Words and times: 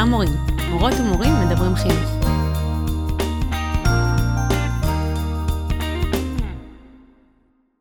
חדר 0.00 0.08
מורים, 0.08 0.28
מורות 0.70 0.92
ומורים 1.00 1.32
מדברים 1.46 1.74
חינוך. 1.74 2.10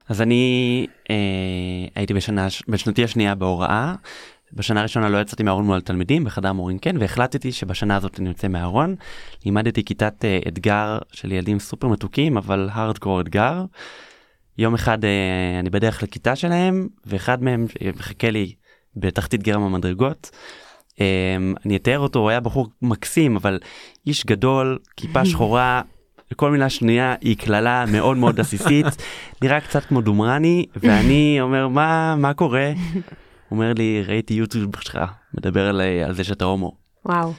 אז 0.09 0.21
אני 0.21 0.87
אה, 1.09 1.15
הייתי 1.95 2.13
בשנה, 2.13 2.47
בשנתי 2.67 3.03
השנייה 3.03 3.35
בהוראה. 3.35 3.95
בשנה 4.53 4.79
הראשונה 4.79 5.09
לא 5.09 5.21
יצאתי 5.21 5.43
מהארון 5.43 5.65
מול 5.65 5.77
התלמידים, 5.77 6.23
בחדר 6.23 6.53
מורים 6.53 6.79
כן, 6.79 6.95
והחלטתי 6.99 7.51
שבשנה 7.51 7.95
הזאת 7.95 8.19
אני 8.19 8.29
יוצא 8.29 8.47
מהארון. 8.47 8.95
לימדתי 9.45 9.85
כיתת 9.85 10.25
אה, 10.25 10.39
אתגר 10.47 10.97
של 11.11 11.31
ילדים 11.31 11.59
סופר 11.59 11.87
מתוקים, 11.87 12.37
אבל 12.37 12.69
הארדקור 12.71 13.21
אתגר. 13.21 13.65
יום 14.57 14.73
אחד 14.73 15.05
אה, 15.05 15.59
אני 15.59 15.69
בדרך 15.69 16.03
לכיתה 16.03 16.35
שלהם, 16.35 16.87
ואחד 17.05 17.43
מהם 17.43 17.65
מחכה 17.95 18.29
לי 18.29 18.53
בתחתית 18.95 19.43
גרם 19.43 19.61
המדרגות. 19.61 20.31
אה, 21.01 21.05
אני 21.65 21.75
אתאר 21.75 21.99
אותו, 21.99 22.19
הוא 22.19 22.29
היה 22.29 22.39
בחור 22.39 22.67
מקסים, 22.81 23.35
אבל 23.35 23.59
איש 24.07 24.25
גדול, 24.25 24.77
כיפה 24.97 25.25
שחורה, 25.29 25.81
וכל 26.33 26.51
מילה 26.51 26.69
שנייה 26.69 27.15
היא 27.21 27.37
קללה 27.37 27.85
מאוד 27.91 28.17
מאוד 28.17 28.39
עסיסית, 28.39 28.85
נראה 29.41 29.61
קצת 29.61 29.85
כמו 29.85 30.01
דומרני, 30.01 30.65
ואני 30.75 31.37
אומר, 31.41 31.67
מה, 31.67 32.15
מה 32.15 32.33
קורה? 32.33 32.71
אומר 33.51 33.73
לי, 33.77 34.03
ראיתי 34.07 34.33
יוטיוב 34.33 34.71
שלך, 34.79 34.99
מדבר 35.33 35.69
על, 35.69 35.81
על 36.07 36.13
זה 36.13 36.23
שאתה 36.23 36.45
הומו. 36.45 36.77
וואו. 37.05 37.33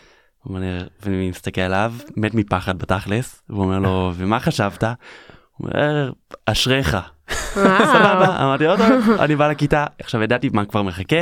ואני 0.47 1.31
מסתכל 1.31 1.61
עליו, 1.61 1.95
מת 2.17 2.35
מפחד 2.35 2.79
בתכלס, 2.79 3.43
והוא 3.49 3.65
אומר 3.65 3.79
לו, 3.79 4.13
ומה 4.15 4.41
חשבת? 4.41 4.85
הוא 4.85 5.69
אומר, 5.69 6.13
אשריך. 6.47 6.97
סבבה, 7.31 8.43
אמרתי 8.43 8.67
עוד 8.67 8.79
טוב, 8.79 9.11
אני 9.11 9.37
בא 9.37 9.49
לכיתה, 9.49 9.87
עכשיו 10.01 10.23
ידעתי 10.23 10.51
מה 10.53 10.65
כבר 10.65 10.83
מחכה, 10.83 11.17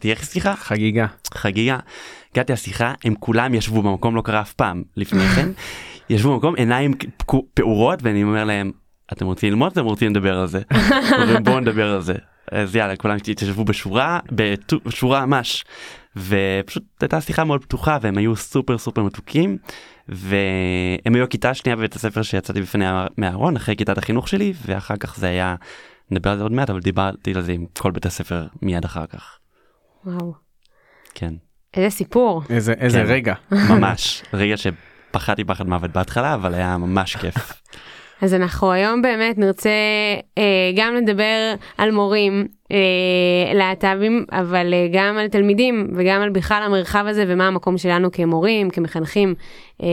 תהיה 0.00 0.16
שיחה? 0.16 0.56
חגיגה. 0.56 1.06
חגיגה. 1.34 1.78
הגעתי 2.32 2.52
לשיחה, 2.52 2.92
הם 3.04 3.14
כולם 3.20 3.54
ישבו 3.54 3.82
במקום, 3.82 4.16
לא 4.16 4.22
קרה 4.22 4.40
אף 4.40 4.52
פעם 4.52 4.82
לפני 4.96 5.28
כן, 5.28 5.48
ישבו 6.10 6.32
במקום, 6.32 6.54
עיניים 6.54 6.94
פעורות, 7.54 7.98
ואני 8.02 8.22
אומר 8.22 8.44
להם, 8.44 8.72
אתם 9.12 9.26
רוצים 9.26 9.50
ללמוד 9.50 9.72
אתם 9.72 9.84
רוצים 9.84 10.10
לדבר 10.10 10.38
על 10.38 10.46
זה? 10.46 10.60
בואו 11.44 11.60
נדבר 11.60 11.94
על 11.94 12.00
זה. 12.00 12.14
אז 12.52 12.76
יאללה 12.76 12.96
כולם 12.96 13.16
התיישבו 13.16 13.64
בשורה 13.64 14.20
בשורה 14.84 15.26
ממש 15.26 15.64
ופשוט 16.16 16.82
הייתה 17.00 17.20
שיחה 17.20 17.44
מאוד 17.44 17.64
פתוחה 17.64 17.98
והם 18.00 18.18
היו 18.18 18.36
סופר 18.36 18.78
סופר 18.78 19.02
מתוקים 19.02 19.58
והם 20.08 21.14
היו 21.14 21.24
הכיתה 21.24 21.50
השנייה 21.50 21.76
בבית 21.76 21.94
הספר 21.94 22.22
שיצאתי 22.22 22.62
בפני 22.62 22.84
מהארון 23.16 23.56
אחרי 23.56 23.76
כיתת 23.76 23.98
החינוך 23.98 24.28
שלי 24.28 24.52
ואחר 24.66 24.96
כך 24.96 25.16
זה 25.16 25.26
היה 25.26 25.54
נדבר 26.10 26.30
על 26.30 26.36
זה 26.36 26.42
עוד 26.42 26.52
מעט 26.52 26.70
אבל 26.70 26.80
דיברתי 26.80 27.34
על 27.34 27.42
זה 27.42 27.52
עם 27.52 27.66
כל 27.78 27.90
בית 27.90 28.06
הספר 28.06 28.46
מיד 28.62 28.84
אחר 28.84 29.06
כך. 29.06 29.38
וואו. 30.06 30.32
כן. 31.14 31.34
איזה 31.76 31.96
סיפור. 31.96 32.42
איזה 32.50 32.72
איזה 32.72 32.98
כן, 32.98 33.06
רגע. 33.06 33.34
ממש 33.70 34.22
רגע 34.32 34.54
שפחדתי 34.56 35.44
פחד 35.44 35.66
מוות 35.66 35.90
בהתחלה 35.90 36.34
אבל 36.34 36.54
היה 36.54 36.78
ממש 36.78 37.16
כיף. 37.16 37.52
אז 38.22 38.34
אנחנו 38.34 38.72
היום 38.72 39.02
באמת 39.02 39.38
נרצה 39.38 39.70
אה, 40.38 40.72
גם 40.76 40.94
לדבר 40.94 41.54
על 41.78 41.90
מורים 41.90 42.46
להט"בים, 43.54 44.24
אבל 44.32 44.74
אה, 44.74 44.88
גם 44.92 45.18
על 45.18 45.28
תלמידים 45.28 45.90
וגם 45.96 46.20
על 46.22 46.30
בכלל 46.30 46.62
המרחב 46.62 47.04
הזה 47.08 47.24
ומה 47.28 47.46
המקום 47.46 47.78
שלנו 47.78 48.12
כמורים, 48.12 48.70
כמחנכים 48.70 49.34
אה, 49.82 49.88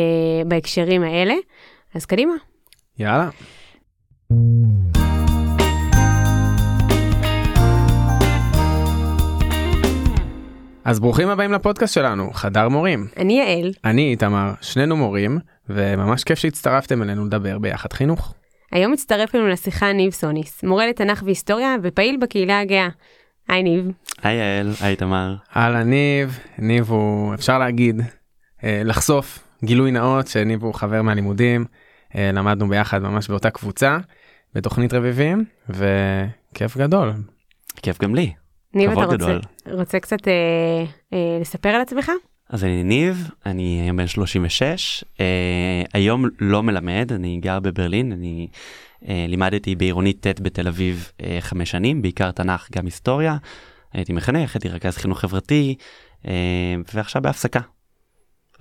בהקשרים 0.45 1.03
האלה. 1.03 1.33
אז 1.95 2.05
קדימה. 2.05 2.33
יאללה. 2.99 3.29
אז 10.85 10.99
ברוכים 10.99 11.29
הבאים 11.29 11.51
לפודקאסט 11.51 11.93
שלנו, 11.93 12.33
חדר 12.33 12.69
מורים. 12.69 13.07
אני 13.17 13.39
יעל. 13.39 13.71
אני 13.85 14.11
איתמר, 14.11 14.51
שנינו 14.61 14.97
מורים, 14.97 15.39
וממש 15.69 16.23
כיף 16.23 16.39
שהצטרפתם 16.39 17.03
אלינו 17.03 17.25
לדבר 17.25 17.59
ביחד 17.59 17.93
חינוך. 17.93 18.33
היום 18.71 18.91
מצטרף 18.91 19.35
לנו 19.35 19.47
לשיחה 19.47 19.93
ניב 19.93 20.11
סוניס, 20.11 20.63
מורה 20.63 20.87
לתנ"ך 20.87 21.23
והיסטוריה 21.25 21.75
ופעיל 21.83 22.17
בקהילה 22.17 22.59
הגאה. 22.59 22.89
היי 23.47 23.63
ניב. 23.63 23.91
היי 24.23 24.37
יעל, 24.37 24.71
היי 24.81 24.95
תמר. 24.95 25.35
אהלן 25.55 25.89
ניב, 25.89 26.39
ניב 26.57 26.89
הוא, 26.89 27.33
אפשר 27.33 27.59
להגיד, 27.59 28.01
אה, 28.63 28.81
לחשוף 28.85 29.39
גילוי 29.63 29.91
נאות 29.91 30.27
שניב 30.27 30.63
הוא 30.63 30.73
חבר 30.73 31.01
מהלימודים, 31.01 31.65
אה, 32.15 32.31
למדנו 32.33 32.67
ביחד 32.69 33.01
ממש 33.01 33.29
באותה 33.29 33.49
קבוצה, 33.49 33.97
בתוכנית 34.55 34.93
רביבים, 34.93 35.45
וכיף 35.69 36.77
גדול. 36.77 37.13
כיף 37.81 38.01
גם 38.01 38.15
לי. 38.15 38.33
ניב, 38.73 38.91
אתה 38.91 39.05
רוצה, 39.05 39.37
רוצה 39.71 39.99
קצת 39.99 40.27
אה, 40.27 40.33
אה, 41.13 41.37
לספר 41.41 41.69
על 41.69 41.81
עצמך? 41.81 42.11
אז 42.51 42.63
אני 42.63 42.83
ניב, 42.83 43.29
אני 43.45 43.81
היום 43.81 43.97
בן 43.97 44.07
36, 44.07 45.03
uh, 45.03 45.19
היום 45.93 46.25
לא 46.39 46.63
מלמד, 46.63 47.11
אני 47.15 47.39
גר 47.41 47.59
בברלין, 47.59 48.11
אני 48.11 48.47
uh, 49.03 49.07
לימדתי 49.27 49.75
בעירונית 49.75 50.27
ט' 50.27 50.41
בתל 50.41 50.67
אביב 50.67 51.11
uh, 51.17 51.23
חמש 51.39 51.71
שנים, 51.71 52.01
בעיקר 52.01 52.31
תנ"ך, 52.31 52.67
גם 52.71 52.85
היסטוריה, 52.85 53.37
הייתי 53.93 54.13
מחנך, 54.13 54.55
הייתי 54.55 54.69
רכז 54.69 54.97
חינוך 54.97 55.19
חברתי, 55.19 55.75
uh, 56.23 56.27
ועכשיו 56.93 57.21
בהפסקה. 57.21 57.59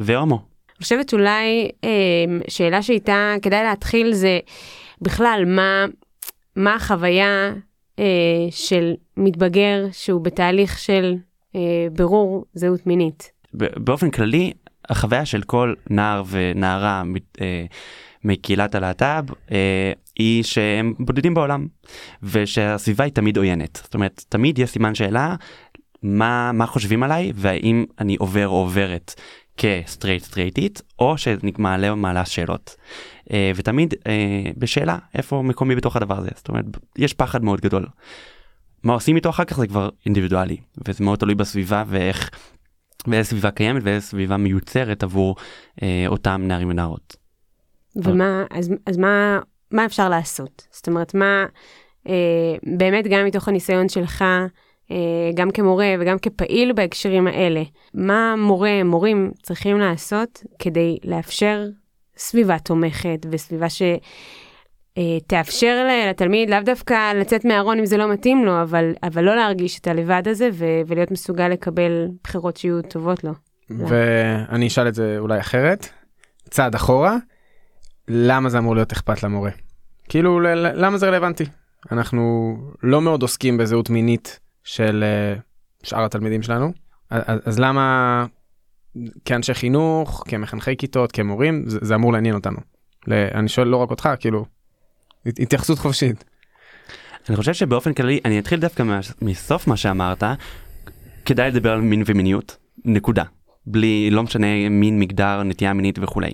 והומו. 0.01 0.37
אני 0.37 0.83
חושבת 0.83 1.09
שאולי 1.09 1.71
uh, 1.71 2.51
שאלה 2.51 2.83
שאיתה 2.83 3.35
כדאי 3.43 3.65
להתחיל 3.65 4.13
זה 4.13 4.39
בכלל 5.03 5.45
מה, 5.47 5.85
מה 6.57 6.75
החוויה 6.75 7.53
uh, 7.97 8.01
של 8.51 8.95
מתבגר 9.17 9.87
שהוא 9.93 10.21
בתהליך 10.21 10.79
של 10.79 11.15
uh, 11.53 11.57
ברור 11.93 12.45
זהות 12.55 12.87
מינית. 12.87 13.40
באופן 13.55 14.11
כללי 14.11 14.53
החוויה 14.89 15.25
של 15.25 15.43
כל 15.43 15.75
נער 15.91 16.23
ונערה 16.31 17.03
אה, 17.41 17.65
מקהילת 18.25 18.75
הלהט"ב 18.75 19.25
אה, 19.53 19.93
היא 20.19 20.43
שהם 20.43 20.95
בודדים 20.99 21.35
בעולם 21.35 21.67
ושהסביבה 22.23 23.05
היא 23.05 23.13
תמיד 23.13 23.37
עוינת. 23.37 23.81
זאת 23.85 23.95
אומרת 23.95 24.25
תמיד 24.29 24.59
יש 24.59 24.71
סימן 24.71 24.95
שאלה 24.95 25.35
מה 26.03 26.53
מה 26.53 26.67
חושבים 26.67 27.03
עליי 27.03 27.33
והאם 27.35 27.85
אני 27.99 28.17
עובר 28.17 28.49
או 28.49 28.57
עוברת 28.57 29.15
כסטרייט 29.57 30.23
סטרייטית 30.23 30.83
או 30.99 31.19
שמעלה 31.19 31.91
או 31.91 31.97
מעלה 31.97 32.25
שאלות. 32.25 32.77
אה, 33.33 33.53
ותמיד 33.57 33.95
אה, 34.07 34.51
בשאלה 34.59 34.99
איפה 35.15 35.43
מקומי 35.43 35.77
בתוך 35.77 35.97
הדבר 35.97 36.19
הזה? 36.19 36.31
זאת 36.37 36.49
אומרת 36.49 36.65
יש 36.99 37.15
פחד 37.15 37.45
מאוד 37.45 37.61
גדול. 37.61 37.87
מה 38.83 38.93
עושים 38.93 39.17
איתו 39.17 39.31
אחר 39.31 39.45
כך 39.45 39.57
זה 39.57 39.67
כבר 39.67 39.89
אינדיבידואלי 40.07 40.57
וזה 40.87 41.05
מאוד 41.05 41.19
תלוי 41.19 41.35
בסביבה 41.35 41.85
ואיך 41.87 42.31
ואיזה 43.09 43.29
סביבה 43.29 43.51
קיימת 43.51 43.83
ואיזה 43.85 44.07
סביבה 44.07 44.37
מיוצרת 44.37 45.03
עבור 45.03 45.37
אה, 45.83 46.05
אותם 46.07 46.43
נערים 46.45 46.69
ונערות. 46.69 47.17
ומה, 47.97 48.45
אז, 48.51 48.71
אז 48.87 48.97
מה, 48.97 49.39
מה 49.71 49.87
אפשר 49.87 50.09
לעשות? 50.09 50.67
זאת 50.71 50.89
אומרת, 50.89 51.15
מה, 51.15 51.47
אה, 52.09 52.55
באמת 52.79 53.07
גם 53.11 53.27
מתוך 53.27 53.49
הניסיון 53.49 53.89
שלך, 53.89 54.25
אה, 54.91 54.97
גם 55.35 55.51
כמורה 55.51 55.95
וגם 56.01 56.19
כפעיל 56.19 56.73
בהקשרים 56.73 57.27
האלה, 57.27 57.63
מה 57.95 58.35
מורה, 58.39 58.85
מורים 58.85 59.31
צריכים 59.43 59.79
לעשות 59.79 60.43
כדי 60.59 60.99
לאפשר 61.05 61.67
סביבה 62.17 62.59
תומכת 62.59 63.27
וסביבה 63.31 63.69
ש... 63.69 63.83
אה, 64.99 65.21
תאפשר 65.27 65.87
לתלמיד 66.11 66.51
לאו 66.51 66.59
דווקא 66.65 67.13
לצאת 67.13 67.45
מהארון 67.45 67.79
אם 67.79 67.87
זה 67.87 67.97
לא 67.97 68.13
מתאים 68.13 68.45
לו, 68.45 68.63
אבל, 68.63 68.93
אבל 69.03 69.25
לא 69.25 69.37
להרגיש 69.37 69.79
את 69.79 69.87
הלבד 69.87 70.23
הזה 70.27 70.49
ו, 70.53 70.65
ולהיות 70.87 71.11
מסוגל 71.11 71.49
לקבל 71.49 72.09
בחירות 72.25 72.57
שיהיו 72.57 72.83
טובות 72.83 73.25
לו. 73.25 73.33
ואני 73.71 74.67
אשאל 74.67 74.89
את 74.89 74.95
זה 74.95 75.17
אולי 75.19 75.41
אחרת, 75.41 75.89
צעד 76.51 76.75
אחורה, 76.75 77.17
למה 78.09 78.49
זה 78.49 78.59
אמור 78.59 78.75
להיות 78.75 78.93
אכפת 78.93 79.23
למורה? 79.23 79.51
כאילו 80.09 80.41
למה 80.75 80.99
זה 80.99 81.09
רלוונטי? 81.09 81.45
אנחנו 81.93 82.57
לא 82.83 83.01
מאוד 83.01 83.23
עוסקים 83.23 83.59
בזהות 83.59 83.91
מינית 83.91 84.41
של 84.65 85.05
אה, 85.07 85.41
שאר 85.83 86.05
התלמידים 86.05 86.43
שלנו, 86.43 86.73
אז, 87.11 87.41
אז 87.45 87.59
למה 87.59 88.27
כאנשי 89.25 89.55
חינוך, 89.55 90.25
כמחנכי 90.29 90.77
כיתות, 90.77 91.13
כמורים, 91.13 91.65
זה, 91.67 91.79
זה 91.83 91.95
אמור 91.95 92.13
לעניין 92.13 92.35
אותנו? 92.35 92.59
אני 93.09 93.49
שואל 93.49 93.69
לא 93.69 93.77
רק 93.77 93.91
אותך, 93.91 94.09
כאילו, 94.21 94.45
התייחסות 95.27 95.79
חופשית. 95.79 96.25
אני 97.29 97.37
חושב 97.37 97.53
שבאופן 97.53 97.93
כללי 97.93 98.21
אני 98.25 98.39
אתחיל 98.39 98.61
דווקא 98.61 98.85
מסוף 99.23 99.67
מה 99.67 99.77
שאמרת 99.77 100.23
כדאי 101.25 101.51
לדבר 101.51 101.73
על 101.73 101.81
מין 101.81 102.03
ומיניות 102.07 102.57
נקודה 102.85 103.25
בלי 103.67 104.11
לא 104.11 104.23
משנה 104.23 104.69
מין 104.71 105.01
מגדר 105.01 105.43
נטייה 105.43 105.73
מינית 105.73 105.99
וכולי. 106.03 106.33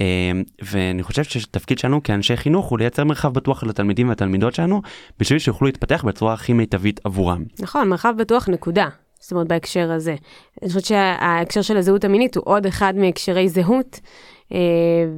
אמ, 0.00 0.42
ואני 0.62 1.02
חושב 1.02 1.24
שתפקיד 1.24 1.78
שלנו 1.78 2.02
כאנשי 2.02 2.36
חינוך 2.36 2.66
הוא 2.66 2.78
לייצר 2.78 3.04
מרחב 3.04 3.32
בטוח 3.32 3.64
לתלמידים 3.64 4.08
והתלמידות 4.08 4.54
שלנו 4.54 4.82
בשביל 5.18 5.38
שיוכלו 5.38 5.66
להתפתח 5.66 6.04
בצורה 6.04 6.34
הכי 6.34 6.52
מיטבית 6.52 7.00
עבורם. 7.04 7.44
נכון 7.58 7.88
מרחב 7.88 8.14
בטוח 8.18 8.48
נקודה. 8.48 8.88
זאת 9.20 9.32
אומרת 9.32 9.48
בהקשר 9.48 9.92
הזה. 9.92 10.14
אני 10.62 10.68
חושבת 10.68 10.84
שההקשר 10.84 11.62
של 11.62 11.76
הזהות 11.76 12.04
המינית 12.04 12.36
הוא 12.36 12.44
עוד 12.46 12.66
אחד 12.66 12.94
מהקשרי 12.96 13.48
זהות. 13.48 14.00
אה, 14.52 14.58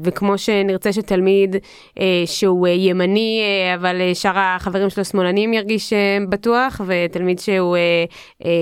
וכמו 0.03 0.39
שנרצה 0.39 0.93
שתלמיד 0.93 1.57
אה, 1.99 2.23
שהוא 2.27 2.67
אה, 2.67 2.73
ימני 2.73 3.41
אבל 3.75 4.15
שאר 4.15 4.39
החברים 4.39 4.91
שלו 4.91 5.05
שמאלנים 5.05 5.53
ירגיש 5.53 5.93
בטוח 6.29 6.81
ותלמיד 6.87 7.39
שהוא 7.39 7.77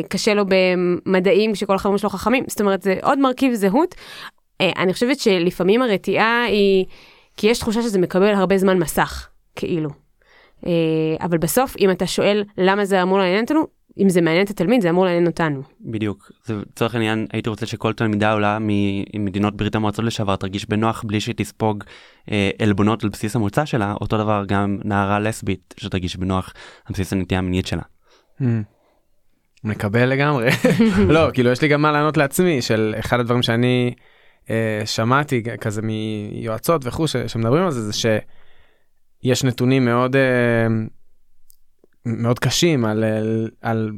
קשה 0.09 0.35
לו 0.35 0.45
במדעים 0.49 1.53
כשכל 1.53 1.75
החברים 1.75 1.99
שלו 1.99 2.11
חכמים 2.11 2.45
זאת 2.49 2.61
אומרת 2.61 2.83
זה 2.83 2.97
עוד 3.03 3.19
מרכיב 3.19 3.55
זהות. 3.55 3.95
אני 4.61 4.93
חושבת 4.93 5.19
שלפעמים 5.19 5.83
הרתיעה 5.83 6.45
היא 6.45 6.85
כי 7.37 7.47
יש 7.47 7.59
תחושה 7.59 7.83
שזה 7.83 7.99
מקבל 7.99 8.35
הרבה 8.35 8.59
זמן 8.59 8.79
מסך 8.79 9.29
כאילו. 9.57 9.91
אבל 11.21 11.39
בסוף 11.39 11.77
אם 11.79 11.91
אתה 11.91 12.07
שואל 12.07 12.45
למה 12.59 12.85
זה 12.85 13.03
אמור 13.03 13.19
לעניין 13.19 13.45
אותנו 13.45 13.76
אם 13.99 14.09
זה 14.09 14.21
מעניין 14.21 14.45
את 14.45 14.51
התלמיד 14.51 14.81
זה 14.81 14.91
אמור 14.91 15.05
לעניין 15.05 15.27
אותנו. 15.27 15.63
בדיוק 15.81 16.33
זה 16.45 16.55
לצורך 16.57 16.95
העניין 16.95 17.27
הייתי 17.33 17.51
רוצה 17.51 17.67
שכל 17.67 17.93
תלמידה 17.93 18.33
עולה 18.33 18.59
ממדינות 18.61 19.57
ברית 19.57 19.75
המועצות 19.75 20.05
לשעבר 20.05 20.37
תרגיש 20.37 20.69
בנוח 20.69 21.05
בלי 21.07 21.21
שתספוג 21.21 21.85
אה, 22.31 22.51
עלבונות 22.63 23.05
על 23.05 23.11
בסיס 23.11 23.37
המוצא 23.37 23.65
שלה 23.65 23.95
אותו 24.01 24.19
דבר 24.19 24.45
גם 24.49 24.79
נערה 24.85 25.21
לסבית 25.21 25.75
שתרגיש 25.77 26.17
בנוח 26.17 26.53
על 26.85 26.93
בסיס 26.93 27.13
הנטייה 27.13 27.39
המינית 27.39 27.67
שלה. 27.67 27.83
Hmm. 28.41 28.45
מקבל 29.65 30.05
לגמרי 30.07 30.49
לא 31.15 31.31
כאילו 31.33 31.51
יש 31.51 31.63
לי 31.63 31.69
גם 31.69 31.83
מה 31.83 31.93
לענות 31.93 32.17
לעצמי 32.17 32.63
של 32.63 32.95
אחד 32.99 33.21
הדברים 33.21 33.43
שאני 33.43 33.95
אה, 34.51 34.83
שמעתי 34.85 35.43
כזה 35.61 35.83
מיועצות 35.83 36.83
וכו' 36.85 37.07
שמדברים 37.07 37.65
על 37.65 37.71
זה 37.71 37.83
זה 37.83 37.93
שיש 37.93 39.45
נתונים 39.45 39.85
מאוד. 39.85 40.17
אה, 40.17 40.67
מאוד 42.07 42.39
קשים 42.39 42.85
על, 42.85 43.05
על, 43.05 43.51
על 43.61 43.93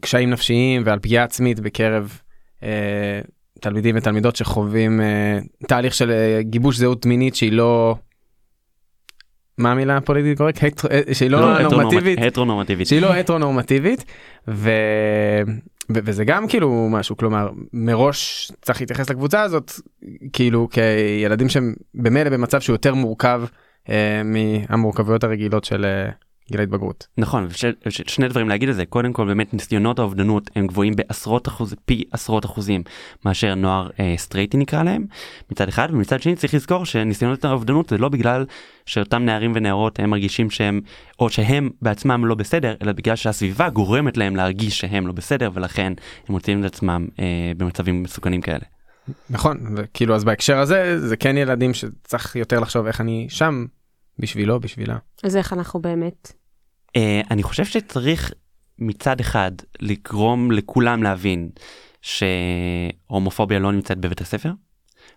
קשיים 0.00 0.30
נפשיים 0.30 0.82
ועל 0.84 0.98
פגיעה 0.98 1.24
עצמית 1.24 1.60
בקרב 1.60 2.18
אה, 2.62 3.20
תלמידים 3.60 3.96
ותלמידות 3.98 4.36
שחווים 4.36 5.00
אה, 5.00 5.38
תהליך 5.68 5.94
של 5.94 6.10
אה, 6.10 6.42
גיבוש 6.42 6.76
זהות 6.76 7.06
מינית 7.06 7.34
שהיא 7.34 7.52
לא. 7.52 7.96
מה 9.58 9.72
המילה 9.72 9.96
הפוליטית 9.96 10.38
קורקט? 10.38 10.84
אה, 10.84 11.14
שהיא 11.14 11.30
לא, 11.30 11.40
לא 11.40 11.62
נורמטיבית, 11.62 12.18
הטרונורמטיבית, 12.22 12.86
שהיא 12.86 13.00
לא 13.00 13.14
הטרונורמטיבית 13.14 14.04
ו... 14.48 14.70
ו- 15.92 16.00
וזה 16.04 16.24
גם 16.24 16.48
כאילו 16.48 16.88
משהו 16.90 17.16
כלומר 17.16 17.50
מראש 17.72 18.52
צריך 18.62 18.80
להתייחס 18.80 19.10
לקבוצה 19.10 19.42
הזאת 19.42 19.72
כאילו 20.32 20.68
כילדים 20.70 21.48
שהם 21.48 21.74
במילא 21.94 22.30
במצב 22.30 22.60
שהוא 22.60 22.74
יותר 22.74 22.94
מורכב 22.94 23.42
אה, 23.88 24.22
מהמורכבויות 24.24 25.24
הרגילות 25.24 25.64
של 25.64 25.84
אה, 25.84 26.10
גיל 26.50 26.60
ההתבגרות. 26.60 27.06
נכון, 27.18 27.48
ש, 27.50 27.64
ש, 27.88 28.02
שני 28.06 28.28
דברים 28.28 28.48
להגיד 28.48 28.68
על 28.68 28.74
זה, 28.74 28.86
קודם 28.86 29.12
כל 29.12 29.26
באמת 29.26 29.54
ניסיונות 29.54 29.98
האובדנות 29.98 30.50
הם 30.56 30.66
גבוהים 30.66 30.96
בעשרות 30.96 31.48
אחוז, 31.48 31.74
פי 31.84 32.04
עשרות 32.12 32.44
אחוזים 32.44 32.82
מאשר 33.24 33.54
נוער 33.54 33.90
אה, 34.00 34.14
סטרייטי 34.16 34.56
נקרא 34.56 34.82
להם, 34.82 35.06
מצד 35.50 35.68
אחד, 35.68 35.88
ומצד 35.92 36.22
שני 36.22 36.36
צריך 36.36 36.54
לזכור 36.54 36.86
שניסיונות 36.86 37.44
האובדנות 37.44 37.88
זה 37.88 37.98
לא 37.98 38.08
בגלל 38.08 38.46
שאותם 38.86 39.24
נערים 39.24 39.52
ונערות 39.54 40.00
הם 40.00 40.10
מרגישים 40.10 40.50
שהם, 40.50 40.80
או 41.18 41.30
שהם 41.30 41.70
בעצמם 41.82 42.26
לא 42.26 42.34
בסדר, 42.34 42.74
אלא 42.82 42.92
בגלל 42.92 43.16
שהסביבה 43.16 43.70
גורמת 43.70 44.16
להם 44.16 44.36
להרגיש 44.36 44.80
שהם 44.80 45.06
לא 45.06 45.12
בסדר 45.12 45.50
ולכן 45.54 45.92
הם 46.28 46.34
מוצאים 46.34 46.60
את 46.60 46.64
עצמם 46.64 47.06
אה, 47.20 47.52
במצבים 47.56 48.02
מסוכנים 48.02 48.40
כאלה. 48.40 48.64
נכון, 49.30 49.58
וכאילו 49.76 50.14
אז 50.14 50.24
בהקשר 50.24 50.58
הזה 50.58 51.08
זה 51.08 51.16
כן 51.16 51.36
ילדים 51.36 51.74
שצריך 51.74 52.36
יותר 52.36 52.60
לחשוב 52.60 52.86
איך 52.86 53.00
אני 53.00 53.26
שם 53.30 53.64
בשבילו, 54.18 54.60
בשבילה. 54.60 54.96
אז 55.22 55.36
איך 55.36 55.52
אנחנו 55.52 55.80
באמת? 55.80 56.32
Uh, 56.98 57.00
אני 57.30 57.42
חושב 57.42 57.64
שצריך 57.64 58.32
מצד 58.78 59.20
אחד 59.20 59.52
לגרום 59.80 60.52
לכולם 60.52 61.02
להבין 61.02 61.50
שהומופוביה 62.02 63.58
לא 63.58 63.72
נמצאת 63.72 63.98
בבית 63.98 64.20
הספר, 64.20 64.50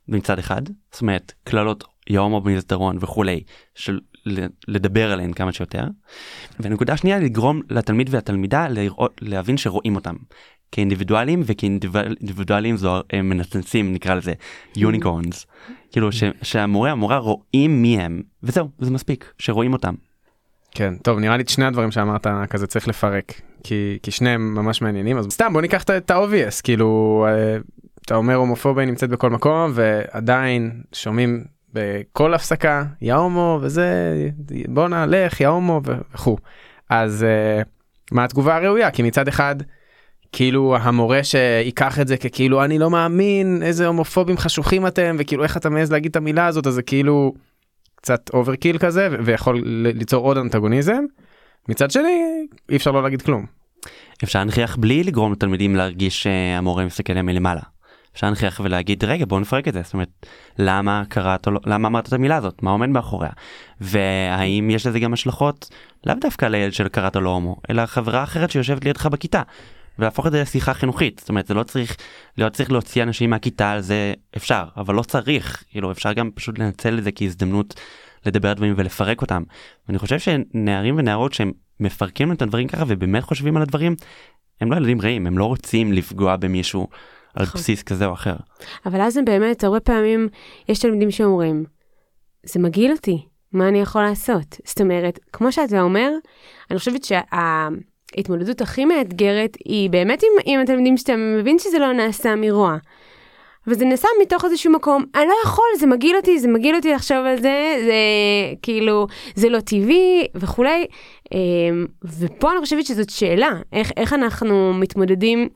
מצד 0.07 0.39
אחד, 0.39 0.61
זאת 0.91 1.01
אומרת, 1.01 1.33
קללות 1.43 1.83
יהומו 2.09 2.41
במסדרון 2.41 2.97
וכולי, 3.01 3.43
של 3.75 3.99
לדבר 4.67 5.11
עליהן 5.11 5.33
כמה 5.33 5.51
שיותר. 5.51 5.83
ונקודה 6.59 6.97
שנייה, 6.97 7.19
לגרום 7.19 7.61
לתלמיד 7.69 8.09
והתלמידה 8.13 8.67
לראות, 8.67 9.21
להבין 9.21 9.57
שרואים 9.57 9.95
אותם. 9.95 10.15
כאינדיבידואלים 10.71 11.41
וכאינדיבידואלים 11.45 12.77
זו 12.77 13.01
הם 13.13 13.29
מנצנצים 13.29 13.93
נקרא 13.93 14.15
לזה 14.15 14.33
יוניקורנס 14.75 15.45
כאילו 15.91 16.11
ש, 16.11 16.23
שהמורה 16.41 16.91
המורה 16.91 17.17
רואים 17.17 17.81
מי 17.81 17.99
הם 17.99 18.21
וזהו 18.43 18.69
זה 18.79 18.91
מספיק 18.91 19.33
שרואים 19.39 19.73
אותם. 19.73 19.95
כן 20.71 20.93
טוב 21.03 21.19
נראה 21.19 21.37
לי 21.37 21.43
את 21.43 21.49
שני 21.49 21.65
הדברים 21.65 21.91
שאמרת 21.91 22.27
כזה 22.49 22.67
צריך 22.67 22.87
לפרק 22.87 23.41
כי 23.63 23.97
כי 24.03 24.11
שניהם 24.11 24.53
ממש 24.53 24.81
מעניינים 24.81 25.17
אז 25.17 25.25
סתם 25.29 25.53
בוא 25.53 25.61
ניקח 25.61 25.83
את 25.83 26.11
ה-obvious 26.11 26.61
כאילו 26.63 27.25
אה, 27.29 27.57
אתה 28.05 28.15
אומר 28.15 28.35
הומופוביה 28.35 28.85
נמצאת 28.85 29.09
בכל 29.09 29.29
מקום 29.29 29.71
ועדיין 29.73 30.81
שומעים 30.93 31.43
בכל 31.73 32.33
הפסקה 32.33 32.83
יא 33.01 33.13
הומו 33.13 33.59
וזה 33.61 34.15
בוא 34.67 34.87
נלך 34.87 35.41
יא 35.41 35.47
הומו 35.47 35.81
וכו' 36.13 36.37
אז 36.89 37.25
uh, 37.25 37.67
מה 38.11 38.23
התגובה 38.23 38.55
הראויה 38.55 38.91
כי 38.91 39.03
מצד 39.03 39.27
אחד. 39.27 39.55
כאילו 40.31 40.77
המורה 40.77 41.19
שיקח 41.23 41.99
את 41.99 42.07
זה 42.07 42.17
ככאילו 42.17 42.63
אני 42.63 42.79
לא 42.79 42.89
מאמין 42.89 43.63
איזה 43.63 43.87
הומופובים 43.87 44.37
חשוכים 44.37 44.87
אתם 44.87 45.15
וכאילו 45.19 45.43
איך 45.43 45.57
אתה 45.57 45.69
מעז 45.69 45.91
להגיד 45.91 46.09
את 46.09 46.15
המילה 46.15 46.45
הזאת 46.45 46.67
אז 46.67 46.73
זה 46.73 46.81
כאילו 46.81 47.33
קצת 47.95 48.29
overkill 48.33 48.77
כזה 48.77 49.09
ויכול 49.25 49.63
ליצור 49.65 50.25
עוד 50.25 50.37
אנטגוניזם. 50.37 51.03
מצד 51.69 51.91
שני 51.91 52.47
אי 52.69 52.75
אפשר 52.75 52.91
לא 52.91 53.03
להגיד 53.03 53.21
כלום. 53.21 53.45
אפשר 54.23 54.39
להנכיח 54.39 54.75
בלי 54.75 55.03
לגרום 55.03 55.31
לתלמידים 55.31 55.75
להרגיש 55.75 56.23
שהמורה 56.23 56.85
מסתכל 56.85 57.13
עליהם 57.13 57.25
מלמעלה. 57.25 57.61
אפשר 58.13 58.27
להנכיח 58.27 58.61
ולהגיד 58.63 59.03
רגע 59.03 59.25
בוא 59.25 59.39
נפרק 59.39 59.67
את 59.67 59.73
זה. 59.73 59.81
זאת 59.83 59.93
אומרת 59.93 60.25
למה 60.59 61.03
קראת 61.09 61.47
לא, 61.47 61.59
למה 61.65 61.87
אמרת 61.87 62.07
את 62.07 62.13
המילה 62.13 62.35
הזאת? 62.35 62.63
מה 62.63 62.71
עומד 62.71 62.89
מאחוריה? 62.89 63.29
והאם 63.81 64.69
יש 64.69 64.87
לזה 64.87 64.99
גם 64.99 65.13
השלכות 65.13 65.69
לאו 66.05 66.15
דווקא 66.21 66.45
לילד 66.45 66.73
של 66.73 66.87
קראת 66.87 67.15
לו 67.15 67.29
הומו 67.29 67.55
אלא 67.69 67.85
חברה 67.85 68.23
אחרת 68.23 68.51
שיושבת 68.51 68.85
לידך 68.85 69.05
בכיתה 69.05 69.41
ולהפוך 69.99 70.27
את 70.27 70.31
זה 70.31 70.41
לשיחה 70.41 70.73
חינוכית. 70.73 71.19
זאת 71.19 71.29
אומרת 71.29 71.47
זה 71.47 71.53
לא 71.53 71.63
צריך 71.63 71.97
לא 72.37 72.49
צריך 72.49 72.71
להוציא 72.71 73.03
אנשים 73.03 73.29
מהכיתה 73.29 73.71
על 73.71 73.81
זה 73.81 74.13
אפשר 74.37 74.63
אבל 74.77 74.95
לא 74.95 75.01
צריך. 75.01 75.63
כאילו 75.69 75.91
אפשר 75.91 76.13
גם 76.13 76.31
פשוט 76.35 76.59
לנצל 76.59 76.97
את 76.97 77.03
זה 77.03 77.11
כהזדמנות 77.11 77.79
לדבר 78.25 78.53
דברים 78.53 78.73
ולפרק 78.77 79.21
אותם. 79.21 79.43
ואני 79.87 79.99
חושב 79.99 80.19
שנערים 80.19 80.95
ונערות 80.97 81.33
שהם 81.33 81.51
מפרקים 81.79 82.31
את 82.31 82.41
הדברים 82.41 82.67
ככה 82.67 82.83
ובאמת 82.87 83.23
חושבים 83.23 83.57
על 83.57 83.63
הדברים 83.63 83.95
הם 84.61 84.71
לא 84.71 84.77
ילדים 84.77 85.01
רעים 85.01 85.27
הם 85.27 85.37
לא 85.37 85.45
רוצים 85.45 85.93
לפגוע 85.93 86.35
במישהו 86.35 86.87
על. 87.39 87.45
בסיס 87.55 87.83
כזה 87.83 88.05
או 88.05 88.13
אחר. 88.13 88.35
אבל 88.85 89.01
אז 89.01 89.17
הם 89.17 89.25
באמת 89.25 89.63
הרבה 89.63 89.79
פעמים 89.79 90.29
יש 90.69 90.79
תלמידים 90.79 91.11
שאומרים 91.11 91.65
זה 92.43 92.59
מגעיל 92.59 92.91
אותי 92.91 93.25
מה 93.53 93.67
אני 93.67 93.81
יכול 93.81 94.01
לעשות 94.01 94.57
זאת 94.65 94.81
אומרת 94.81 95.19
כמו 95.33 95.51
שאתה 95.51 95.81
אומר 95.81 96.09
אני 96.71 96.79
חושבת 96.79 97.03
שה... 97.03 97.21
ההתמודדות 98.15 98.61
הכי 98.61 98.85
מאתגרת 98.85 99.57
היא 99.65 99.89
באמת 99.89 100.23
עם, 100.23 100.29
עם 100.53 100.59
התלמידים 100.59 100.97
שאתה 100.97 101.13
מבין 101.15 101.59
שזה 101.59 101.79
לא 101.79 101.93
נעשה 101.93 102.35
מרוע. 102.35 102.77
וזה 103.67 103.85
נעשה 103.85 104.07
מתוך 104.21 104.45
איזשהו 104.45 104.71
מקום, 104.71 105.03
אני 105.15 105.25
לא 105.25 105.33
יכול, 105.43 105.65
זה 105.79 105.87
מגעיל 105.87 106.15
אותי, 106.15 106.39
זה 106.39 106.47
מגעיל 106.47 106.75
אותי 106.75 106.91
לחשוב 106.91 107.17
על 107.17 107.41
זה, 107.41 107.81
זה 107.85 107.93
כאילו, 108.61 109.07
זה 109.35 109.49
לא 109.49 109.59
טבעי 109.59 110.27
וכולי. 110.35 110.85
אמ, 111.33 111.85
ופה 112.19 112.51
אני 112.51 112.59
חושבת 112.59 112.85
שזאת 112.85 113.09
שאלה, 113.09 113.49
איך, 113.73 113.91
איך 113.97 114.13
אנחנו 114.13 114.73
מתמודדים, 114.73 115.49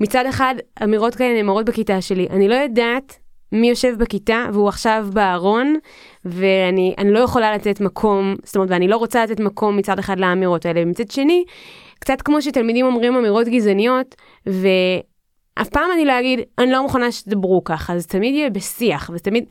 מצד 0.00 0.26
אחד, 0.26 0.54
אמירות 0.84 1.14
כאלה 1.14 1.34
נאמרות 1.34 1.64
בכיתה 1.64 2.00
שלי, 2.00 2.26
אני 2.30 2.48
לא 2.48 2.54
יודעת 2.54 3.18
מי 3.52 3.68
יושב 3.68 3.94
בכיתה 3.98 4.46
והוא 4.52 4.68
עכשיו 4.68 5.06
בארון, 5.12 5.76
ואני 6.24 6.94
לא 7.04 7.18
יכולה 7.18 7.54
לתת 7.54 7.80
מקום, 7.80 8.34
זאת 8.44 8.56
אומרת, 8.56 8.70
ואני 8.70 8.88
לא 8.88 8.96
רוצה 8.96 9.24
לתת 9.24 9.40
מקום 9.40 9.76
מצד 9.76 9.98
אחד 9.98 10.20
לאמירות 10.20 10.66
האלה, 10.66 10.82
ומצד 10.82 11.10
שני, 11.10 11.44
קצת 11.98 12.22
כמו 12.22 12.42
שתלמידים 12.42 12.86
אומרים 12.86 13.14
אמירות 13.14 13.48
גזעניות, 13.48 14.14
ואף 15.58 15.68
פעם 15.68 15.90
אני 15.94 16.04
לא 16.04 16.20
אגיד, 16.20 16.40
אני 16.58 16.70
לא 16.72 16.82
מוכנה 16.82 17.12
שתדברו 17.12 17.64
ככה, 17.64 17.98
זה 17.98 18.08
תמיד 18.08 18.34
יהיה 18.34 18.50
בשיח, 18.50 19.10
וזה 19.10 19.22
תמיד, 19.22 19.44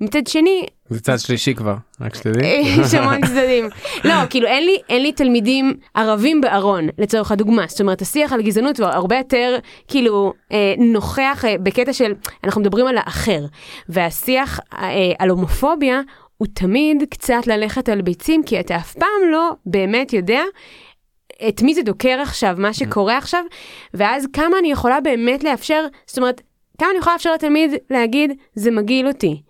מצד 0.00 0.26
שני... 0.26 0.66
זה 0.88 1.00
צד 1.00 1.18
שלישי 1.18 1.54
כבר, 1.54 1.74
רק 2.00 2.14
שתדעי. 2.14 2.60
יש 2.82 2.94
המון 2.94 3.26
צדדים. 3.26 3.68
לא, 4.04 4.14
כאילו 4.30 4.46
אין 4.46 4.64
לי, 4.64 4.76
אין 4.88 5.02
לי 5.02 5.12
תלמידים 5.12 5.74
ערבים 5.94 6.40
בארון, 6.40 6.88
לצורך 6.98 7.32
הדוגמה. 7.32 7.64
זאת 7.68 7.80
אומרת, 7.80 8.02
השיח 8.02 8.32
על 8.32 8.42
גזענות 8.42 8.80
הוא 8.80 8.88
הרבה 8.88 9.16
יותר, 9.16 9.56
כאילו, 9.88 10.32
אה, 10.52 10.74
נוכח 10.78 11.44
אה, 11.44 11.54
בקטע 11.62 11.92
של, 11.92 12.12
אנחנו 12.44 12.60
מדברים 12.60 12.86
על 12.86 12.98
האחר. 12.98 13.40
והשיח 13.88 14.60
אה, 14.72 14.88
על 15.18 15.28
הומופוביה 15.28 16.00
הוא 16.36 16.48
תמיד 16.54 17.04
קצת 17.10 17.46
ללכת 17.46 17.88
על 17.88 18.02
ביצים, 18.02 18.42
כי 18.42 18.60
אתה 18.60 18.76
אף 18.76 18.94
פעם 18.94 19.30
לא 19.32 19.50
באמת 19.66 20.12
יודע 20.12 20.42
את 21.48 21.62
מי 21.62 21.74
זה 21.74 21.82
דוקר 21.82 22.20
עכשיו, 22.22 22.54
מה 22.58 22.74
שקורה 22.74 23.18
עכשיו, 23.18 23.44
ואז 23.94 24.26
כמה 24.32 24.58
אני 24.58 24.72
יכולה 24.72 25.00
באמת 25.00 25.44
לאפשר, 25.44 25.84
זאת 26.06 26.18
אומרת, 26.18 26.40
כמה 26.78 26.88
אני 26.90 26.98
יכולה 26.98 27.14
לאפשר 27.14 27.32
לתלמיד 27.32 27.70
להגיד, 27.90 28.32
זה 28.54 28.70
מגעיל 28.70 29.08
אותי. 29.08 29.42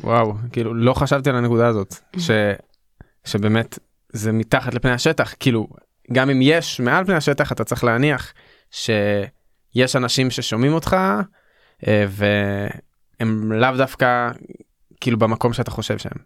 וואו, 0.00 0.32
כאילו, 0.52 0.74
לא 0.74 0.94
חשבתי 0.94 1.30
על 1.30 1.36
הנקודה 1.36 1.68
הזאת, 1.68 1.94
ש, 2.18 2.30
שבאמת 3.24 3.78
זה 4.12 4.32
מתחת 4.32 4.74
לפני 4.74 4.90
השטח, 4.90 5.34
כאילו, 5.40 5.66
גם 6.12 6.30
אם 6.30 6.38
יש 6.42 6.80
מעל 6.80 7.04
פני 7.04 7.14
השטח, 7.14 7.52
אתה 7.52 7.64
צריך 7.64 7.84
להניח 7.84 8.32
ש... 8.70 8.90
יש 9.74 9.96
אנשים 9.96 10.30
ששומעים 10.30 10.72
אותך 10.72 10.96
אה, 11.88 12.04
והם 12.08 13.52
לאו 13.52 13.76
דווקא 13.76 14.30
כאילו 15.00 15.18
במקום 15.18 15.52
שאתה 15.52 15.70
חושב 15.70 15.98
שהם. 15.98 16.16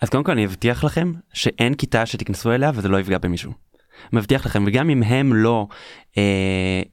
אז 0.00 0.08
קודם 0.10 0.24
כל 0.24 0.32
אני 0.32 0.46
אבטיח 0.46 0.84
לכם 0.84 1.12
שאין 1.32 1.74
כיתה 1.74 2.06
שתיכנסו 2.06 2.52
אליה 2.52 2.70
וזה 2.74 2.88
לא 2.88 3.00
יפגע 3.00 3.18
במישהו. 3.18 3.52
מבטיח 4.12 4.46
לכם 4.46 4.64
וגם 4.66 4.90
אם 4.90 5.02
הם 5.02 5.34
לא 5.34 5.66
אה, 6.18 6.22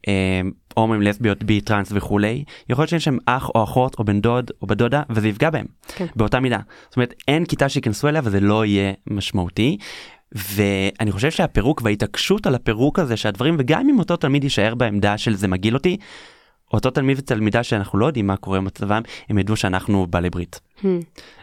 אה, 0.08 0.42
הומואים 0.76 1.02
לסביות 1.02 1.44
בי 1.44 1.62
טראנס 1.62 1.90
וכולי 1.92 2.44
יכול 2.70 2.82
להיות 2.82 2.90
שיש 2.90 3.04
שם 3.04 3.18
אח 3.26 3.50
או 3.56 3.64
אחות 3.64 3.96
או 4.00 4.04
בן 4.04 4.22
דוד 4.22 4.52
או 4.62 4.68
בת 4.68 4.78
דודה 4.78 5.04
וזה 5.10 5.28
יפגע 5.28 5.50
בהם 5.50 5.66
כן. 5.88 6.06
באותה 6.16 6.40
מידה. 6.40 6.60
זאת 6.90 6.96
אומרת 6.96 7.14
אין 7.28 7.46
כיתה 7.46 7.70
שייכנסו 7.70 8.08
אליה 8.08 8.22
וזה 8.24 8.40
לא 8.40 8.66
יהיה 8.66 8.94
משמעותי. 9.08 9.78
ואני 10.32 11.12
חושב 11.12 11.32
שהפירוק 11.32 11.82
וההתעקשות 11.84 12.48
על 12.48 12.56
הפירוק 12.56 13.00
הזה 13.00 13.18
שהדברים 13.18 13.56
וגם 13.60 13.90
אם 13.90 14.00
אותו 14.00 14.16
תלמיד 14.16 14.44
יישאר 14.44 14.76
בעמדה 14.76 15.18
של 15.18 15.36
זה 15.36 15.48
מגעיל 15.48 15.74
אותי. 15.74 15.98
אותו 16.74 16.90
תלמיד 16.90 17.18
ותלמידה 17.20 17.64
שאנחנו 17.64 18.00
לא 18.00 18.06
יודעים 18.06 18.28
מה 18.28 18.38
קורה 18.38 18.60
במצבם 18.60 19.02
הם 19.30 19.38
ידעו 19.38 19.56
שאנחנו 19.56 20.08
בעלי 20.08 20.30
ברית. 20.30 20.60
Hmm. 20.80 20.86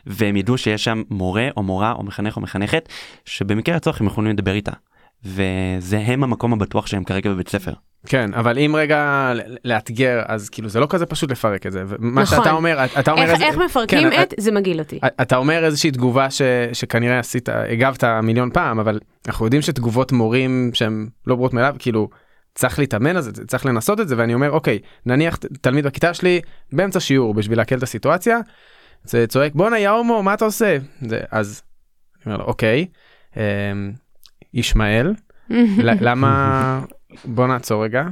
והם 0.06 0.36
ידעו 0.36 0.58
שיש 0.58 0.84
שם 0.84 1.02
מורה 1.10 1.48
או 1.56 1.62
מורה 1.62 1.92
או 1.92 2.02
מחנך 2.02 2.36
או 2.36 2.42
מחנכת 2.42 2.88
שבמקרה 3.24 3.76
הצורך 3.76 4.00
הם 4.00 4.06
יכולים 4.06 4.32
לדבר 4.32 4.54
איתה. 4.54 4.72
וזה 5.24 5.98
הם 5.98 6.24
המקום 6.24 6.52
הבטוח 6.52 6.86
שהם 6.86 7.04
כרגע 7.04 7.30
בבית 7.30 7.48
ספר. 7.48 7.72
כן 8.06 8.34
אבל 8.34 8.58
אם 8.58 8.74
רגע 8.78 9.32
לאתגר 9.64 10.22
אז 10.26 10.48
כאילו 10.48 10.68
זה 10.68 10.80
לא 10.80 10.86
כזה 10.90 11.06
פשוט 11.06 11.30
לפרק 11.30 11.66
את 11.66 11.72
זה 11.72 11.84
ומה 11.86 12.22
נכון. 12.22 12.38
שאתה 12.38 12.50
אומר 12.50 12.84
אתה 13.00 13.10
אומר 13.10 13.22
איך, 13.22 13.30
איזה- 13.32 13.44
איך 13.44 13.56
מפרקים 13.56 14.10
כן, 14.10 14.22
את 14.22 14.34
זה 14.38 14.52
מגעיל 14.52 14.78
אותי. 14.78 14.98
אתה 15.22 15.36
אומר 15.36 15.64
איזושהי 15.64 15.90
תגובה 15.90 16.30
ש, 16.30 16.42
שכנראה 16.72 17.18
עשית 17.18 17.48
הגבת 17.48 18.04
מיליון 18.04 18.50
פעם 18.50 18.78
אבל 18.80 19.00
אנחנו 19.28 19.46
יודעים 19.46 19.62
שתגובות 19.62 20.12
מורים 20.12 20.70
שהם 20.74 21.08
לא 21.26 21.34
ברורות 21.34 21.54
מאליו 21.54 21.76
כאילו 21.78 22.08
צריך 22.54 22.78
להתאמן 22.78 23.16
על 23.16 23.22
זה 23.22 23.46
צריך 23.46 23.66
לנסות 23.66 24.00
את 24.00 24.08
זה 24.08 24.14
ואני 24.18 24.34
אומר 24.34 24.50
אוקיי 24.50 24.78
נניח 25.06 25.36
תלמיד 25.60 25.86
בכיתה 25.86 26.14
שלי 26.14 26.40
באמצע 26.72 27.00
שיעור 27.00 27.34
בשביל 27.34 27.58
להקל 27.58 27.78
את 27.78 27.82
הסיטואציה. 27.82 28.38
זה 29.04 29.26
צועק 29.26 29.52
בואנה 29.54 29.78
יא 29.78 29.88
הומו 29.88 30.22
מה 30.22 30.34
אתה 30.34 30.44
עושה 30.44 30.76
זה 31.08 31.20
אז. 31.30 31.62
אני 32.26 32.34
אומר 32.34 32.44
לו 32.44 32.48
אוקיי. 32.50 32.86
אמ, 33.36 33.42
ישמעאל 34.54 35.14
למה 36.00 36.80
בוא 37.24 37.46
נעצור 37.46 37.84
רגע. 37.84 38.04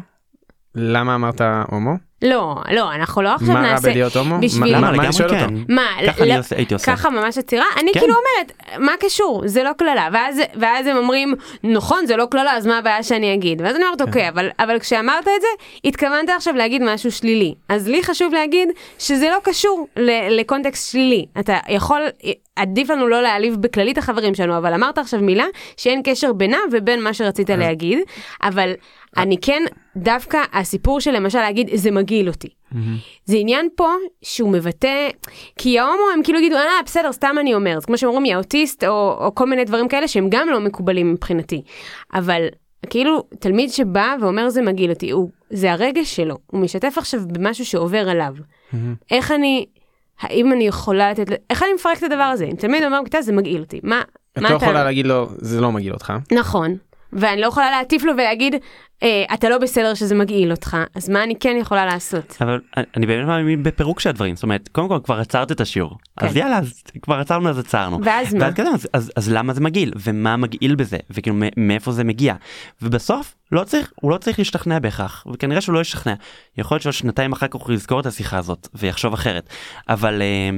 למה 0.74 1.14
אמרת 1.14 1.40
הומו? 1.70 1.92
לא, 2.24 2.54
לא, 2.72 2.92
אנחנו 2.94 3.22
לא 3.22 3.34
עכשיו 3.34 3.48
מה 3.48 3.54
רע 3.54 3.60
נעשה... 3.72 3.88
בלהיות 3.88 4.16
הומו? 4.16 4.38
בשביל- 4.40 4.60
מה- 4.74 4.80
מה- 4.80 4.86
למה 4.86 4.92
לגמרי 4.96 5.12
שואל 5.12 5.28
אותו? 5.34 5.40
כן. 5.48 5.54
מה, 5.74 5.82
ככה 6.06 6.24
לא- 6.24 6.34
הייתי 6.56 6.74
עושה. 6.74 6.92
ככה 6.96 7.10
ממש 7.10 7.38
עצירה? 7.38 7.64
אני 7.80 7.92
כן. 7.92 8.00
כאילו 8.00 8.14
אומרת, 8.14 8.52
מה 8.78 8.92
קשור? 9.00 9.42
זה 9.46 9.62
לא 9.62 9.70
קללה. 9.78 10.08
ואז, 10.12 10.40
ואז 10.60 10.86
הם 10.86 10.96
אומרים, 10.96 11.34
נכון, 11.64 12.06
זה 12.06 12.16
לא 12.16 12.26
קללה, 12.30 12.56
אז 12.56 12.66
מה 12.66 12.78
הבעיה 12.78 13.02
שאני 13.02 13.34
אגיד? 13.34 13.60
ואז 13.62 13.76
אני 13.76 13.84
אומרת, 13.84 14.00
אוקיי, 14.00 14.28
אבל, 14.28 14.48
אבל 14.58 14.78
כשאמרת 14.78 15.22
את 15.22 15.40
זה, 15.40 15.46
התכוונת 15.84 16.28
עכשיו 16.36 16.54
להגיד 16.54 16.82
משהו 16.84 17.12
שלילי. 17.12 17.54
אז 17.68 17.88
לי 17.88 18.02
חשוב 18.02 18.32
להגיד 18.32 18.68
שזה 18.98 19.28
לא 19.30 19.38
קשור 19.44 19.88
ל- 19.96 20.40
לקונטקסט 20.40 20.92
שלילי. 20.92 21.26
אתה 21.40 21.56
יכול, 21.68 22.00
עדיף 22.56 22.90
לנו 22.90 23.08
לא 23.08 23.22
להעליב 23.22 23.56
בכללית 23.60 23.98
החברים 23.98 24.34
שלנו, 24.34 24.56
אבל 24.58 24.74
אמרת 24.74 24.98
עכשיו 24.98 25.20
מילה 25.20 25.44
שאין 25.76 26.00
קשר 26.04 26.32
בינה 26.32 26.58
ובין 26.72 27.02
מה 27.02 27.14
שרצית 27.14 27.50
להגיד, 27.50 27.98
אבל 28.42 28.72
אני 29.16 29.36
כן, 29.38 29.62
דווקא 29.96 30.38
הסיפור 30.52 31.00
של 31.00 31.10
למשל 31.10 31.38
להגיד, 31.38 31.70
זה 31.74 31.90
מגעיל 31.90 32.28
אותי. 32.28 32.48
זה 33.24 33.36
עניין 33.36 33.68
פה 33.76 33.88
שהוא 34.22 34.52
מבטא, 34.52 35.08
כי 35.58 35.78
ההומו 35.78 36.02
הם 36.14 36.22
כאילו 36.22 36.38
יגידו, 36.38 36.56
אה 36.56 36.82
בסדר 36.86 37.12
סתם 37.12 37.36
אני 37.40 37.54
אומר, 37.54 37.80
זה 37.80 37.86
כמו 37.86 37.98
שהם 37.98 38.08
אומרים 38.08 38.24
יא 38.24 38.36
אוטיסט 38.36 38.84
או, 38.84 39.16
או 39.20 39.34
כל 39.34 39.46
מיני 39.46 39.64
דברים 39.64 39.88
כאלה 39.88 40.08
שהם 40.08 40.26
גם 40.30 40.48
לא 40.48 40.60
מקובלים 40.60 41.12
מבחינתי. 41.12 41.62
אבל 42.14 42.46
כאילו 42.90 43.22
תלמיד 43.38 43.70
שבא 43.70 44.16
ואומר 44.20 44.50
זה 44.50 44.62
מגעיל 44.62 44.90
אותי, 44.90 45.10
הוא, 45.10 45.30
זה 45.50 45.72
הרגש 45.72 46.16
שלו, 46.16 46.38
הוא 46.46 46.60
משתף 46.60 46.94
עכשיו 46.98 47.20
במשהו 47.26 47.64
שעובר 47.64 48.08
עליו. 48.08 48.34
איך 49.10 49.30
אני, 49.30 49.66
האם 50.20 50.52
אני 50.52 50.66
יכולה 50.66 51.10
לתת, 51.10 51.26
איך 51.50 51.62
אני 51.62 51.72
מפרק 51.72 51.98
את 51.98 52.02
הדבר 52.02 52.22
הזה? 52.22 52.44
אם 52.44 52.56
תלמיד 52.56 52.84
אומר 52.84 53.00
בכיתה 53.00 53.22
זה 53.22 53.32
מגעיל 53.32 53.60
אותי, 53.60 53.80
מה, 53.82 54.02
את 54.32 54.38
מה 54.38 54.50
לא 54.50 54.54
יכולה 54.54 54.84
להגיד 54.84 55.06
לו 55.06 55.28
זה 55.38 55.60
לא 55.60 55.72
מגעיל 55.72 55.92
אותך. 55.92 56.12
נכון. 56.32 56.76
ואני 57.12 57.40
לא 57.40 57.46
יכולה 57.46 57.70
להטיף 57.70 58.04
לו 58.04 58.12
ולהגיד, 58.12 58.54
אה, 59.02 59.24
אתה 59.34 59.48
לא 59.48 59.58
בסדר 59.58 59.94
שזה 59.94 60.14
מגעיל 60.14 60.50
אותך, 60.50 60.76
אז 60.94 61.08
מה 61.08 61.24
אני 61.24 61.34
כן 61.40 61.56
יכולה 61.60 61.86
לעשות? 61.86 62.36
אבל 62.40 62.60
אני 62.96 63.06
באמת 63.06 63.26
מאמין 63.26 63.62
בפירוק 63.62 64.00
של 64.00 64.08
הדברים 64.08 64.36
זאת 64.36 64.42
אומרת 64.42 64.68
קודם 64.72 64.88
כל 64.88 64.98
כבר 65.04 65.20
עצרת 65.20 65.52
את 65.52 65.60
השיעור 65.60 65.98
אז 66.16 66.32
כן. 66.32 66.38
יאללה 66.38 66.58
אז 66.58 66.82
כבר 67.02 67.14
עצרנו 67.14 67.48
אז 67.48 67.58
עצרנו. 67.58 67.98
ואז 68.04 68.34
מה? 68.34 68.52
כזה, 68.52 68.68
אז, 68.74 68.88
אז, 68.92 69.12
אז 69.16 69.30
למה 69.32 69.54
זה 69.54 69.60
מגעיל 69.60 69.92
ומה 69.96 70.36
מגעיל 70.36 70.74
בזה 70.74 70.96
וכאילו 71.10 71.36
מאיפה 71.56 71.92
זה 71.92 72.04
מגיע 72.04 72.34
ובסוף 72.82 73.34
לא 73.52 73.64
צריך 73.64 73.92
הוא 74.00 74.10
לא 74.10 74.18
צריך 74.18 74.38
להשתכנע 74.38 74.78
בהכרח 74.78 75.26
וכנראה 75.32 75.60
שהוא 75.60 75.74
לא 75.74 75.80
ישתכנע 75.80 76.14
יכול 76.58 76.74
להיות 76.74 76.82
ששנתיים 76.82 77.32
אחר 77.32 77.46
כך 77.46 77.60
הוא 77.60 77.72
יזכור 77.72 78.00
את 78.00 78.06
השיחה 78.06 78.38
הזאת 78.38 78.68
ויחשוב 78.74 79.12
אחרת 79.12 79.48
אבל 79.88 80.22
אה, 80.22 80.50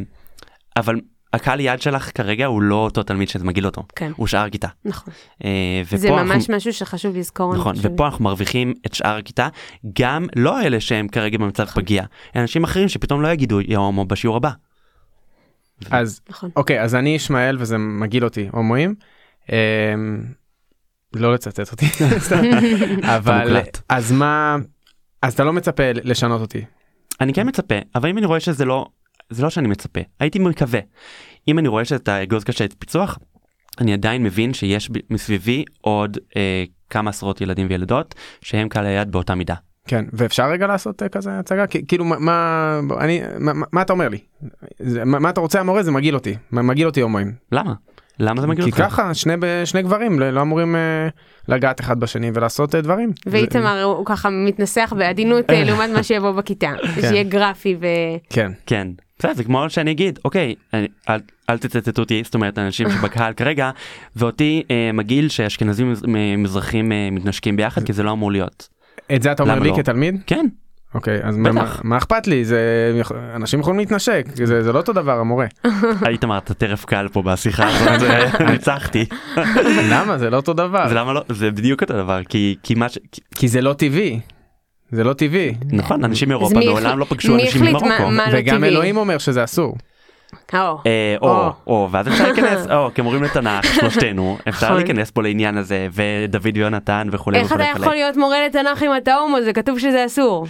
אבל 0.76 1.00
הקהל 1.34 1.60
יעד 1.60 1.82
שלך 1.82 2.10
כרגע 2.14 2.46
הוא 2.46 2.62
לא 2.62 2.74
אותו 2.74 3.02
תלמיד 3.02 3.28
שזה 3.28 3.44
מגעיל 3.44 3.66
אותו 3.66 3.82
כן. 3.96 4.12
הוא 4.16 4.26
שאר 4.26 4.44
הכיתה. 4.44 4.68
נכון. 4.84 5.14
אה, 5.44 5.82
זה 5.96 6.10
ממש 6.10 6.30
אנחנו- 6.30 6.56
משהו 6.56 6.72
שחשוב 6.72 7.16
לזכור. 7.16 7.54
נכון. 7.54 7.74
ופה 7.82 8.06
אנחנו 8.06 8.24
מרוויחים 8.24 8.74
את 8.86 8.94
שאר 8.94 9.16
הכיתה 9.16 9.48
גם 10.00 10.26
לא 10.36 10.62
אלה 10.62 10.80
שהם 10.80 11.08
כרגע 11.08 11.38
במצב 11.38 11.62
נכון. 11.62 11.82
פגיע 11.82 12.04
אנשים 12.36 12.64
אחרים 12.64 12.88
שפתאום 12.88 13.22
לא 13.22 13.28
יגידו 13.28 13.60
יא 13.60 13.76
הומו 13.76 14.04
בשיעור 14.04 14.36
הבא. 14.36 14.50
אז 15.90 16.20
נכון. 16.28 16.50
אוקיי 16.56 16.82
אז 16.82 16.94
אני 16.94 17.10
ישמעאל 17.14 17.56
וזה 17.60 17.78
מגעיל 17.78 18.24
אותי 18.24 18.48
הומואים. 18.52 18.94
אמ, 19.48 19.54
לא 21.14 21.34
לצטט 21.34 21.72
אותי. 21.72 21.86
אבל. 23.16 23.60
אז 23.88 24.12
מה 24.12 24.56
אז 25.22 25.32
אתה 25.34 25.44
לא 25.44 25.52
מצפה 25.52 25.82
לשנות 25.94 26.40
אותי. 26.40 26.64
אני 27.20 27.34
כן 27.34 27.48
מצפה 27.48 27.74
אבל 27.94 28.08
אם 28.08 28.18
אני 28.18 28.26
רואה 28.26 28.40
שזה 28.40 28.64
לא 28.64 28.86
זה 29.30 29.42
לא 29.42 29.50
שאני 29.50 29.68
מצפה 29.68 30.00
הייתי 30.20 30.38
מקווה. 30.38 30.80
אם 31.48 31.58
אני 31.58 31.68
רואה 31.68 31.84
שאת 31.84 32.08
האגוז 32.08 32.44
קשה 32.44 32.64
את 32.64 32.74
פיצוח 32.78 33.18
אני 33.80 33.92
עדיין 33.92 34.22
מבין 34.22 34.54
שיש 34.54 34.90
מסביבי 35.10 35.64
עוד 35.80 36.18
אה, 36.36 36.64
כמה 36.90 37.10
עשרות 37.10 37.40
ילדים 37.40 37.66
וילדות 37.70 38.14
שהם 38.40 38.68
קהל 38.68 38.86
היעד 38.86 39.12
באותה 39.12 39.34
מידה. 39.34 39.54
כן 39.88 40.04
ואפשר 40.12 40.50
רגע 40.50 40.66
לעשות 40.66 41.02
אה, 41.02 41.08
כזה 41.08 41.38
הצגה? 41.38 41.64
כאילו 41.66 42.04
מה- 42.04 42.18
מה 42.18 42.78
אני 43.00 43.20
מה, 43.38 43.52
מה- 43.72 43.82
אתה 43.82 43.92
אומר 43.92 44.08
לי? 44.08 44.18
זה, 44.78 45.04
מה, 45.04 45.18
מה 45.18 45.30
אתה 45.30 45.40
רוצה 45.40 45.60
המורה? 45.60 45.82
זה 45.82 45.90
מגעיל 45.92 46.14
אותי. 46.14 46.34
מגעיל 46.52 46.86
אותי 46.86 47.00
הומואים 47.00 47.32
למה? 47.52 47.74
למה 48.20 48.40
זה 48.40 48.46
מגעיל 48.46 48.70
כי 48.70 48.82
אותך? 48.82 48.92
ככה 48.92 49.14
שני 49.14 49.34
שני 49.64 49.82
גברים 49.82 50.18
לא 50.18 50.30
לא 50.30 50.42
אמורים 50.42 50.76
אה, 50.76 51.08
לגעת 51.48 51.80
אחד 51.80 52.00
בשני 52.00 52.30
ולעשות 52.34 52.74
אה, 52.74 52.80
דברים. 52.80 53.12
ואיתמר 53.26 53.82
הוא 53.82 53.92
הוא 53.92 54.06
ככה 54.06 54.30
מתנסח 54.30 54.92
בעדינות 54.98 55.50
אה, 55.50 55.64
לעומת 55.64 55.90
מה 55.90 56.02
שיבוא 56.02 56.32
בכיתה. 56.32 56.72
שיהיה 57.00 57.22
גרפי 57.22 57.76
ו... 57.80 57.86
כן 58.30 58.52
כן. 58.66 58.88
בסדר, 59.18 59.34
זה 59.34 59.44
כמו 59.44 59.70
שאני 59.70 59.90
אגיד 59.90 60.18
אוקיי 60.24 60.54
אני, 60.72 60.88
אל, 61.08 61.20
אל 61.50 61.58
תצטטו 61.58 62.02
אותי 62.02 62.22
זאת 62.24 62.34
אומרת 62.34 62.58
אנשים 62.58 62.90
שבקהל 62.90 63.32
כרגע 63.38 63.70
ואותי 64.16 64.62
אה, 64.70 64.90
מגעיל 64.92 65.28
שאשכנזים 65.28 65.92
מזרחים 66.38 66.92
אה, 66.92 67.08
מתנשקים 67.12 67.56
ביחד 67.56 67.84
כי 67.84 67.92
זה 67.92 68.02
לא 68.02 68.12
אמור 68.12 68.32
להיות. 68.32 68.68
את 69.14 69.22
זה 69.22 69.32
אתה 69.32 69.42
אומר 69.42 69.58
לי 69.58 69.68
לא? 69.68 69.76
כתלמיד 69.76 70.22
כן 70.26 70.46
אוקיי 70.94 71.18
אז 71.22 71.36
מה- 71.36 71.96
אכפת 71.96 72.26
לי 72.26 72.44
זה 72.44 72.58
אנשים 73.34 73.60
יכולים 73.60 73.78
להתנשק 73.78 74.26
זה 74.34 74.62
זה 74.62 74.72
לא 74.72 74.78
אותו 74.78 74.92
דבר 74.92 75.18
המורה 75.18 75.46
איתמר 76.08 76.38
אתה 76.38 76.54
טרף 76.54 76.84
קל 76.84 77.08
פה 77.12 77.22
בשיחה 77.22 77.66
הזאת 77.68 78.08
ניצחתי. 78.50 79.04
למה 79.92 80.18
זה 80.18 80.30
לא 80.30 80.36
אותו 80.36 80.52
דבר 80.52 80.88
זה 80.88 80.94
למה 80.94 81.12
לא 81.12 81.22
זה 81.28 81.50
בדיוק 81.50 81.82
אותו 81.82 81.94
דבר 81.94 82.20
כי 82.28 82.56
כי 82.62 82.74
מה 82.74 82.88
ש... 82.88 82.98
כי- 83.12 83.20
כי 83.34 83.48
זה 83.48 83.60
לא 83.60 83.72
טבעי. 83.72 84.20
זה 84.90 85.04
לא 85.04 85.12
טבעי 85.12 85.54
נכון 85.72 86.04
אנשים 86.04 86.28
מאירופה 86.28 86.60
מעולם 86.66 86.98
לא 86.98 87.04
פגשו 87.04 87.34
אנשים 87.34 87.62
ממרוקו. 87.62 87.86
לא 88.10 88.22
וגם? 88.32 88.64
אלוהים 88.64 88.96
אומר 88.96 89.18
שזה 89.18 89.44
אסור. 89.44 89.76
או. 90.54 90.78
אה, 90.86 91.16
או. 91.66 91.88
ואז 91.90 92.08
אפשר 92.08 92.24
להיכנס 92.24 92.66
או 92.74 92.90
כמורים 92.94 93.22
לתנ"ך 93.22 93.74
שלושתנו 93.74 94.38
אפשר 94.48 94.66
נכון. 94.66 94.76
להיכנס 94.78 95.10
פה 95.10 95.22
לעניין 95.22 95.56
הזה 95.56 95.88
ודוד 95.92 96.56
ויונתן 96.56 97.08
וכולי 97.10 97.38
איך 97.38 97.46
אתה 97.46 97.54
וכולי 97.54 97.68
יכול 97.70 97.82
וכולי. 97.82 97.98
להיות 97.98 98.16
מורה 98.16 98.46
לתנ"ך 98.46 98.82
אם 98.82 98.90
אתה 98.96 99.14
הומו? 99.14 99.42
זה 99.42 99.52
כתוב 99.52 99.78
שזה 99.78 100.06
אסור. 100.06 100.46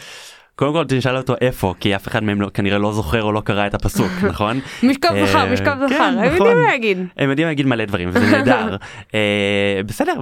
קודם 0.56 0.72
כל 0.72 0.84
תשאל 0.88 1.16
אותו 1.16 1.34
איפה 1.40 1.74
כי 1.80 1.96
אף 1.96 2.08
אחד 2.08 2.24
מהם 2.24 2.40
לא- 2.40 2.50
כנראה 2.54 2.78
לא 2.78 2.92
זוכר 2.92 3.22
או 3.22 3.32
לא 3.32 3.40
קרא 3.40 3.66
את 3.66 3.74
הפסוק 3.74 4.10
נכון 4.30 4.60
משכב 4.82 5.08
אה, 5.14 5.26
זכר, 5.26 5.52
משכב 5.52 5.76
כן, 5.80 5.88
זכר. 5.88 6.02
הם 6.04 6.18
נכון. 6.34 6.46
יודעים 6.46 6.66
להגיד. 6.66 6.98
הם 7.16 7.30
יודעים 7.30 7.48
להגיד 7.48 7.66
מלא 7.66 7.84
דברים 7.84 8.08
וזה 8.12 8.30
נהדר 8.30 8.76
אה, 9.14 9.80
בסדר 9.86 10.12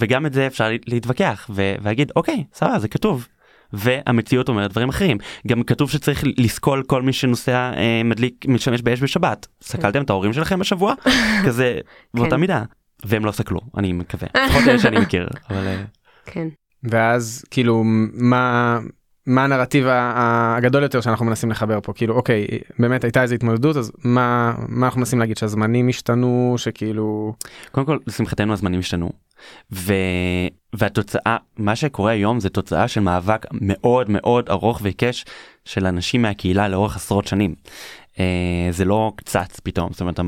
וגם 0.00 0.26
את 0.26 0.32
זה 0.32 0.46
אפשר 0.46 0.68
להתווכח 0.86 1.50
ולהגיד 1.54 2.12
אוקיי 2.16 2.44
סבבה 2.54 2.78
זה 2.78 2.88
כתוב. 2.88 3.28
והמציאות 3.72 4.48
אומרת 4.48 4.70
דברים 4.70 4.88
אחרים. 4.88 5.18
גם 5.46 5.62
כתוב 5.62 5.90
שצריך 5.90 6.24
לסקול 6.38 6.82
כל 6.82 7.02
מי 7.02 7.12
שנוסע 7.12 7.72
אה, 7.76 8.02
מדליק 8.04 8.44
משתמש 8.48 8.82
באש 8.82 9.02
בשבת. 9.02 9.46
סקלתם 9.62 10.02
את 10.02 10.10
ההורים 10.10 10.32
שלכם 10.32 10.58
בשבוע 10.58 10.94
כזה 11.46 11.78
באותה 12.14 12.30
כן. 12.30 12.40
מידה. 12.40 12.62
והם 13.04 13.24
לא 13.24 13.32
סקלו 13.32 13.60
אני 13.76 13.92
מקווה. 13.92 14.28
לפחות 14.46 14.68
אלה 14.68 14.78
שאני 14.78 15.00
מכיר 15.00 15.28
אבל 15.50 15.66
אה, 15.66 15.82
כן. 16.26 16.48
ואז 16.84 17.44
כאילו 17.50 17.82
מה 18.12 18.78
מה 19.26 19.44
הנרטיב 19.44 19.86
הגדול 19.88 20.82
יותר 20.82 21.00
שאנחנו 21.00 21.26
מנסים 21.26 21.50
לחבר 21.50 21.78
פה 21.82 21.92
כאילו 21.92 22.14
אוקיי 22.14 22.46
באמת 22.78 23.04
הייתה 23.04 23.22
איזה 23.22 23.34
התמודדות 23.34 23.76
אז 23.76 23.92
מה 24.04 24.54
מה 24.68 24.86
אנחנו 24.86 25.00
מנסים 25.00 25.18
להגיד 25.18 25.36
שהזמנים 25.36 25.88
השתנו 25.88 26.54
שכאילו 26.58 27.34
קודם 27.72 27.86
כל 27.86 27.98
לשמחתנו 28.06 28.52
הזמנים 28.52 28.80
השתנו. 28.80 29.10
ו... 29.72 29.94
והתוצאה 30.72 31.36
מה 31.56 31.76
שקורה 31.76 32.12
היום 32.12 32.40
זה 32.40 32.48
תוצאה 32.48 32.88
של 32.88 33.00
מאבק 33.00 33.46
מאוד 33.52 34.10
מאוד 34.10 34.48
ארוך 34.50 34.80
ועיקש 34.82 35.24
של 35.64 35.86
אנשים 35.86 36.22
מהקהילה 36.22 36.68
לאורך 36.68 36.96
עשרות 36.96 37.26
שנים. 37.26 37.54
Uh, 38.12 38.16
זה 38.70 38.84
לא 38.84 39.12
קצץ 39.16 39.60
פתאום 39.60 39.92
זאת 39.92 40.00
אומרת 40.00 40.20
uh, 40.20 40.22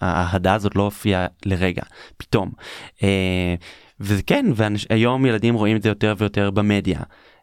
האהדה 0.00 0.54
הזאת 0.54 0.76
לא 0.76 0.82
הופיעה 0.82 1.26
לרגע 1.46 1.82
פתאום. 2.16 2.50
Uh, 2.98 3.02
וזה 4.00 4.22
כן 4.22 4.46
והיום 4.54 5.26
ילדים 5.26 5.54
רואים 5.54 5.76
את 5.76 5.82
זה 5.82 5.88
יותר 5.88 6.14
ויותר 6.18 6.50
במדיה. 6.50 7.00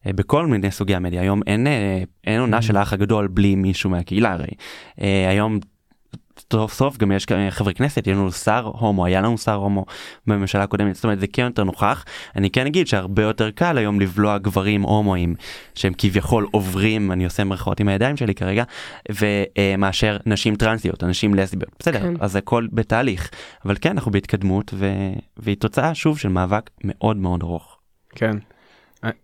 אה, 0.07 0.13
בכל 0.13 0.47
מיני 0.47 0.71
סוגי 0.71 0.95
המדיה 0.95 1.21
היום 1.21 1.41
אין 1.47 1.67
אה, 1.67 2.03
אין 2.27 2.39
עונה 2.39 2.61
של 2.61 2.77
האח 2.77 2.93
הגדול 2.93 3.27
בלי 3.27 3.55
מישהו 3.55 3.89
מהקהילה 3.89 4.31
הרי 4.31 4.51
אה, 5.01 5.29
היום. 5.29 5.59
סוף 6.53 6.73
סוף 6.73 6.97
גם 6.97 7.11
יש 7.11 7.25
חברי 7.49 7.73
כנסת 7.73 8.07
יש 8.07 8.13
לנו 8.13 8.31
שר 8.31 8.71
הומו 8.73 9.05
היה 9.05 9.21
לנו 9.21 9.37
שר 9.37 9.53
הומו 9.53 9.85
בממשלה 10.27 10.63
הקודמת 10.63 10.95
זאת 10.95 11.03
אומרת 11.03 11.19
זה 11.19 11.27
כן 11.27 11.43
יותר 11.43 11.63
נוכח 11.63 12.05
אני 12.35 12.49
כן 12.49 12.65
אגיד 12.65 12.87
שהרבה 12.87 13.23
יותר 13.23 13.51
קל 13.51 13.77
היום 13.77 13.99
לבלוע 13.99 14.37
גברים 14.37 14.81
הומואים 14.81 15.35
שהם 15.75 15.93
כביכול 15.97 16.47
עוברים 16.51 17.11
אני 17.11 17.25
עושה 17.25 17.43
מרכאות 17.43 17.79
עם 17.79 17.87
הידיים 17.87 18.17
שלי 18.17 18.35
כרגע 18.35 18.63
ומאשר 19.09 20.17
נשים 20.25 20.55
טרנסיות 20.55 21.03
אנשים 21.03 21.33
לסביות 21.33 21.71
בסדר 21.79 21.99
כן. 21.99 22.13
אז 22.19 22.35
הכל 22.35 22.67
בתהליך 22.71 23.29
אבל 23.65 23.75
כן 23.81 23.91
אנחנו 23.91 24.11
בהתקדמות 24.11 24.73
ו... 24.73 24.89
והיא 25.37 25.57
תוצאה 25.57 25.95
שוב 25.95 26.19
של 26.19 26.29
מאבק 26.29 26.69
מאוד 26.83 27.17
מאוד 27.17 27.43
ארוך. 27.43 27.77
כן. 28.15 28.37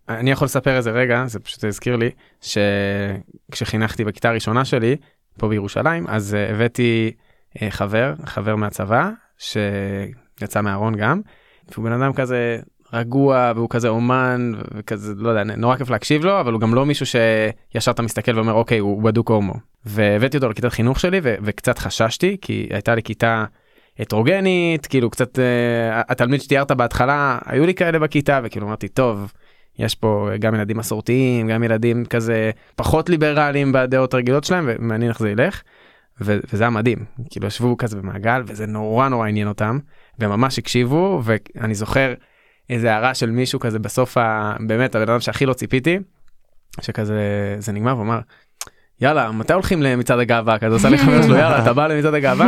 אני 0.10 0.32
יכול 0.32 0.46
לספר 0.46 0.78
איזה 0.78 0.92
רגע 0.92 1.24
זה 1.28 1.40
פשוט 1.40 1.64
הזכיר 1.64 1.96
לי 1.96 2.10
שכשחינכתי 2.42 4.04
בכיתה 4.04 4.30
הראשונה 4.30 4.66
שלי 4.66 4.96
פה 5.40 5.48
בירושלים 5.48 6.08
אז 6.08 6.34
uh, 6.34 6.54
הבאתי 6.54 7.12
uh, 7.58 7.62
חבר 7.70 8.14
חבר 8.26 8.56
מהצבא 8.56 9.10
שיצא 9.38 10.62
מהארון 10.62 10.96
גם. 10.96 11.22
הוא 11.76 11.86
בן 11.86 11.92
אדם 11.92 12.14
כזה 12.14 12.60
רגוע 12.94 13.52
והוא 13.56 13.70
כזה 13.70 13.88
אומן 13.88 14.52
וכזה 14.76 15.14
לא 15.18 15.30
יודע 15.30 15.44
נורא 15.44 15.76
כיף 15.76 15.90
להקשיב 15.90 16.26
לו 16.26 16.40
אבל 16.40 16.54
הוא 16.54 16.62
גם 16.62 16.76
לא 16.76 16.86
מישהו 16.86 17.06
שישר 17.06 17.92
אתה 17.92 18.02
מסתכל 18.02 18.36
ואומר 18.36 18.54
אוקיי 18.54 18.78
הוא 18.78 19.04
בדוק 19.04 19.32
הומו 19.32 19.54
והבאתי 19.86 20.38
אותו 20.38 20.50
לכיתת 20.50 20.70
חינוך 20.70 21.00
שלי 21.00 21.20
ו- 21.24 21.36
וקצת 21.44 21.80
חששתי 21.80 22.38
כי 22.42 22.68
הייתה 22.72 22.96
לי 22.96 23.04
כיתה 23.04 23.46
הטרוגנית 24.00 24.86
כאילו 24.86 25.10
קצת 25.10 25.40
uh, 25.40 25.42
התלמיד 26.08 26.42
שתיארת 26.42 26.72
בהתחלה 26.72 27.40
היו 27.46 27.66
לי 27.66 27.74
כאלה 27.74 28.00
בכיתה 28.00 28.40
וכאילו 28.44 28.68
אמרתי 28.68 28.88
טוב 28.88 29.34
יש 29.80 29.96
פה 29.96 30.30
גם 30.40 30.56
ילדים 30.56 30.78
מסורתיים 30.78 31.48
גם 31.48 31.64
ילדים 31.64 32.06
כזה 32.06 32.52
פחות 32.76 33.10
ליברליים 33.10 33.72
בדעות 33.72 34.14
הרגילות 34.14 34.44
שלהם 34.44 34.66
ומעניין 34.68 35.12
איך 35.12 35.20
זה 35.20 35.30
ילך. 35.30 35.62
ו- 36.22 36.38
וזה 36.54 36.64
היה 36.64 36.70
מדהים. 36.70 37.06
כאילו 37.30 37.48
ישבו 37.48 37.78
כזה 37.78 37.98
במעגל 37.98 38.44
וזה 38.46 38.66
נורא 38.66 39.10
נורא 39.10 39.28
עניין 39.28 39.48
אותם 39.48 39.80
וממש 40.20 40.60
הקשיבו 40.60 41.22
ואני 41.24 41.76
זוכר 41.76 42.14
איזה 42.70 42.94
הערה 42.94 43.14
של 43.14 43.32
מישהו 43.32 43.60
כזה 43.60 43.80
בסוף 43.80 44.18
ה... 44.18 44.56
באמת 44.68 44.96
הבן 44.96 45.10
אדם 45.10 45.20
שהכי 45.20 45.46
לא 45.46 45.54
ציפיתי 45.54 46.00
שכזה 46.82 47.56
זה 47.60 47.72
נגמר 47.72 47.98
ואמר 47.98 48.20
יאללה 49.02 49.32
מתי 49.32 49.54
הולכים 49.54 49.82
למצעד 49.82 50.20
הגאווה? 50.20 50.60
כזה 50.60 50.76
עושה 50.76 50.90
לי 50.90 50.98
חבר 50.98 51.22
שלו 51.22 51.36
יאללה 51.36 51.64
אתה 51.64 51.74
בא 51.74 51.88
למצעד 51.88 52.14
הגאווה? 52.14 52.48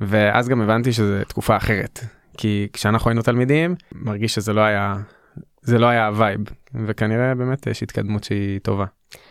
ואז 0.00 0.48
גם 0.48 0.60
הבנתי 0.60 0.92
שזה 0.92 1.22
תקופה 1.28 1.56
אחרת. 1.56 2.00
כי 2.38 2.68
כשאנחנו 2.72 3.10
היינו 3.10 3.22
תלמידים 3.22 3.74
מרגיש 3.92 4.34
שזה 4.34 4.52
לא 4.52 4.60
היה 4.60 4.96
זה 5.64 5.78
לא 5.78 5.86
היה 5.86 6.06
ה 6.06 6.13
vibe 6.13 6.40
וכנראה 6.86 7.34
באמת 7.34 7.66
יש 7.66 7.82
התקדמות 7.82 8.24
שהיא 8.24 8.60
טובה. 8.60 8.84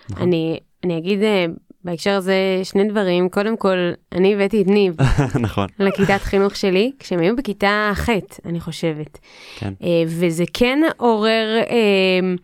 נכון. 0.10 0.24
אני 0.28 0.60
אני 0.84 0.98
אגיד 0.98 1.24
אה, 1.24 1.46
בהקשר 1.84 2.12
הזה 2.12 2.34
שני 2.64 2.90
דברים 2.90 3.30
קודם 3.30 3.58
כל 3.58 3.92
אני 4.12 4.34
הבאתי 4.34 4.62
את 4.62 4.68
ניב 4.68 4.96
נכון 5.46 5.68
לכיתת 5.80 6.22
חינוך 6.22 6.56
שלי 6.56 6.92
כשהם 7.00 7.20
היו 7.20 7.36
בכיתה 7.36 7.92
ח' 7.96 8.10
אני 8.46 8.60
חושבת 8.60 9.20
כן. 9.58 9.74
אה, 9.84 10.04
וזה 10.08 10.44
כן 10.54 10.80
עורר 10.98 11.58
אה, 11.70 12.36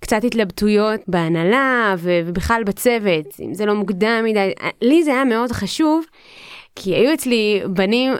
קצת 0.00 0.24
התלבטויות 0.24 1.00
בהנהלה 1.08 1.94
ובכלל 1.98 2.62
בצוות 2.64 3.26
אם 3.40 3.54
זה 3.54 3.66
לא 3.66 3.74
מוקדם 3.74 4.22
מדי 4.24 4.52
לי 4.82 5.04
זה 5.04 5.10
היה 5.10 5.24
מאוד 5.24 5.52
חשוב. 5.52 6.04
כי 6.80 6.94
היו 6.94 7.14
אצלי 7.14 7.60
בנים, 7.66 8.12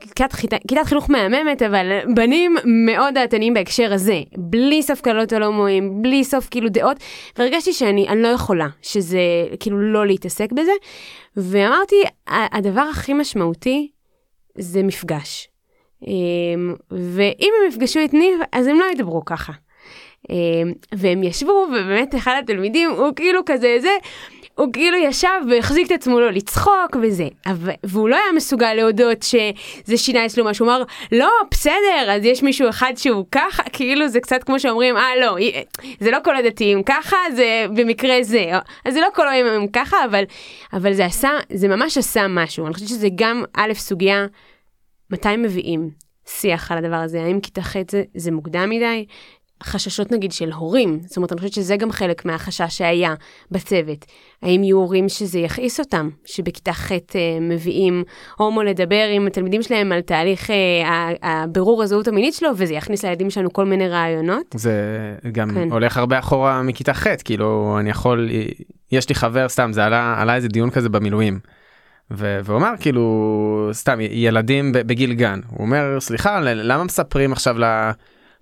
כיתת, 0.00 0.34
כיתת 0.68 0.84
חינוך 0.84 1.10
מהממת, 1.10 1.62
אבל 1.62 1.98
בנים 2.14 2.56
מאוד 2.64 3.14
דעתניים 3.14 3.54
בהקשר 3.54 3.92
הזה, 3.92 4.20
בלי 4.36 4.82
סוף 4.82 5.00
קלות 5.00 5.32
על 5.32 5.42
הומואים, 5.42 6.02
בלי 6.02 6.24
סוף 6.24 6.48
כאילו 6.50 6.68
דעות, 6.68 6.96
והרגשתי 7.38 7.72
שאני 7.72 8.06
לא 8.16 8.28
יכולה, 8.28 8.68
שזה 8.82 9.20
כאילו 9.60 9.80
לא 9.92 10.06
להתעסק 10.06 10.52
בזה, 10.52 10.72
ואמרתי, 11.36 11.96
הדבר 12.26 12.80
הכי 12.80 13.12
משמעותי 13.12 13.90
זה 14.58 14.82
מפגש. 14.82 15.48
אמ, 16.06 16.74
ואם 16.90 17.50
הם 17.60 17.68
יפגשו 17.68 18.00
את 18.04 18.14
ניב, 18.14 18.40
אז 18.52 18.66
הם 18.66 18.78
לא 18.78 18.84
ידברו 18.92 19.24
ככה. 19.24 19.52
אמ, 20.30 20.72
והם 20.92 21.22
ישבו, 21.22 21.66
ובאמת 21.68 22.14
אחד 22.14 22.40
התלמידים 22.42 22.90
הוא 22.90 23.12
כאילו 23.16 23.40
כזה 23.46 23.76
זה, 23.80 23.90
הוא 24.62 24.72
כאילו 24.72 24.96
ישב 24.96 25.28
והחזיק 25.50 25.86
את 25.86 25.92
עצמו 25.92 26.20
לא 26.20 26.30
לצחוק 26.30 26.96
וזה, 27.02 27.28
והוא 27.84 28.08
לא 28.08 28.16
היה 28.16 28.32
מסוגל 28.36 28.74
להודות 28.74 29.22
שזה 29.22 29.96
שינה 29.96 30.26
אצלו 30.26 30.44
משהו, 30.44 30.66
הוא 30.66 30.74
אמר, 30.74 30.82
לא, 31.12 31.30
בסדר, 31.50 32.10
אז 32.10 32.24
יש 32.24 32.42
מישהו 32.42 32.68
אחד 32.68 32.92
שהוא 32.96 33.24
ככה, 33.32 33.62
כאילו 33.72 34.08
זה 34.08 34.20
קצת 34.20 34.44
כמו 34.44 34.60
שאומרים, 34.60 34.96
אה 34.96 35.16
לא, 35.20 35.36
זה 36.00 36.10
לא 36.10 36.18
כל 36.24 36.36
הדתיים 36.36 36.82
ככה, 36.82 37.16
זה 37.36 37.66
במקרה 37.76 38.22
זה, 38.22 38.50
אז 38.84 38.94
זה 38.94 39.00
לא 39.00 39.08
כל 39.14 39.28
היום 39.28 39.48
הם 39.48 39.66
ככה, 39.66 39.96
אבל, 40.04 40.24
אבל 40.72 40.92
זה 40.92 41.04
עשה, 41.04 41.30
זה 41.52 41.68
ממש 41.68 41.98
עשה 41.98 42.26
משהו, 42.28 42.66
אני 42.66 42.74
חושבת 42.74 42.88
שזה 42.88 43.08
גם 43.14 43.44
א', 43.56 43.72
סוגיה, 43.74 44.26
מתי 45.10 45.36
מביאים 45.36 45.90
שיח 46.26 46.72
על 46.72 46.78
הדבר 46.78 46.96
הזה, 46.96 47.22
האם 47.22 47.40
כיתה 47.40 47.62
ח' 47.62 47.76
זה, 47.90 48.02
זה 48.14 48.30
מוקדם 48.30 48.70
מדי? 48.70 49.06
חששות 49.62 50.12
נגיד 50.12 50.32
של 50.32 50.52
הורים, 50.52 51.00
זאת 51.06 51.16
אומרת 51.16 51.32
אני 51.32 51.38
חושבת 51.38 51.52
שזה 51.52 51.76
גם 51.76 51.92
חלק 51.92 52.24
מהחשש 52.24 52.78
שהיה 52.78 53.14
בצוות. 53.50 54.04
האם 54.42 54.64
יהיו 54.64 54.76
הורים 54.76 55.08
שזה 55.08 55.38
יכעיס 55.38 55.80
אותם, 55.80 56.08
שבכיתה 56.24 56.72
ח' 56.72 56.92
אה, 56.92 56.98
מביאים 57.40 58.04
הומו 58.38 58.62
לדבר 58.62 59.04
עם 59.14 59.26
התלמידים 59.26 59.62
שלהם 59.62 59.92
על 59.92 60.00
תהליך 60.00 60.50
אה, 60.50 61.10
הבירור 61.22 61.82
הזהות 61.82 62.08
המינית 62.08 62.34
שלו, 62.34 62.50
וזה 62.56 62.74
יכניס 62.74 63.04
לילדים 63.04 63.30
שלנו 63.30 63.52
כל 63.52 63.64
מיני 63.64 63.88
רעיונות. 63.88 64.46
זה 64.54 64.72
גם 65.32 65.50
כן. 65.54 65.72
הולך 65.72 65.96
הרבה 65.96 66.18
אחורה 66.18 66.62
מכיתה 66.62 66.94
ח', 66.94 67.06
כאילו 67.24 67.76
אני 67.80 67.90
יכול, 67.90 68.30
יש 68.92 69.08
לי 69.08 69.14
חבר 69.14 69.48
סתם, 69.48 69.72
זה 69.72 69.84
עלה, 69.84 70.14
עלה 70.18 70.34
איזה 70.34 70.48
דיון 70.48 70.70
כזה 70.70 70.88
במילואים. 70.88 71.38
והוא 72.10 72.56
אמר 72.56 72.72
כאילו 72.80 73.68
סתם 73.72 73.98
ילדים 74.00 74.72
בגיל 74.72 75.12
גן 75.12 75.40
הוא 75.48 75.66
אומר 75.66 76.00
סליחה 76.00 76.40
למה 76.40 76.84
מספרים 76.84 77.32
עכשיו 77.32 77.58
ל... 77.58 77.90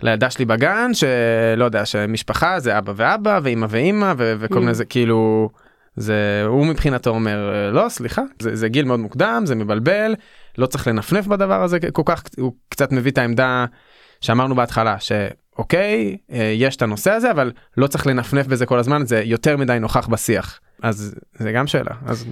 לילדה 0.03 0.31
שלי 0.31 0.45
בגן 0.45 0.91
שלא 0.95 1.65
יודע 1.65 1.87
שמשפחה 1.87 2.61
זה 2.61 2.79
אבא 2.79 2.93
ואבא 2.97 3.41
ואמא 3.43 3.67
ואמא 3.71 4.13
ו- 4.19 4.35
וכל 4.39 4.57
mm. 4.57 4.61
מיני 4.61 4.75
זה 4.75 4.85
כאילו 4.85 5.51
זה 5.97 6.43
הוא 6.47 6.67
מבחינתו 6.67 7.11
אומר 7.11 7.71
לא 7.73 7.89
סליחה 7.89 8.23
זה, 8.39 8.57
זה 8.57 8.69
גיל 8.69 8.85
מאוד 8.85 9.01
מוקדם 9.01 9.43
זה 9.47 9.55
מבלבל 9.55 10.15
לא 10.59 10.67
צריך 10.67 10.89
לנפנף 10.89 11.27
בדבר 11.27 11.63
הזה 11.63 11.79
כל 11.93 12.03
כך 12.05 12.23
הוא 12.39 12.53
קצת 12.69 12.93
מביא 12.93 13.11
את 13.11 13.19
העמדה 13.19 13.65
שאמרנו 14.21 14.55
בהתחלה 14.55 14.97
שאוקיי 15.01 16.17
אה, 16.33 16.55
יש 16.57 16.77
את 16.77 16.83
הנושא 16.83 17.11
הזה 17.11 17.31
אבל 17.31 17.53
לא 17.77 17.87
צריך 17.87 18.07
לנפנף 18.07 18.47
בזה 18.47 18.67
כל 18.67 18.79
הזמן 18.79 19.07
זה 19.07 19.23
יותר 19.25 19.57
מדי 19.57 19.79
נוכח 19.81 20.07
בשיח 20.07 20.61
אז 20.83 21.15
זה 21.35 21.53
גם 21.53 21.67
שאלה 21.67 21.93
אז 22.07 22.27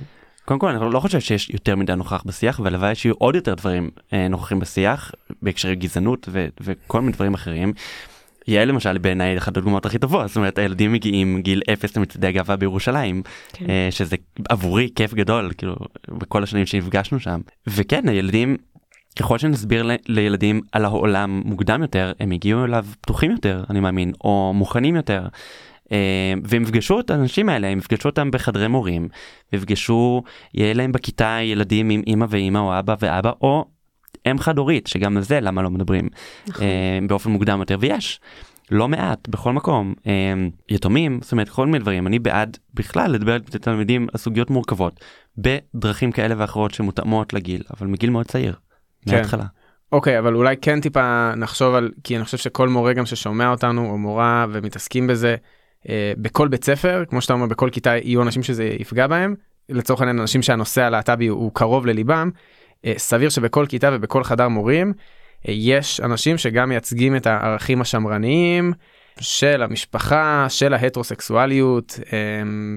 קודם 0.48 0.60
כל 0.60 0.68
אני 0.68 0.92
לא 0.92 1.00
חושב 1.00 1.20
שיש 1.20 1.50
יותר 1.50 1.76
מדי 1.76 1.94
נוכח 1.96 2.22
בשיח 2.26 2.60
והלוואי 2.64 2.94
שיהיו 2.94 3.14
עוד 3.18 3.34
יותר 3.34 3.54
דברים 3.54 3.90
אה, 4.12 4.28
נוכחים 4.28 4.60
בשיח 4.60 5.12
בהקשרי 5.42 5.74
גזענות 5.74 6.28
ו- 6.32 6.46
וכל 6.60 7.00
מיני 7.00 7.12
דברים 7.12 7.34
אחרים. 7.34 7.72
יעל 8.48 8.68
למשל 8.68 8.98
בעיניי 8.98 9.38
אחת 9.38 9.56
הדוגמאות 9.56 9.86
הכי 9.86 9.98
טובות 9.98 10.28
זאת 10.28 10.36
אומרת 10.36 10.58
הילדים 10.58 10.92
מגיעים 10.92 11.42
גיל 11.42 11.62
אפס 11.72 11.96
למצעדי 11.96 12.26
הגאווה 12.26 12.56
בירושלים 12.56 13.22
כן. 13.52 13.70
אה, 13.70 13.88
שזה 13.90 14.16
עבורי 14.48 14.88
כיף 14.94 15.14
גדול 15.14 15.52
כאילו 15.58 15.76
בכל 16.08 16.42
השנים 16.42 16.66
שנפגשנו 16.66 17.20
שם 17.20 17.40
וכן 17.66 18.08
הילדים 18.08 18.56
ככל 19.18 19.38
שנסביר 19.38 19.82
ל- 19.82 19.96
לילדים 20.06 20.60
על 20.72 20.84
העולם 20.84 21.42
מוקדם 21.44 21.82
יותר 21.82 22.12
הם 22.20 22.32
יגיעו 22.32 22.64
אליו 22.64 22.86
פתוחים 23.00 23.30
יותר 23.30 23.64
אני 23.70 23.80
מאמין 23.80 24.12
או 24.24 24.52
מוכנים 24.54 24.96
יותר. 24.96 25.26
אה, 25.92 26.34
והם 26.44 26.62
יפגשו 26.62 27.00
את 27.00 27.10
האנשים 27.10 27.48
האלה, 27.48 27.66
הם 27.66 27.78
יפגשו 27.78 28.08
אותם 28.08 28.30
בחדרי 28.30 28.68
מורים, 28.68 29.08
יפגשו, 29.52 30.22
יהיה 30.54 30.74
להם 30.74 30.92
בכיתה 30.92 31.38
ילדים 31.42 31.90
עם 31.90 32.02
אמא 32.06 32.26
ואמא 32.28 32.58
או 32.58 32.78
אבא 32.78 32.94
ואבא, 33.00 33.32
או 33.40 33.64
אם 34.30 34.38
חד 34.38 34.58
הורית, 34.58 34.86
שגם 34.86 35.16
על 35.16 35.22
זה 35.22 35.40
למה 35.40 35.62
לא 35.62 35.70
מדברים 35.70 36.08
נכון. 36.48 36.64
אה, 36.64 36.98
באופן 37.08 37.30
מוקדם 37.30 37.60
יותר, 37.60 37.76
ויש. 37.80 38.20
לא 38.70 38.88
מעט 38.88 39.28
בכל 39.28 39.52
מקום 39.52 39.94
אה, 40.06 40.34
יתומים 40.68 41.18
זאת 41.22 41.32
אומרת 41.32 41.48
כל 41.48 41.66
מיני 41.66 41.78
דברים 41.78 42.06
אני 42.06 42.18
בעד 42.18 42.58
בכלל 42.74 43.10
לדבר 43.10 43.34
עם 43.34 43.40
תלמידים 43.40 44.06
על 44.12 44.18
סוגיות 44.18 44.50
מורכבות 44.50 45.00
בדרכים 45.38 46.12
כאלה 46.12 46.34
ואחרות 46.38 46.74
שמותאמות 46.74 47.32
לגיל 47.32 47.62
אבל 47.76 47.86
מגיל 47.86 48.10
מאוד 48.10 48.26
צעיר. 48.26 48.54
כן. 49.08 49.14
מההתחלה. 49.14 49.44
אוקיי 49.92 50.16
okay, 50.16 50.18
אבל 50.18 50.34
אולי 50.34 50.56
כן 50.62 50.80
טיפה 50.80 51.34
נחשוב 51.36 51.74
על 51.74 51.90
כי 52.04 52.16
אני 52.16 52.24
חושב 52.24 52.36
שכל 52.36 52.68
מורה 52.68 52.92
גם 52.92 53.06
ששומע 53.06 53.50
אותנו 53.50 53.90
או 53.90 53.98
מורה 53.98 54.46
ומתעסקים 54.52 55.06
בזה 55.06 55.36
בכל 56.18 56.48
בית 56.48 56.64
ספר 56.64 57.04
כמו 57.10 57.20
שאתה 57.20 57.32
אומר 57.32 57.46
בכל 57.46 57.70
כיתה 57.72 57.96
יהיו 57.96 58.22
אנשים 58.22 58.42
שזה 58.42 58.64
יפגע 58.64 59.06
בהם. 59.06 59.34
לצורך 59.68 60.00
העניין 60.00 60.18
אנשים 60.18 60.42
שהנושא 60.42 60.82
הלהט"בי 60.82 61.26
הוא 61.26 61.50
קרוב 61.54 61.86
לליבם. 61.86 62.30
אה, 62.84 62.92
סביר 62.96 63.28
שבכל 63.28 63.66
כיתה 63.68 63.90
ובכל 63.92 64.24
חדר 64.24 64.48
מורים 64.48 64.92
אה, 65.48 65.54
יש 65.56 66.00
אנשים 66.00 66.38
שגם 66.38 66.68
מייצגים 66.68 67.16
את 67.16 67.26
הערכים 67.26 67.80
השמרניים 67.80 68.72
של 69.20 69.62
המשפחה 69.62 70.46
של 70.48 70.74
ההטרוסקסואליות 70.74 72.00
אה, 72.12 72.18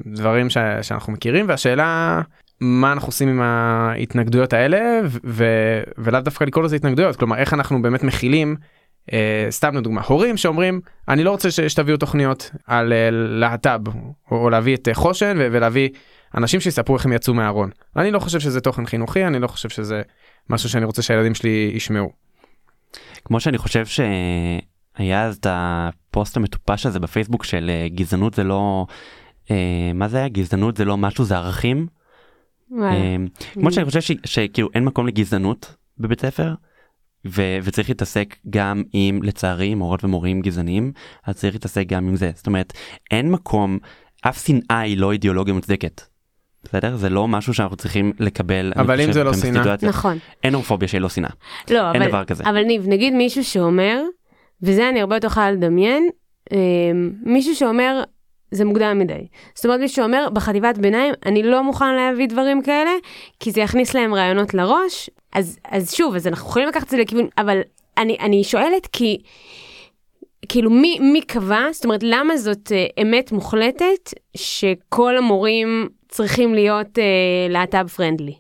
דברים 0.06 0.50
ש- 0.50 0.58
שאנחנו 0.82 1.14
מכירים 1.14 1.46
והשאלה 1.50 2.22
מה 2.62 2.92
אנחנו 2.92 3.08
עושים 3.08 3.30
עם 3.30 3.42
ההתנגדויות 3.42 4.54
האלה 4.54 5.00
ו- 5.24 5.82
ולאו 5.98 6.22
דווקא 6.22 6.44
לקרוא 6.44 6.64
לזה 6.64 6.76
התנגדויות 6.76 7.16
כלומר 7.16 7.38
איך 7.38 7.54
אנחנו 7.54 7.82
באמת 7.82 8.04
מכילים 8.04 8.56
אה, 9.14 9.48
סתם 9.50 9.78
לדוגמה 9.78 10.02
הורים 10.02 10.38
שאומרים 10.38 10.82
אני 11.08 11.24
לא 11.24 11.32
רוצה 11.32 11.52
שתביאו 11.52 11.98
תוכניות 11.98 12.52
על 12.68 12.94
אה, 12.94 13.10
להט"ב 13.12 13.88
או, 14.32 14.38
או 14.38 14.50
להביא 14.50 14.76
את 14.76 14.88
אה, 14.88 14.94
חושן 14.94 15.38
ו- 15.40 15.48
ולהביא 15.52 15.90
אנשים 16.38 16.60
שיספרו 16.60 16.96
איך 16.96 17.06
הם 17.06 17.14
יצאו 17.14 17.34
מהארון 17.34 17.70
אני 17.96 18.12
לא 18.12 18.20
חושב 18.20 18.40
שזה 18.40 18.62
תוכן 18.62 18.86
חינוכי 18.86 19.26
אני 19.26 19.40
לא 19.40 19.48
חושב 19.48 19.70
שזה 19.70 20.02
משהו 20.50 20.70
שאני 20.70 20.86
רוצה 20.86 21.02
שהילדים 21.02 21.36
שלי 21.36 21.72
ישמעו. 21.76 22.12
כמו 23.26 23.40
שאני 23.40 23.58
חושב 23.58 23.86
שהיה 23.86 25.24
אז 25.24 25.38
את 25.38 25.48
הפוסט 25.50 26.38
המטופש 26.38 26.86
הזה 26.86 27.00
בפייסבוק 27.00 27.44
של 27.44 27.70
אה, 27.70 27.88
גזענות 27.90 28.34
זה 28.34 28.44
לא 28.44 28.86
אה, 29.52 29.92
מה 29.94 30.08
זה 30.08 30.18
היה 30.18 30.28
גזענות 30.28 30.78
זה 30.78 30.86
לא 30.86 30.98
משהו 30.98 31.26
זה 31.26 31.38
ערכים. 31.38 31.88
כמו 33.54 33.72
שאני 33.72 33.86
חושב 33.86 34.16
שכאילו 34.26 34.70
אין 34.74 34.86
מקום 34.86 35.08
לגזענות 35.08 35.76
בבית 35.98 36.22
ספר. 36.22 36.54
ו- 37.26 37.58
וצריך 37.64 37.90
להתעסק 37.90 38.36
גם 38.50 38.84
עם 38.94 39.24
לצערי 39.24 39.76
מורות 39.76 40.04
ומורים 40.04 40.42
גזענים 40.42 40.92
אז 41.26 41.36
צריך 41.36 41.54
להתעסק 41.54 41.88
גם 41.88 42.08
עם 42.08 42.16
זה 42.16 42.32
זאת 42.36 42.48
אומרת 42.48 42.74
אין 43.12 43.32
מקום 43.32 43.78
אף 44.22 44.46
שנאה 44.46 44.80
היא 44.80 44.98
לא 44.98 45.12
אידיאולוגיה 45.12 45.54
מוצדקת. 45.54 46.02
בסדר 46.64 46.96
זה 46.96 47.10
לא 47.10 47.28
משהו 47.28 47.54
שאנחנו 47.54 47.76
צריכים 47.78 48.14
לקבל 48.20 48.74
אבל 48.76 49.02
אם 49.02 49.08
חושב, 49.08 49.14
זה 49.14 49.24
לא 49.24 49.34
שנאה? 49.34 49.76
נכון. 49.82 50.18
אין 50.44 50.54
הומופוביה 50.54 50.88
שהיא 50.88 51.02
לא 51.02 51.10
שנאה 51.10 51.30
לא, 51.70 51.92
אין 51.94 52.02
אבל, 52.02 52.08
דבר 52.08 52.26
כזה. 52.26 52.44
אבל 52.44 52.64
ניב, 52.64 52.88
נגיד 52.88 53.14
מישהו 53.14 53.44
שאומר, 53.44 54.02
וזה 54.62 54.90
אני 54.90 55.02
הרבה 55.02 55.16
יותר 55.16 55.28
יכולה 55.28 55.52
לדמיין, 55.52 56.10
אה, 56.52 56.58
מישהו 57.24 57.56
שאומר, 57.56 58.04
זה 58.52 58.66
מוקדם 58.66 59.00
מדי. 59.00 59.28
זאת 59.56 59.66
אומרת, 59.66 59.80
מישהו 59.80 59.96
שאומר, 59.96 60.28
בחטיבת 60.34 60.78
ביניים, 60.78 61.14
אני 61.26 61.44
לא 61.44 61.64
מוכן 61.64 61.96
להביא 61.96 62.28
דברים 62.28 62.62
כאלה, 62.62 62.92
כי 63.40 63.52
זה 63.52 63.62
יכניס 63.62 63.94
להם 63.94 64.14
רעיונות 64.14 64.54
לראש. 64.54 65.10
אז, 65.34 65.60
אז 65.66 65.94
שוב, 65.94 66.16
אז 66.16 66.28
אנחנו 66.28 66.50
יכולים 66.50 66.68
לקחת 66.68 66.84
את 66.84 66.90
זה 66.90 66.98
לכיוון, 66.98 67.28
אבל 67.38 67.62
אני, 67.98 68.18
אני 68.20 68.44
שואלת 68.44 68.88
כי, 68.92 69.18
כאילו, 70.50 70.70
מי, 70.70 71.00
מי 71.00 71.22
קבע, 71.22 71.68
זאת 71.72 71.86
אומרת, 71.86 72.04
למה 72.04 72.38
זאת 72.38 72.72
אה, 72.72 72.86
אמת 73.02 73.32
מוחלטת, 73.32 74.14
שכל 74.38 75.18
המורים 75.18 75.90
צריכים 76.10 76.54
להיות 76.54 77.00
אה, 77.00 77.04
להט"ב 77.50 77.88
פרנדלי? 77.88 78.36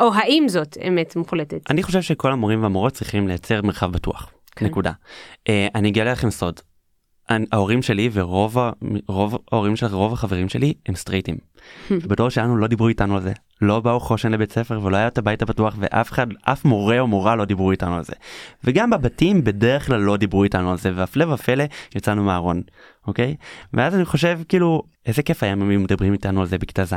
או 0.00 0.14
האם 0.14 0.44
זאת 0.48 0.76
אמת 0.88 1.16
מוחלטת? 1.16 1.70
אני 1.70 1.82
חושב 1.82 2.02
שכל 2.02 2.32
המורים 2.32 2.62
והמורות 2.62 2.92
צריכים 2.92 3.28
לייצר 3.28 3.62
מרחב 3.62 3.92
בטוח. 3.92 4.30
כן. 4.56 4.66
נקודה. 4.66 4.92
Uh, 5.48 5.50
אני 5.74 5.90
אגלה 5.90 6.12
לכם 6.12 6.30
סוד. 6.30 6.60
ההורים 7.52 7.82
שלי 7.82 8.10
ורוב 8.12 8.58
רוב 9.08 9.38
ההורים 9.52 9.76
של 9.76 9.86
רוב 9.86 10.12
החברים 10.12 10.48
שלי 10.48 10.74
הם 10.86 10.94
סטרייטים. 10.94 11.36
בדור 12.08 12.28
שלנו 12.28 12.56
לא 12.56 12.66
דיברו 12.66 12.88
איתנו 12.88 13.16
על 13.16 13.22
זה. 13.22 13.32
לא 13.62 13.80
באו 13.80 14.00
חושן 14.00 14.32
לבית 14.32 14.52
ספר 14.52 14.80
ולא 14.82 14.96
היה 14.96 15.08
את 15.08 15.18
הבית 15.18 15.42
הפתוח 15.42 15.74
ואף 15.78 16.12
אחד 16.12 16.26
אף 16.42 16.64
מורה 16.64 17.00
או 17.00 17.06
מורה 17.06 17.36
לא 17.36 17.44
דיברו 17.44 17.70
איתנו 17.70 17.96
על 17.96 18.04
זה. 18.04 18.12
וגם 18.64 18.90
בבתים 18.90 19.44
בדרך 19.44 19.86
כלל 19.86 20.00
לא 20.00 20.16
דיברו 20.16 20.44
איתנו 20.44 20.70
על 20.70 20.78
זה 20.78 20.92
והפלא 20.94 21.32
ופלא 21.34 21.64
יצאנו 21.94 22.24
מהארון. 22.24 22.62
אוקיי? 23.06 23.34
ואז 23.72 23.94
אני 23.94 24.04
חושב 24.04 24.40
כאילו 24.48 24.82
איזה 25.06 25.22
כיף 25.22 25.42
היה 25.42 25.52
אם 25.52 25.82
מדברים 25.82 26.12
איתנו 26.12 26.40
על 26.40 26.46
זה 26.46 26.58
בכיתה 26.58 26.84
ז'. 26.84 26.94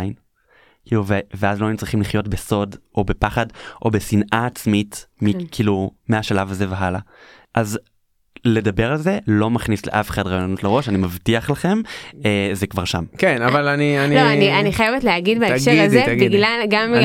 כאילו 0.86 1.04
ו- 1.08 1.20
ואז 1.34 1.62
לא 1.62 1.66
היינו 1.66 1.78
צריכים 1.78 2.02
לחיות 2.02 2.28
בסוד 2.28 2.76
או 2.96 3.04
בפחד 3.04 3.46
או 3.86 3.92
בשנאה 3.92 4.46
עצמית 4.46 5.06
מ- 5.22 5.34
כן. 5.34 5.40
כאילו 5.52 5.92
מהשלב 6.10 6.52
הזה 6.52 6.66
והלאה. 6.70 7.00
אז 7.54 7.80
לדבר 8.46 8.92
על 8.92 8.98
זה 8.98 9.20
לא 9.28 9.50
מכניס 9.50 9.86
לאף 9.86 10.10
אחד 10.10 10.28
רעיונות 10.28 10.64
לראש 10.64 10.90
אני 10.90 10.98
מבטיח 10.98 11.50
לכם 11.50 11.82
אה, 12.26 12.50
זה 12.54 12.68
כבר 12.68 12.86
שם. 12.86 13.04
כן 13.18 13.42
אבל 13.42 13.68
אני 13.68 14.06
אני 14.06 14.16
לא, 14.16 14.22
אני, 14.22 14.60
אני 14.60 14.74
חייבת 14.74 15.04
להגיד 15.04 15.40
בהקשר 15.40 15.72
תגידי, 15.72 15.82
הזה, 15.82 16.04
תגידי. 16.06 16.30
בגלל, 16.30 16.62
גם 16.70 16.94
בגלל 16.94 17.02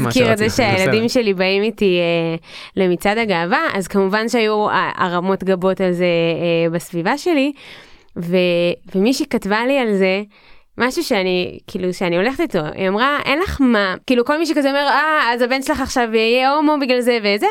מה 0.00 0.08
הזכיר 0.08 0.32
את 0.32 0.38
זה 0.38 0.50
שהילדים. 0.50 1.08
שלי 1.08 1.34
באים 1.34 1.62
איתי 1.62 1.98
אה, 1.98 2.36
למצעד 2.76 3.18
הגאווה, 3.18 3.60
אז 3.74 3.88
כמובן 3.88 4.28
שהיו 4.28 4.66
הרמות 4.96 5.44
גבות 5.44 5.80
על 5.80 5.92
זה 5.92 6.04
אה, 6.04 6.70
בסביבה 6.70 7.18
שלי, 7.18 7.52
ו, 8.16 8.36
ומישהי 8.94 9.26
כתבה 9.30 9.66
לי 9.66 9.78
על 9.78 9.94
זה. 9.94 10.22
משהו 10.78 11.04
שאני 11.04 11.58
כאילו 11.66 11.94
שאני 11.94 12.16
הולכת 12.16 12.40
איתו. 12.40 12.58
היא 12.74 12.88
אמרה 12.88 13.18
אין 13.24 13.38
לך 13.38 13.60
מה. 13.60 13.94
כאילו 14.06 14.24
כל 14.24 14.38
מי 14.38 14.46
שכזה 14.46 14.68
אומר 14.68 14.86
אה 14.88 15.32
אז 15.32 15.42
הבן 15.42 15.62
שלך 15.62 15.80
עכשיו 15.80 16.14
יהיה 16.14 16.50
הומו 16.50 16.76
בגלל 16.80 17.00
זה 17.00 17.18
וזה. 17.22 17.46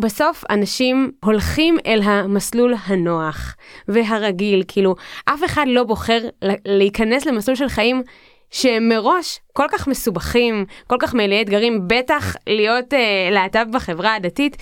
בסוף 0.00 0.44
אנשים 0.50 1.10
הולכים 1.24 1.76
אל 1.86 2.00
המסלול 2.04 2.74
הנוח 2.86 3.56
והרגיל. 3.88 4.62
כאילו 4.68 4.94
אף 5.24 5.44
אחד 5.44 5.64
לא 5.68 5.84
בוחר 5.84 6.18
להיכנס 6.66 7.26
למסלול 7.26 7.56
של 7.56 7.68
חיים 7.68 8.02
שהם 8.50 8.88
מראש 8.88 9.40
כל 9.52 9.66
כך 9.72 9.88
מסובכים, 9.88 10.64
כל 10.86 10.96
כך 11.00 11.14
מלאי 11.14 11.42
אתגרים, 11.42 11.88
בטח 11.88 12.36
להיות 12.46 12.94
אה, 12.94 13.28
להט"ב 13.30 13.66
בחברה 13.72 14.14
הדתית, 14.14 14.56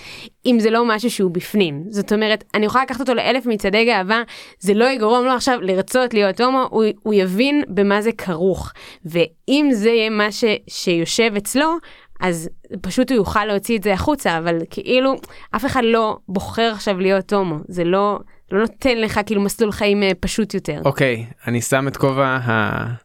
אם 0.45 0.57
זה 0.59 0.69
לא 0.69 0.85
משהו 0.85 1.11
שהוא 1.11 1.31
בפנים. 1.31 1.83
זאת 1.89 2.13
אומרת, 2.13 2.43
אני 2.53 2.65
יכולה 2.65 2.83
לקחת 2.83 2.99
אותו 2.99 3.13
לאלף 3.13 3.45
מצעדי 3.45 3.85
גאווה, 3.85 4.21
זה 4.59 4.73
לא 4.73 4.85
יגרום 4.85 5.25
לו 5.25 5.31
עכשיו 5.31 5.61
לרצות 5.61 6.13
להיות 6.13 6.41
הומו, 6.41 6.67
הוא, 6.71 6.83
הוא 7.03 7.13
יבין 7.13 7.63
במה 7.67 8.01
זה 8.01 8.11
כרוך. 8.11 8.71
ואם 9.05 9.69
זה 9.71 9.89
יהיה 9.89 10.09
מה 10.09 10.31
ש, 10.31 10.43
שיושב 10.69 11.31
אצלו, 11.37 11.67
אז 12.21 12.49
פשוט 12.81 13.11
הוא 13.11 13.15
יוכל 13.15 13.45
להוציא 13.45 13.77
את 13.77 13.83
זה 13.83 13.93
החוצה, 13.93 14.37
אבל 14.37 14.57
כאילו, 14.69 15.15
אף 15.55 15.65
אחד 15.65 15.81
לא 15.83 16.17
בוחר 16.27 16.71
עכשיו 16.73 16.99
להיות 16.99 17.33
הומו, 17.33 17.55
זה 17.67 17.83
לא, 17.83 18.19
לא 18.51 18.59
נותן 18.59 18.97
לך 18.97 19.19
כאילו 19.25 19.41
מסלול 19.41 19.71
חיים 19.71 20.03
אה, 20.03 20.11
פשוט 20.19 20.53
יותר. 20.53 20.81
אוקיי 20.85 21.25
אני 21.47 21.61
שם 21.61 21.87
את 21.87 21.97
כובע 21.97 22.25
ה- 22.43 23.04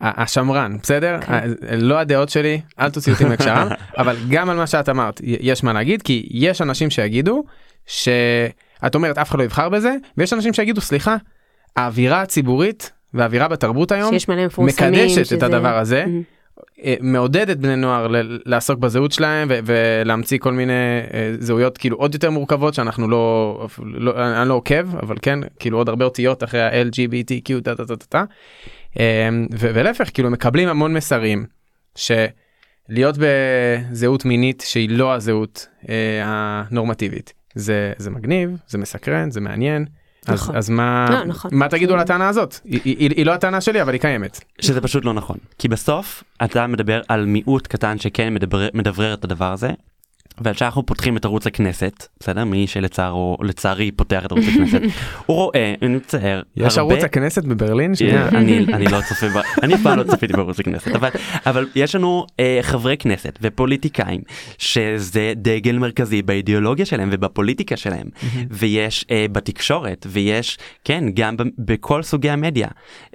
השמרן 0.00 0.76
בסדר 0.82 1.18
כן. 1.20 1.32
ה- 1.32 1.40
לא 1.76 1.98
הדעות 1.98 2.28
שלי 2.28 2.60
אל 2.80 2.90
תוציא 2.90 3.12
אותי 3.12 3.24
מהקשרם 3.24 3.68
אבל 3.98 4.16
גם 4.30 4.50
על 4.50 4.56
מה 4.56 4.66
שאת 4.66 4.88
אמרת 4.88 5.20
יש 5.24 5.64
מה 5.64 5.72
להגיד 5.72 6.02
כי 6.02 6.28
יש 6.30 6.62
אנשים 6.62 6.90
שיגידו 6.90 7.44
שאת 7.86 8.94
אומרת 8.94 9.18
אף 9.18 9.30
אחד 9.30 9.38
לא 9.38 9.44
יבחר 9.44 9.68
בזה 9.68 9.94
ויש 10.16 10.32
אנשים 10.32 10.52
שיגידו 10.52 10.80
סליחה 10.80 11.16
האווירה 11.76 12.22
הציבורית 12.22 12.90
והאווירה 13.14 13.48
בתרבות 13.48 13.92
היום. 13.92 14.10
מקדשת 14.94 15.24
שזה- 15.26 15.36
את 15.36 15.42
הדבר 15.42 15.78
הזה 15.78 16.04
Mhm. 16.04 16.62
אה, 16.84 16.94
מעודדת 17.00 17.56
בני 17.56 17.76
נוער 17.76 18.06
ל- 18.06 18.40
לעסוק 18.46 18.78
בזהות 18.78 19.12
שלהם 19.12 19.48
ו- 19.50 19.58
ולהמציא 19.64 20.38
כל 20.38 20.52
מיני 20.52 20.72
אה, 21.14 21.32
זהויות 21.38 21.78
כאילו 21.78 21.96
עוד 21.96 22.14
יותר 22.14 22.30
מורכבות 22.30 22.74
שאנחנו 22.74 23.08
לא, 23.08 23.66
לא 23.84 24.12
אני 24.40 24.48
לא 24.48 24.54
עוקב 24.54 24.96
אבל 25.02 25.16
כן 25.22 25.38
כאילו 25.58 25.78
עוד 25.78 25.88
הרבה 25.88 26.04
אותיות 26.04 26.44
אחרי 26.44 26.62
ה-LGBTQ 26.62 27.62
טה 27.64 27.74
טה 27.74 27.84
טה 27.86 27.96
טה. 27.96 28.18
אה, 28.18 28.24
ולהפך 29.50 30.10
כאילו 30.14 30.30
מקבלים 30.30 30.68
המון 30.68 30.94
מסרים 30.94 31.46
שלהיות 31.96 33.18
בזהות 33.18 34.24
מינית 34.24 34.62
שהיא 34.66 34.90
לא 34.90 35.14
הזהות 35.14 35.66
אה, 35.88 36.22
הנורמטיבית 36.24 37.32
זה 37.54 37.92
זה 37.98 38.10
מגניב 38.10 38.56
זה 38.68 38.78
מסקרן 38.78 39.30
זה 39.30 39.40
מעניין. 39.40 39.86
אז, 40.26 40.34
נכון. 40.34 40.56
אז 40.56 40.70
מה 40.70 41.06
לא, 41.10 41.24
נכון. 41.24 41.50
מה 41.54 41.68
תגידו 41.68 41.94
על 41.94 42.00
הטענה 42.00 42.28
הזאת 42.28 42.54
היא, 42.64 42.80
היא, 42.84 42.96
היא, 42.98 43.10
היא 43.16 43.26
לא 43.26 43.32
הטענה 43.32 43.60
שלי 43.60 43.82
אבל 43.82 43.92
היא 43.92 44.00
קיימת. 44.00 44.40
שזה 44.60 44.80
פשוט 44.80 45.04
לא 45.04 45.14
נכון 45.14 45.36
כי 45.58 45.68
בסוף 45.68 46.24
אתה 46.44 46.66
מדבר 46.66 47.00
על 47.08 47.26
מיעוט 47.26 47.66
קטן 47.66 47.98
שכן 47.98 48.34
מדבר, 48.34 48.68
מדברר 48.74 49.14
את 49.14 49.24
הדבר 49.24 49.52
הזה. 49.52 49.70
ועד 50.40 50.58
שאנחנו 50.58 50.86
פותחים 50.86 51.16
את 51.16 51.24
ערוץ 51.24 51.46
הכנסת 51.46 52.06
בסדר? 52.20 52.44
מי 52.44 52.66
שלצערו 52.66 53.36
לצערי 53.42 53.90
פותח 53.90 54.22
את 54.26 54.32
ערוץ 54.32 54.44
הכנסת 54.54 54.80
הוא 55.26 55.36
רואה 55.36 55.74
אני 55.82 55.96
מצטער 55.96 56.42
יש 56.56 56.78
הרבה- 56.78 56.92
ערוץ 56.92 57.04
הכנסת 57.04 57.44
בברלין? 57.44 57.94
שנייה. 57.94 58.28
אני 58.28 58.58
אני 58.74 58.84
לא 58.84 58.98
צופה 59.08 59.26
ב... 59.28 59.40
אני 59.62 59.74
אף 59.74 59.80
פעם 59.82 59.98
לא 59.98 60.02
צפיתי 60.02 60.32
בערוץ 60.32 60.60
הכנסת 60.60 60.88
אבל 60.88 61.08
אבל 61.46 61.68
יש 61.74 61.94
לנו 61.94 62.26
אה, 62.40 62.58
חברי 62.62 62.96
כנסת 62.96 63.38
ופוליטיקאים 63.42 64.20
שזה 64.58 65.32
דגל 65.36 65.78
מרכזי 65.78 66.22
באידיאולוגיה 66.22 66.86
שלהם 66.86 67.08
ובפוליטיקה 67.12 67.76
שלהם. 67.76 68.06
ויש 68.50 69.04
אה, 69.10 69.26
בתקשורת 69.32 70.06
ויש 70.10 70.58
כן 70.84 71.04
גם 71.14 71.36
ב- 71.36 71.42
בכל 71.58 72.02
סוגי 72.02 72.30
המדיה 72.30 72.68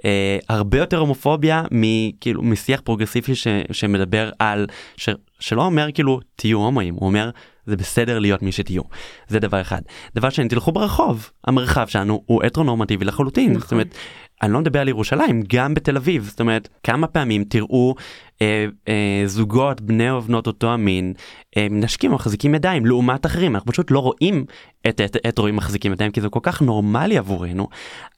אה, 0.04 0.38
הרבה 0.48 0.78
יותר 0.78 0.98
הומופוביה 0.98 1.62
מכאילו 1.70 2.42
משיח 2.42 2.80
פרוגרסיבי 2.80 3.34
ש, 3.34 3.46
שמדבר 3.72 4.30
על 4.38 4.66
ש, 4.96 5.08
שלא 5.40 5.62
אומר 5.62 5.92
כאילו 5.92 6.20
תהיו 6.36 6.58
הומואים 6.58 6.94
הוא 6.94 7.06
אומר 7.06 7.30
זה 7.66 7.76
בסדר 7.76 8.18
להיות 8.18 8.42
מי 8.42 8.52
שתהיו 8.52 8.82
זה 9.28 9.38
דבר 9.38 9.60
אחד. 9.60 9.80
דבר 10.14 10.30
שני 10.30 10.48
תלכו 10.48 10.72
ברחוב. 10.72 11.30
המרחב 11.46 11.86
שלנו 11.86 12.22
הוא 12.26 12.44
הטרונורמטיבי 12.44 13.04
לחלוטין. 13.04 13.50
נכון. 13.50 13.60
זאת 13.60 13.72
אומרת 13.72 13.94
אני 14.42 14.52
לא 14.52 14.60
מדבר 14.60 14.80
על 14.80 14.88
ירושלים, 14.88 15.42
גם 15.48 15.74
בתל 15.74 15.96
אביב, 15.96 16.24
זאת 16.24 16.40
אומרת, 16.40 16.68
כמה 16.82 17.06
פעמים 17.06 17.44
תראו 17.44 17.94
אה, 18.42 18.66
אה, 18.88 19.22
זוגות 19.26 19.80
בני 19.80 20.10
ובנות 20.10 20.46
אותו 20.46 20.72
המין, 20.72 21.12
אה, 21.56 21.66
מנשקים 21.70 22.10
או 22.10 22.16
מחזיקים 22.16 22.54
ידיים 22.54 22.86
לעומת 22.86 23.26
אחרים, 23.26 23.54
אנחנו 23.54 23.72
פשוט 23.72 23.90
לא 23.90 23.98
רואים 23.98 24.44
את 24.88 25.00
ההטרואים 25.24 25.56
מחזיקים 25.56 25.92
ידיים 25.92 26.12
כי 26.12 26.20
זה 26.20 26.28
כל 26.28 26.40
כך 26.42 26.62
נורמלי 26.62 27.18
עבורנו, 27.18 27.68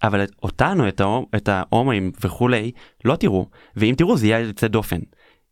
אבל 0.03 0.25
אותנו, 0.43 0.89
את, 0.89 1.01
ההומ, 1.01 1.25
את 1.37 1.49
ההומואים 1.49 2.13
וכולי, 2.21 2.71
לא 3.05 3.17
תראו, 3.17 3.47
ואם 3.77 3.95
תראו 3.99 4.17
זה 4.17 4.27
יהיה 4.27 4.39
יוצא 4.39 4.67
דופן. 4.67 4.99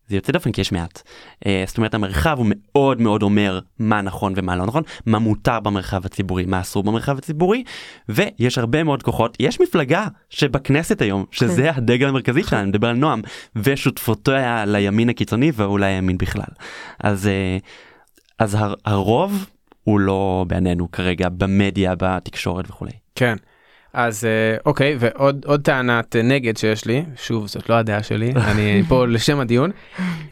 זה 0.09 0.17
יוצא 0.17 0.33
דופן 0.33 0.53
כי 0.53 0.61
יש 0.61 0.73
מעט. 0.73 1.03
Uh, 1.45 1.49
זאת 1.67 1.77
אומרת 1.77 1.95
המרחב 1.95 2.39
הוא 2.39 2.47
מאוד 2.51 3.01
מאוד 3.01 3.23
אומר 3.23 3.61
מה 3.79 4.03
נכון 4.03 4.33
ומה 4.37 4.57
לא 4.57 4.67
נכון, 4.67 4.83
מה 5.07 5.19
מותר 5.19 5.61
במרחב 5.61 6.07
הציבורי, 6.07 6.45
מה 6.47 6.61
אסור 6.61 6.83
במרחב 6.83 7.19
הציבורי, 7.19 7.65
ויש 8.09 8.59
הרבה 8.59 8.85
מאוד 8.85 9.03
כוחות, 9.03 9.37
יש 9.41 9.61
מפלגה 9.61 10.07
שבכנסת 10.31 11.03
היום, 11.03 11.25
שזה 11.31 11.63
כן. 11.63 11.73
הדגל 11.75 12.09
המרכזי 12.09 12.43
שלנו, 12.43 12.63
אני 12.63 12.69
מדבר 12.69 12.89
על 12.89 12.97
נועם, 12.97 13.23
ושותפותיה 13.57 14.65
לימין 14.67 15.09
הקיצוני 15.09 15.53
ואולי 15.55 15.87
הימין 15.87 16.19
בכלל. 16.19 16.53
אז, 17.01 17.27
uh, 17.27 17.65
אז 18.39 18.55
הר, 18.55 18.75
הרוב 18.85 19.47
הוא 19.85 20.01
לא 20.01 20.45
בעינינו 20.49 20.91
כרגע 20.91 21.29
במדיה, 21.29 21.95
בתקשורת 21.99 22.71
וכולי. 22.71 22.93
כן. 23.15 23.37
אז 23.97 24.25
אה, 24.25 24.57
אוקיי 24.67 24.97
ועוד 24.99 25.45
עוד 25.45 25.63
טענת 25.63 26.17
נגד 26.17 26.57
שיש 26.57 26.85
לי 26.85 27.05
שוב 27.17 27.47
זאת 27.47 27.69
לא 27.69 27.75
הדעה 27.75 28.03
שלי 28.03 28.33
אני 28.51 28.83
פה 28.89 29.07
לשם 29.07 29.41
הדיון 29.41 29.71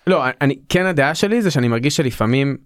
לא 0.06 0.24
אני 0.40 0.58
כן 0.68 0.86
הדעה 0.86 1.14
שלי 1.14 1.42
זה 1.42 1.50
שאני 1.50 1.68
מרגיש 1.68 1.96
שלפעמים 1.96 2.56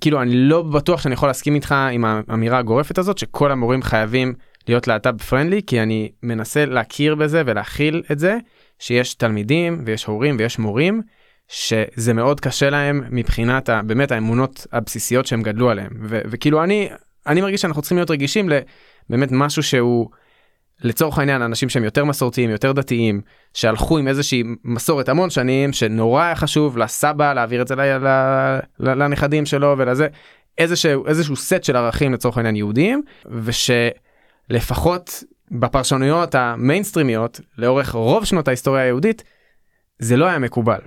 כאילו 0.00 0.22
אני 0.22 0.34
לא 0.34 0.62
בטוח 0.62 1.02
שאני 1.02 1.14
יכול 1.14 1.28
להסכים 1.28 1.54
איתך 1.54 1.74
עם 1.92 2.04
האמירה 2.04 2.58
הגורפת 2.58 2.98
הזאת 2.98 3.18
שכל 3.18 3.52
המורים 3.52 3.82
חייבים 3.82 4.34
להיות 4.68 4.88
להט"ב 4.88 5.16
פרנדלי 5.22 5.60
כי 5.66 5.82
אני 5.82 6.10
מנסה 6.22 6.66
להכיר 6.66 7.14
בזה 7.14 7.42
ולהכיל 7.46 8.02
את 8.12 8.18
זה 8.18 8.36
שיש 8.78 9.14
תלמידים 9.14 9.82
ויש 9.86 10.04
הורים 10.04 10.36
ויש 10.38 10.58
מורים 10.58 11.02
שזה 11.48 12.14
מאוד 12.14 12.40
קשה 12.40 12.70
להם 12.70 13.02
מבחינת 13.10 13.70
באמת 13.86 14.12
האמונות 14.12 14.66
הבסיסיות 14.72 15.26
שהם 15.26 15.42
גדלו 15.42 15.70
עליהם 15.70 15.90
וכאילו 16.02 16.64
אני 16.64 16.88
אני 17.26 17.40
מרגיש 17.40 17.62
שאנחנו 17.62 17.82
צריכים 17.82 17.98
להיות 17.98 18.10
רגישים 18.10 18.48
לבאמת 18.48 19.28
משהו 19.32 19.62
שהוא. 19.62 20.10
לצורך 20.80 21.18
העניין 21.18 21.42
אנשים 21.42 21.68
שהם 21.68 21.84
יותר 21.84 22.04
מסורתיים 22.04 22.50
יותר 22.50 22.72
דתיים 22.72 23.20
שהלכו 23.54 23.98
עם 23.98 24.08
איזושהי 24.08 24.42
מסורת 24.64 25.08
המון 25.08 25.30
שנים 25.30 25.72
שנורא 25.72 26.22
היה 26.22 26.36
חשוב 26.36 26.78
לסבא 26.78 27.32
להעביר 27.32 27.62
את 27.62 27.68
זה 27.68 27.74
לנכדים 28.78 29.46
שלו 29.46 29.74
ולזה 29.78 30.08
איזשהו 30.58 31.06
איזשהו 31.06 31.36
סט 31.36 31.64
של 31.64 31.76
ערכים 31.76 32.12
לצורך 32.12 32.36
העניין 32.36 32.56
יהודיים 32.56 33.02
ושלפחות 33.26 35.24
בפרשנויות 35.50 36.34
המיינסטרימיות 36.34 37.40
לאורך 37.58 37.92
רוב 37.94 38.24
שנות 38.24 38.48
ההיסטוריה 38.48 38.82
היהודית 38.82 39.24
זה 39.98 40.16
לא 40.16 40.26
היה 40.26 40.38
מקובל 40.38 40.80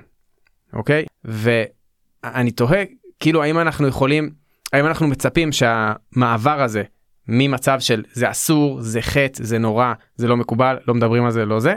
אוקיי? 0.73 1.05
ואני 1.25 2.51
תוהה 2.51 2.83
כאילו 3.19 3.43
האם 3.43 3.59
אנחנו 3.59 3.87
יכולים 3.87 4.29
האם 4.73 4.85
אנחנו 4.85 5.07
מצפים 5.07 5.51
שהמעבר 5.51 6.61
הזה 6.61 6.83
ממצב 7.29 7.79
של 7.79 8.03
זה 8.13 8.31
אסור, 8.31 8.81
זה 8.81 9.01
חטא, 9.01 9.43
זה 9.43 9.57
נורא, 9.57 9.93
זה 10.15 10.27
לא 10.27 10.37
מקובל, 10.37 10.77
לא 10.87 10.93
מדברים 10.93 11.25
על 11.25 11.31
זה, 11.31 11.45
לא 11.45 11.59
זה, 11.59 11.75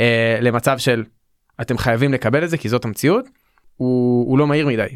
אה, 0.00 0.38
למצב 0.40 0.78
של 0.78 1.04
אתם 1.60 1.78
חייבים 1.78 2.12
לקבל 2.12 2.44
את 2.44 2.50
זה 2.50 2.58
כי 2.58 2.68
זאת 2.68 2.84
המציאות, 2.84 3.24
הוא, 3.76 4.28
הוא 4.28 4.38
לא 4.38 4.46
מהיר 4.46 4.66
מדי. 4.66 4.86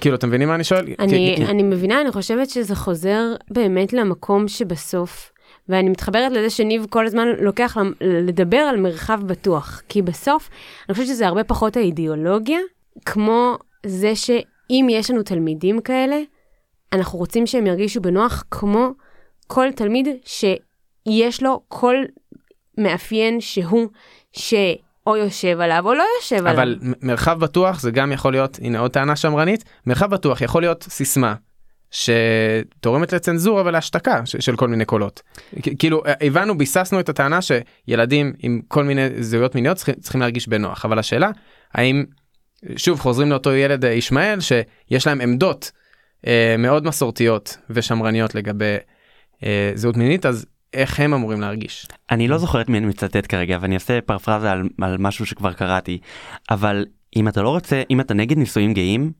כאילו 0.00 0.16
אתם 0.16 0.28
מבינים 0.28 0.48
מה 0.48 0.54
אני 0.54 0.64
שואל? 0.64 0.86
אני, 0.98 1.36
אני 1.48 1.62
מבינה, 1.62 2.00
אני 2.00 2.12
חושבת 2.12 2.50
שזה 2.50 2.74
חוזר 2.74 3.22
באמת 3.50 3.92
למקום 3.92 4.48
שבסוף, 4.48 5.32
ואני 5.68 5.90
מתחברת 5.90 6.32
לזה 6.32 6.50
שניב 6.50 6.86
כל 6.90 7.06
הזמן 7.06 7.28
לוקח 7.40 7.76
לדבר 8.00 8.56
על 8.56 8.80
מרחב 8.80 9.20
בטוח, 9.26 9.82
כי 9.88 10.02
בסוף 10.02 10.50
אני 10.88 10.94
חושבת 10.94 11.06
שזה 11.08 11.26
הרבה 11.26 11.44
פחות 11.44 11.76
האידיאולוגיה, 11.76 12.58
כמו 13.06 13.56
זה 13.86 14.14
שאם 14.14 14.86
יש 14.90 15.10
לנו 15.10 15.22
תלמידים 15.22 15.80
כאלה, 15.80 16.16
אנחנו 16.94 17.18
רוצים 17.18 17.46
שהם 17.46 17.66
ירגישו 17.66 18.00
בנוח 18.00 18.44
כמו 18.50 18.90
כל 19.46 19.68
תלמיד 19.76 20.08
שיש 20.24 21.42
לו 21.42 21.62
כל 21.68 21.96
מאפיין 22.78 23.40
שהוא, 23.40 23.88
שאו 24.32 25.16
יושב 25.16 25.60
עליו 25.60 25.82
או 25.86 25.94
לא 25.94 26.04
יושב 26.18 26.36
אבל 26.36 26.48
עליו. 26.48 26.62
אבל 26.62 26.94
מרחב 27.02 27.38
בטוח 27.40 27.80
זה 27.80 27.90
גם 27.90 28.12
יכול 28.12 28.32
להיות, 28.32 28.58
הנה 28.62 28.78
עוד 28.78 28.90
טענה 28.90 29.16
שמרנית, 29.16 29.64
מרחב 29.86 30.10
בטוח 30.10 30.40
יכול 30.40 30.62
להיות 30.62 30.82
סיסמה. 30.82 31.34
שתורמת 31.90 33.12
לצנזורה 33.12 33.62
ולהשתקה 33.66 34.20
של 34.26 34.56
כל 34.56 34.68
מיני 34.68 34.84
קולות. 34.84 35.22
כאילו 35.78 36.02
הבנו 36.20 36.58
ביססנו 36.58 37.00
את 37.00 37.08
הטענה 37.08 37.38
שילדים 37.42 38.32
עם 38.38 38.60
כל 38.68 38.84
מיני 38.84 39.22
זהויות 39.22 39.54
מיניות 39.54 39.76
צריכים, 39.76 39.94
צריכים 39.94 40.20
להרגיש 40.20 40.48
בנוח 40.48 40.84
אבל 40.84 40.98
השאלה 40.98 41.30
האם 41.74 42.04
שוב 42.76 43.00
חוזרים 43.00 43.30
לאותו 43.30 43.52
ילד 43.52 43.84
ישמעאל 43.84 44.38
שיש 44.40 45.06
להם 45.06 45.20
עמדות 45.20 45.70
אה, 45.74 45.83
מאוד 46.58 46.86
מסורתיות 46.86 47.56
ושמרניות 47.70 48.34
לגבי 48.34 48.76
אה, 49.44 49.72
זהות 49.74 49.96
מינית 49.96 50.26
אז 50.26 50.46
איך 50.72 51.00
הם 51.00 51.14
אמורים 51.14 51.40
להרגיש. 51.40 51.86
אני 52.10 52.28
לא 52.28 52.38
זוכר 52.38 52.60
את 52.60 52.68
מי 52.68 52.78
אני 52.78 52.86
מצטט 52.86 53.26
כרגע 53.28 53.58
ואני 53.60 53.74
אעשה 53.74 54.00
פרפרזה 54.00 54.52
על, 54.52 54.62
על 54.82 54.96
משהו 54.98 55.26
שכבר 55.26 55.52
קראתי 55.52 55.98
אבל 56.50 56.86
אם 57.16 57.28
אתה 57.28 57.42
לא 57.42 57.48
רוצה 57.48 57.82
אם 57.90 58.00
אתה 58.00 58.14
נגד 58.14 58.38
נישואים 58.38 58.74
גאים 58.74 59.12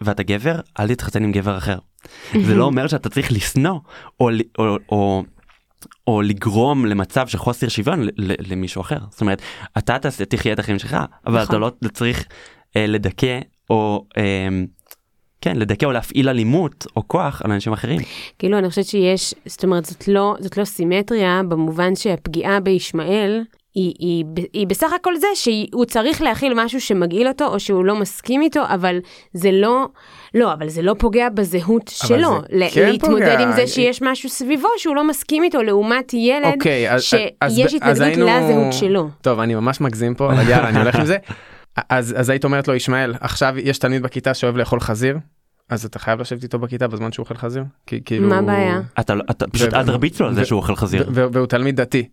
ואתה 0.00 0.22
גבר 0.22 0.60
אל 0.80 0.94
תתחתן 0.94 1.24
עם 1.24 1.32
גבר 1.32 1.58
אחר. 1.58 1.78
זה 2.46 2.54
לא 2.54 2.64
אומר 2.64 2.86
שאתה 2.86 3.08
צריך 3.08 3.32
לשנוא 3.32 3.78
או, 4.20 4.30
או, 4.58 4.76
או, 4.88 5.24
או 6.06 6.22
לגרום 6.22 6.86
למצב 6.86 7.28
של 7.28 7.38
חוסר 7.38 7.68
שוויון 7.68 8.06
למישהו 8.18 8.80
אחר 8.80 8.98
זאת 9.10 9.20
אומרת 9.20 9.42
אתה 9.78 9.96
תחיה 10.28 10.52
את 10.52 10.58
החיים 10.58 10.78
שלך 10.78 10.96
אבל 11.26 11.42
אתה 11.42 11.58
נכון. 11.58 11.72
לא 11.82 11.88
צריך 11.88 12.26
אה, 12.76 12.86
לדכא 12.86 13.40
או 13.70 14.06
אה, 14.16 14.48
כן 15.40 15.56
לדכא 15.56 15.86
או 15.86 15.92
להפעיל 15.92 16.28
אלימות 16.28 16.86
או 16.96 17.08
כוח 17.08 17.42
על 17.44 17.52
אנשים 17.52 17.72
אחרים. 17.72 18.00
כאילו 18.38 18.58
אני 18.58 18.68
חושבת 18.68 18.84
שיש 18.84 19.34
זאת 19.46 19.64
אומרת 19.64 19.84
זאת 19.84 20.08
לא 20.08 20.34
זאת 20.40 20.56
לא 20.56 20.64
סימטריה 20.64 21.40
במובן 21.48 21.94
שהפגיעה 21.96 22.60
בישמעאל 22.60 23.42
היא, 23.74 23.94
היא, 23.98 24.24
היא 24.52 24.66
בסך 24.66 24.92
הכל 24.92 25.16
זה 25.16 25.26
שהוא 25.34 25.84
צריך 25.84 26.22
להכיל 26.22 26.52
משהו 26.64 26.80
שמגעיל 26.80 27.28
אותו 27.28 27.46
או 27.46 27.60
שהוא 27.60 27.84
לא 27.84 27.94
מסכים 27.94 28.42
איתו 28.42 28.60
אבל 28.68 28.98
זה 29.32 29.50
לא 29.52 29.86
לא 30.34 30.52
אבל 30.52 30.68
זה 30.68 30.82
לא 30.82 30.94
פוגע 30.98 31.28
בזהות 31.28 31.90
שלו 31.94 32.38
ל- 32.50 32.68
כן 32.70 32.90
להתמודד 32.90 33.36
פוגע. 33.36 33.40
עם 33.40 33.52
זה 33.52 33.66
שיש 33.66 34.02
משהו 34.02 34.28
סביבו 34.28 34.68
שהוא 34.76 34.96
לא 34.96 35.08
מסכים 35.08 35.42
איתו 35.42 35.62
לעומת 35.62 36.14
ילד 36.14 36.52
אוקיי, 36.54 36.90
אז, 36.94 37.02
שיש 37.02 37.34
אז, 37.40 37.58
התנגדות 37.58 37.82
אז 37.82 38.00
היינו... 38.00 38.26
לזהות 38.26 38.72
שלו. 38.72 39.08
טוב 39.22 39.40
אני 39.40 39.54
ממש 39.54 39.80
מגזים 39.80 40.14
פה 40.14 40.32
אבל 40.32 40.48
יאללה 40.48 40.68
אני 40.68 40.78
הולך 40.78 40.94
עם 40.94 41.06
זה. 41.06 41.16
אז 41.88 42.14
אז 42.18 42.28
היית 42.28 42.44
אומרת 42.44 42.68
לו 42.68 42.74
ישמעאל 42.74 43.14
עכשיו 43.20 43.54
יש 43.58 43.78
תלמיד 43.78 44.02
בכיתה 44.02 44.34
שאוהב 44.34 44.56
לאכול 44.56 44.80
חזיר 44.80 45.18
אז 45.68 45.84
אתה 45.84 45.98
חייב 45.98 46.20
לשבת 46.20 46.42
איתו 46.42 46.58
בכיתה 46.58 46.88
בזמן 46.88 47.12
שהוא 47.12 47.24
אוכל 47.24 47.34
חזיר? 47.34 47.64
כי 47.86 48.00
כאילו... 48.04 48.28
מה 48.28 48.38
הבעיה? 48.38 48.80
אתה 49.00 49.14
לא- 49.14 49.24
אתה 49.30 49.48
פשוט 49.48 49.74
אל 49.74 49.86
תרביץ 49.86 50.20
לו 50.20 50.26
על 50.26 50.34
זה 50.34 50.44
שהוא 50.44 50.56
אוכל 50.60 50.76
חזיר. 50.76 51.10
והוא 51.12 51.46
תלמיד 51.46 51.80
דתי. 51.80 52.08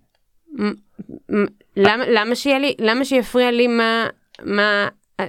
למה 2.07 2.35
שיהיה 2.35 2.59
לי 2.59 2.75
למה 2.79 3.05
שיפריע 3.05 3.51
לי 3.51 3.67
מה 3.67 4.07
מה 4.43 4.87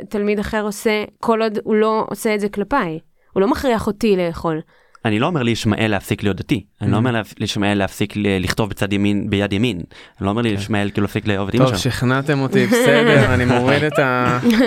תלמיד 0.09 0.39
אחר 0.39 0.63
עושה 0.63 1.05
כל 1.19 1.43
עוד 1.43 1.59
הוא 1.65 1.75
לא 1.75 2.07
עושה 2.11 2.35
את 2.35 2.41
זה 2.41 2.49
כלפיי 2.49 2.99
הוא 3.33 3.41
לא 3.41 3.51
מכריח 3.51 3.87
אותי 3.87 4.17
לאכול. 4.17 4.61
אני 5.05 5.19
לא 5.19 5.27
אומר 5.27 5.43
לישמעאל 5.43 5.91
להפסיק 5.91 6.23
להיות 6.23 6.37
דתי, 6.37 6.65
אני 6.81 6.91
לא 6.91 6.97
mm-hmm. 6.97 6.99
אומר 6.99 7.23
לישמעאל 7.39 7.79
להפסיק 7.79 8.13
לכתוב 8.17 8.71
בצד 8.71 8.93
ימין 8.93 9.31
ביד 9.31 9.53
ימין, 9.53 9.77
אני 9.77 10.27
לא 10.27 10.31
אומר 10.31 10.43
כן. 10.43 10.49
לישמעאל 10.49 10.91
כאילו 10.91 11.03
להפסיק 11.05 11.27
לאהוב 11.27 11.49
את 11.49 11.55
אמא 11.55 11.65
שלו. 11.65 11.73
טוב, 11.73 11.81
שכנעתם 11.81 12.41
אותי, 12.41 12.67
בסדר, 12.67 13.35
אני 13.35 13.45
מוריד 13.45 13.83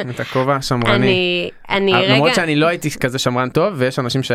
את 0.10 0.20
הכובע 0.24 0.56
השמרני. 0.56 1.50
אני 1.70 1.94
רגע... 1.94 2.13
למרות 2.13 2.36
שאני 2.36 2.56
לא 2.56 2.67
הייתי 2.67 2.89
כזה 2.91 3.20
שמרן 3.20 3.50
טוב, 3.50 3.74
ויש 3.78 4.00
אנשים 4.00 4.24
ש... 4.24 4.32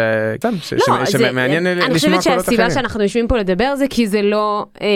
לא, 0.88 1.04
שמעניין 1.06 1.66
לשמוע 1.66 1.82
קולות 1.82 1.88
אחרים. 1.88 1.90
אני 1.90 1.94
חושבת 1.94 2.22
שהסיבה 2.22 2.70
שאנחנו 2.70 3.02
יושבים 3.02 3.28
פה 3.28 3.38
לדבר 3.38 3.76
זה 3.76 3.86
כי 3.90 4.06
זה 4.06 4.22
לא 4.22 4.66
אה, 4.80 4.86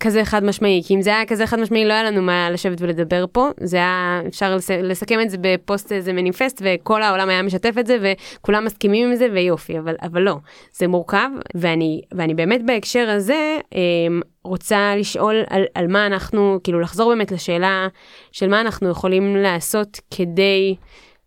כזה 0.00 0.24
חד 0.24 0.44
משמעי, 0.44 0.82
כי 0.86 0.94
אם 0.94 1.02
זה 1.02 1.10
היה 1.10 1.26
כזה 1.26 1.46
חד 1.46 1.60
משמעי 1.60 1.84
לא 1.84 1.92
היה 1.92 2.04
לנו 2.04 2.22
מה 2.22 2.50
לשבת 2.50 2.80
ולדבר 2.80 3.24
פה, 3.32 3.48
זה 3.60 3.76
היה 3.76 4.20
אפשר 4.28 4.56
לסכם 4.82 5.20
את 5.20 5.30
זה 5.30 5.36
בפוסט 5.40 5.92
איזה 5.92 6.12
מניפסט 6.12 6.62
וכל 6.64 7.02
העולם 7.02 7.28
היה 7.28 7.42
משתף 7.42 7.74
את 7.80 7.86
זה 7.86 7.96
וכולם 8.02 8.64
מסכימים 8.64 9.08
עם 9.10 9.16
זה 9.16 9.26
ויופי, 9.32 9.78
אבל 10.02 10.22
לא. 10.22 10.36
זה 10.72 10.88
מורכב, 10.88 11.28
ואני, 11.54 12.00
ואני 12.12 12.34
באמת 12.34 12.60
בהקשר 12.66 13.10
הזה 13.10 13.58
אמ, 13.74 14.20
רוצה 14.44 14.96
לשאול 14.96 15.42
על, 15.50 15.64
על 15.74 15.86
מה 15.86 16.06
אנחנו, 16.06 16.58
כאילו 16.64 16.80
לחזור 16.80 17.10
באמת 17.10 17.32
לשאלה 17.32 17.88
של 18.32 18.48
מה 18.48 18.60
אנחנו 18.60 18.88
יכולים 18.88 19.36
לעשות 19.36 20.00
כדי, 20.10 20.76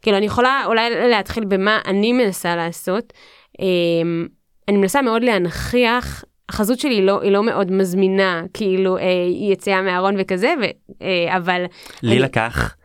כאילו 0.01 0.17
אני 0.17 0.25
יכולה 0.25 0.63
אולי 0.65 1.09
להתחיל 1.09 1.45
במה 1.45 1.79
אני 1.85 2.13
מנסה 2.13 2.55
לעשות. 2.55 3.13
אמ, 3.59 4.27
אני 4.67 4.77
מנסה 4.77 5.01
מאוד 5.01 5.23
להנכיח 5.23 6.23
החזות 6.49 6.79
שלי 6.79 6.93
היא 6.93 7.03
לא, 7.03 7.21
היא 7.21 7.31
לא 7.31 7.43
מאוד 7.43 7.71
מזמינה, 7.71 8.43
כאילו 8.53 8.97
אה, 8.97 9.03
יציאה 9.51 9.81
מהארון 9.81 10.15
וכזה, 10.19 10.53
ו, 10.61 10.63
אה, 11.01 11.37
אבל... 11.37 11.65
לי 12.03 12.11
אני... 12.11 12.19
לקח 12.19 12.75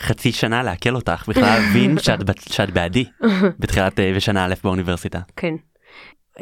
חצי 0.00 0.32
שנה 0.32 0.62
לעכל 0.62 0.94
אותך, 0.94 1.28
בכלל 1.28 1.42
להבין 1.42 1.98
שאת, 2.04 2.18
שאת 2.48 2.70
בעדי 2.70 3.04
בתחילת 3.58 4.00
אה, 4.00 4.12
בשנה 4.16 4.44
א' 4.44 4.54
באוניברסיטה. 4.64 5.20
כן. 5.36 5.54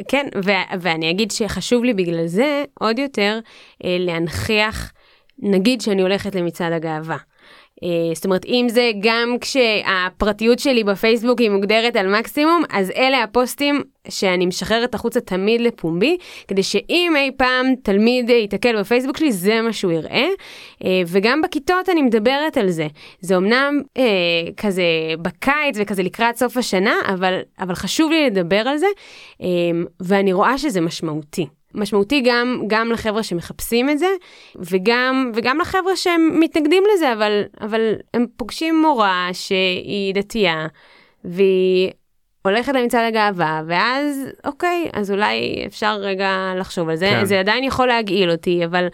כן, 0.07 0.27
ו- 0.45 0.79
ואני 0.79 1.11
אגיד 1.11 1.31
שחשוב 1.31 1.83
לי 1.83 1.93
בגלל 1.93 2.27
זה 2.27 2.63
עוד 2.79 2.99
יותר 2.99 3.39
אה, 3.85 3.97
להנכיח 3.99 4.91
נגיד 5.39 5.81
שאני 5.81 6.01
הולכת 6.01 6.35
למצעד 6.35 6.73
הגאווה. 6.73 7.17
אה, 7.83 7.89
זאת 8.13 8.25
אומרת, 8.25 8.45
אם 8.45 8.65
זה 8.69 8.91
גם 8.99 9.35
כשהפרטיות 9.41 10.59
שלי 10.59 10.83
בפייסבוק 10.83 11.39
היא 11.39 11.49
מוגדרת 11.49 11.95
על 11.95 12.19
מקסימום, 12.19 12.63
אז 12.69 12.91
אלה 12.91 13.23
הפוסטים 13.23 13.83
שאני 14.09 14.45
משחררת 14.45 14.95
החוצה 14.95 15.19
תמיד 15.19 15.61
לפומבי, 15.61 16.17
כדי 16.47 16.63
שאם 16.63 17.13
אי 17.17 17.31
פעם 17.37 17.65
תלמיד 17.83 18.29
ייתקל 18.29 18.79
בפייסבוק 18.79 19.17
שלי, 19.17 19.31
זה 19.31 19.61
מה 19.61 19.73
שהוא 19.73 19.91
יראה. 19.91 20.27
אה, 20.83 21.01
וגם 21.07 21.41
בכיתות 21.41 21.89
אני 21.89 22.01
מדברת 22.01 22.57
על 22.57 22.69
זה. 22.69 22.87
זה 23.19 23.37
אמנם 23.37 23.81
אה, 23.97 24.03
כזה 24.57 24.83
בקיץ 25.21 25.75
וכזה 25.75 26.03
לקראת 26.03 26.37
סוף 26.37 26.57
השנה, 26.57 26.95
אבל, 27.13 27.39
אבל 27.59 27.75
חשוב 27.75 28.11
לי 28.11 28.25
לדבר 28.25 28.63
על 28.67 28.77
זה, 28.77 28.87
אה, 29.41 29.47
ואני 29.99 30.33
רואה 30.33 30.57
שזה 30.57 30.81
משמעותי. 30.81 31.47
משמעותי 31.75 32.21
גם, 32.25 32.61
גם 32.67 32.91
לחבר'ה 32.91 33.23
שמחפשים 33.23 33.89
את 33.89 33.99
זה, 33.99 34.07
וגם, 34.55 35.31
וגם 35.35 35.59
לחבר'ה 35.59 35.95
שהם 35.95 36.39
מתנגדים 36.39 36.83
לזה, 36.93 37.13
אבל, 37.13 37.43
אבל 37.61 37.95
הם 38.13 38.25
פוגשים 38.37 38.81
מורה 38.81 39.29
שהיא 39.33 40.13
דתייה, 40.13 40.67
והיא 41.23 41.91
הולכת 42.45 42.73
למצעד 42.73 43.07
הגאווה, 43.07 43.61
ואז 43.67 44.31
אוקיי, 44.45 44.89
אז 44.93 45.11
אולי 45.11 45.63
אפשר 45.65 45.95
רגע 45.99 46.53
לחשוב 46.57 46.89
על 46.89 46.95
זה, 46.95 47.09
כן. 47.09 47.25
זה 47.25 47.39
עדיין 47.39 47.63
יכול 47.63 47.87
להגעיל 47.87 48.31
אותי, 48.31 48.65
אבל, 48.65 48.87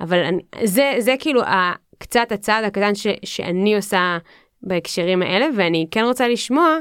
אבל 0.00 0.18
אני, 0.24 0.42
זה, 0.64 0.94
זה 0.98 1.14
כאילו 1.18 1.42
ה, 1.42 1.72
קצת 1.98 2.32
הצעד 2.32 2.64
הקטן 2.64 2.94
ש, 2.94 3.06
שאני 3.24 3.76
עושה 3.76 4.18
בהקשרים 4.62 5.22
האלה, 5.22 5.46
ואני 5.56 5.86
כן 5.90 6.04
רוצה 6.04 6.28
לשמוע 6.28 6.76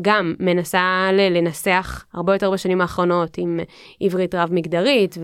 גם 0.00 0.34
מנסה 0.40 1.08
לנסח 1.12 2.04
הרבה 2.14 2.32
יותר 2.32 2.50
בשנים 2.50 2.80
האחרונות 2.80 3.38
עם 3.38 3.60
עברית 4.00 4.34
רב 4.34 4.52
מגדרית 4.52 5.16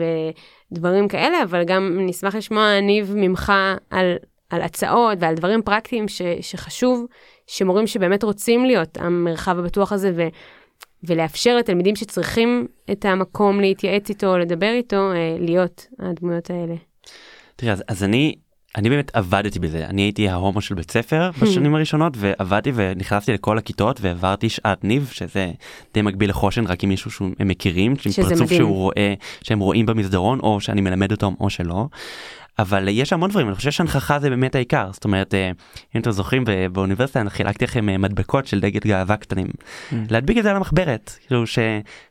ודברים 0.72 1.08
כאלה, 1.08 1.42
אבל 1.42 1.64
גם 1.64 1.98
נשמח 2.00 2.34
לשמוע, 2.34 2.80
ניב, 2.80 3.12
ממך 3.16 3.52
על, 3.90 4.16
על 4.50 4.62
הצעות 4.62 5.18
ועל 5.20 5.34
דברים 5.34 5.62
פרקטיים 5.62 6.08
ש, 6.08 6.22
שחשוב 6.40 7.06
שמורים 7.46 7.86
שבאמת 7.86 8.22
רוצים 8.22 8.64
להיות 8.64 8.98
המרחב 8.98 9.58
הבטוח 9.58 9.92
הזה 9.92 10.12
ו, 10.16 10.28
ולאפשר 11.04 11.56
לתלמידים 11.56 11.96
שצריכים 11.96 12.66
את 12.92 13.04
המקום 13.04 13.60
להתייעץ 13.60 14.08
איתו, 14.08 14.38
לדבר 14.38 14.70
איתו, 14.72 15.12
אה, 15.12 15.36
להיות 15.38 15.86
הדמויות 15.98 16.50
האלה. 16.50 16.74
תראה, 17.56 17.72
אז, 17.72 17.84
אז 17.88 18.04
אני 18.04 18.34
אני 18.76 18.90
באמת 18.90 19.10
עבדתי 19.14 19.58
בזה 19.58 19.86
אני 19.86 20.02
הייתי 20.02 20.28
ההומו 20.28 20.60
של 20.60 20.74
בית 20.74 20.90
ספר 20.90 21.30
hmm. 21.30 21.44
בשנים 21.44 21.74
הראשונות 21.74 22.12
ועבדתי 22.16 22.72
ונכנסתי 22.74 23.32
לכל 23.32 23.58
הכיתות 23.58 24.00
והעברתי 24.00 24.48
שעת 24.48 24.84
ניב 24.84 25.10
שזה 25.12 25.50
די 25.94 26.02
מקביל 26.02 26.30
לחושן 26.30 26.66
רק 26.66 26.84
עם 26.84 26.88
מישהו 26.88 27.10
שהם 27.10 27.32
מכירים 27.38 27.94
עם 28.06 28.12
פרצוף 28.12 28.52
שהוא 28.52 28.76
רואה 28.76 29.14
שהם 29.42 29.58
רואים 29.58 29.86
במסדרון 29.86 30.40
או 30.40 30.60
שאני 30.60 30.80
מלמד 30.80 31.12
אותם 31.12 31.32
או 31.40 31.50
שלא. 31.50 31.86
אבל 32.60 32.88
יש 32.88 33.12
המון 33.12 33.30
דברים 33.30 33.48
אני 33.48 33.56
חושב 33.56 33.70
שהנכחה 33.70 34.18
זה 34.18 34.30
באמת 34.30 34.54
העיקר 34.54 34.88
זאת 34.92 35.04
אומרת 35.04 35.34
אה, 35.34 35.50
אם 35.96 36.00
אתם 36.00 36.10
זוכרים 36.10 36.44
באוניברסיטה 36.72 37.20
אני 37.20 37.30
חילקתי 37.30 37.64
לכם 37.64 37.88
אה, 37.88 37.98
מדבקות 37.98 38.46
של 38.46 38.60
דגל 38.60 38.80
גאווה 38.86 39.16
קטנים 39.16 39.46
mm. 39.46 39.94
להדביק 40.10 40.38
את 40.38 40.42
זה 40.42 40.50
על 40.50 40.56
המחברת 40.56 41.18
כאילו 41.26 41.46
ש, 41.46 41.58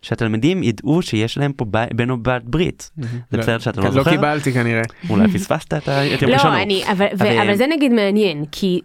שהתלמידים 0.02 0.64
ידעו 0.64 1.02
שיש 1.02 1.38
להם 1.38 1.54
פה 1.54 1.66
בן 1.94 2.10
או 2.10 2.18
בת 2.18 2.44
ברית 2.44 2.92
mm-hmm. 3.00 3.04
זה 3.32 3.38
לא, 3.38 3.44
בסדר 3.44 3.60
שאתה 3.60 3.82
לא, 3.82 3.88
לא 3.88 3.92
זוכר 3.92 4.12
לא 4.12 4.16
קיבלתי 4.16 4.54
כנראה 4.54 4.82
אולי 5.10 5.28
פספסת 5.34 5.74
את 5.74 6.22
יום 6.22 6.32
לא, 6.32 6.36
ראשון. 6.36 6.54
אבל, 6.92 7.08
אבל 7.14 7.56
זה 7.56 7.68
נגיד 7.68 7.92
מעניין 7.92 8.46
כי 8.52 8.82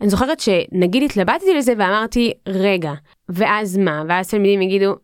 אני 0.00 0.10
זוכרת 0.10 0.40
שנגיד 0.40 1.02
התלבטתי 1.02 1.54
לזה 1.58 1.72
ואמרתי 1.78 2.32
רגע 2.48 2.92
ואז 3.28 3.76
מה 3.76 4.02
ואז 4.08 4.28
תלמידים 4.28 4.62
יגידו 4.62 4.96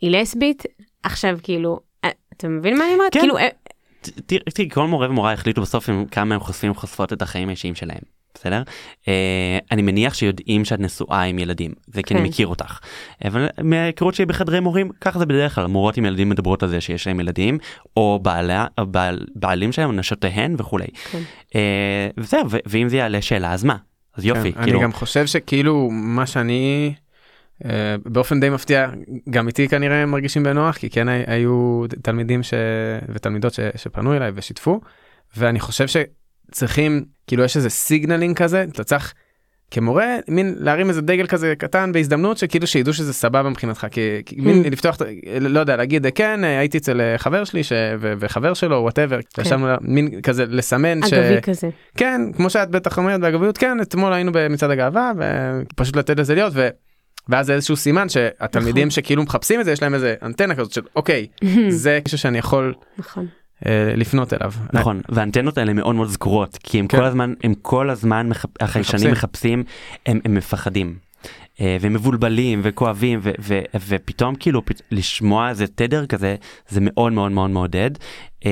היא 0.00 0.10
לסבית 0.10 0.62
עכשיו 1.02 1.38
כאילו 1.42 1.80
אה, 2.04 2.10
אתה 2.36 2.48
מבין 2.48 2.78
מה 2.78 2.84
אני 2.84 2.94
אומרת? 2.94 3.12
כן. 3.12 3.20
כאילו, 3.20 3.36
תראי 4.26 4.70
כל 4.70 4.86
מורה 4.86 5.10
ומורה 5.10 5.32
החליטו 5.32 5.62
בסוף 5.62 5.88
עם 5.88 6.04
כמה 6.06 6.34
הם 6.34 6.40
חושפים 6.40 6.70
וחושפות 6.70 7.12
את 7.12 7.22
החיים 7.22 7.48
האישיים 7.48 7.74
שלהם. 7.74 8.16
בסדר? 8.34 8.62
Uh, 9.02 9.08
אני 9.70 9.82
מניח 9.82 10.14
שיודעים 10.14 10.64
שאת 10.64 10.80
נשואה 10.80 11.22
עם 11.22 11.38
ילדים 11.38 11.72
זה 11.86 12.02
כי 12.02 12.14
כן. 12.14 12.16
אני 12.16 12.28
מכיר 12.28 12.46
אותך. 12.46 12.78
אבל 13.24 13.48
מההיכרות 13.62 14.14
שלי 14.14 14.26
בחדרי 14.26 14.60
מורים 14.60 14.90
ככה 15.00 15.18
זה 15.18 15.26
בדרך 15.26 15.54
כלל 15.54 15.66
מורות 15.66 15.96
עם 15.96 16.04
ילדים 16.04 16.28
מדברות 16.28 16.62
על 16.62 16.68
זה 16.68 16.80
שיש 16.80 17.06
להם 17.06 17.20
ילדים 17.20 17.58
או 17.96 18.18
בעלה, 18.22 18.66
בעל, 18.80 19.20
בעלים 19.34 19.72
שלהם 19.72 19.96
נשותיהן 19.96 20.54
וכולי. 20.58 20.86
כן. 21.10 21.22
אה, 21.48 21.52
וזהו 22.18 22.46
ואם 22.66 22.88
זה 22.88 22.96
יעלה 22.96 23.22
שאלה 23.22 23.52
אז 23.52 23.64
מה? 23.64 23.76
אז 24.14 24.24
יופי. 24.24 24.52
כן, 24.52 24.62
כאילו... 24.62 24.78
אני 24.78 24.84
גם 24.84 24.92
חושב 24.92 25.26
שכאילו 25.26 25.88
מה 25.90 26.26
שאני 26.26 26.94
באופן 28.04 28.40
די 28.40 28.50
מפתיע 28.50 28.90
גם 29.30 29.48
איתי 29.48 29.68
כנראה 29.68 30.06
מרגישים 30.06 30.42
בנוח 30.42 30.76
כי 30.76 30.90
כן 30.90 31.08
היו 31.08 31.84
תלמידים 32.02 32.42
ש... 32.42 32.54
ותלמידות 33.08 33.54
ש... 33.54 33.60
שפנו 33.76 34.16
אליי 34.16 34.32
ושיתפו 34.34 34.80
ואני 35.36 35.60
חושב 35.60 35.86
שצריכים 35.86 37.04
כאילו 37.26 37.44
יש 37.44 37.56
איזה 37.56 37.70
signaling 37.70 38.36
כזה 38.36 38.64
אתה 38.72 38.84
צריך 38.84 39.14
כמורה 39.70 40.16
מין 40.28 40.54
להרים 40.58 40.88
איזה 40.88 41.00
דגל 41.00 41.26
כזה 41.26 41.54
קטן 41.58 41.92
בהזדמנות 41.92 42.38
שכאילו 42.38 42.66
שידעו 42.66 42.94
שזה 42.94 43.12
סבבה 43.12 43.50
מבחינתך 43.50 43.86
כי, 43.90 44.22
כי 44.26 44.36
מין 44.38 44.64
המ. 44.64 44.70
לפתוח 44.70 44.96
לא 45.40 45.60
יודע 45.60 45.76
להגיד 45.76 46.06
כן 46.14 46.44
הייתי 46.44 46.78
אצל 46.78 47.00
חבר 47.16 47.44
שלי 47.44 47.64
ש... 47.64 47.72
ו... 47.98 48.12
וחבר 48.18 48.54
שלו 48.54 48.76
whatever 48.76 49.18
כן. 49.34 49.60
מין 49.80 50.20
כזה 50.20 50.46
לסמן 50.48 51.02
אגבי 51.02 51.36
ש... 51.36 51.40
כזה 51.42 51.68
כן 51.96 52.20
כמו 52.36 52.50
שאת 52.50 52.70
בטח 52.70 52.98
אומרת 52.98 53.20
באגביות 53.20 53.58
כן 53.58 53.80
אתמול 53.80 54.12
היינו 54.12 54.32
במצעד 54.34 54.70
הגאווה 54.70 55.12
ופשוט 55.16 55.96
לתת 55.96 56.18
לזה 56.18 56.34
להיות. 56.34 56.52
ו... 56.56 56.68
ואז 57.28 57.46
זה 57.46 57.54
איזשהו 57.54 57.76
סימן 57.76 58.08
שהתלמידים 58.08 58.88
נכון. 58.88 58.90
שכאילו 58.90 59.22
מחפשים 59.22 59.60
את 59.60 59.64
זה 59.64 59.72
יש 59.72 59.82
להם 59.82 59.94
איזה 59.94 60.14
אנטנה 60.22 60.54
כזאת 60.54 60.72
של 60.72 60.82
אוקיי 60.96 61.26
זה 61.68 61.98
משהו 62.06 62.18
שאני 62.18 62.38
יכול 62.38 62.74
נכון. 62.98 63.26
אה, 63.66 63.92
לפנות 63.96 64.32
אליו. 64.32 64.52
נכון 64.72 65.00
והאנטנות 65.08 65.58
האלה 65.58 65.72
מאוד 65.72 65.94
מאוד 65.94 66.08
זקורות 66.08 66.58
כי 66.62 66.78
הם 66.78 66.86
כן. 66.86 66.98
כל 66.98 67.04
הזמן 67.04 67.34
הם 67.44 67.54
כל 67.62 67.90
הזמן 67.90 68.28
החיישנים 68.60 69.10
מחפשים 69.10 69.64
הם, 70.06 70.20
הם 70.24 70.34
מפחדים. 70.34 71.06
אה, 71.60 71.76
ומבולבלים 71.80 72.60
וכואבים 72.62 73.20
ו- 73.22 73.30
ו- 73.40 73.62
ופתאום 73.88 74.34
כאילו 74.34 74.62
לשמוע 74.90 75.48
איזה 75.48 75.66
תדר 75.66 76.06
כזה 76.06 76.36
זה 76.68 76.80
מאוד 76.82 77.12
מאוד 77.12 77.32
מאוד 77.32 77.50
מעודד 77.50 77.90
אה, 78.46 78.50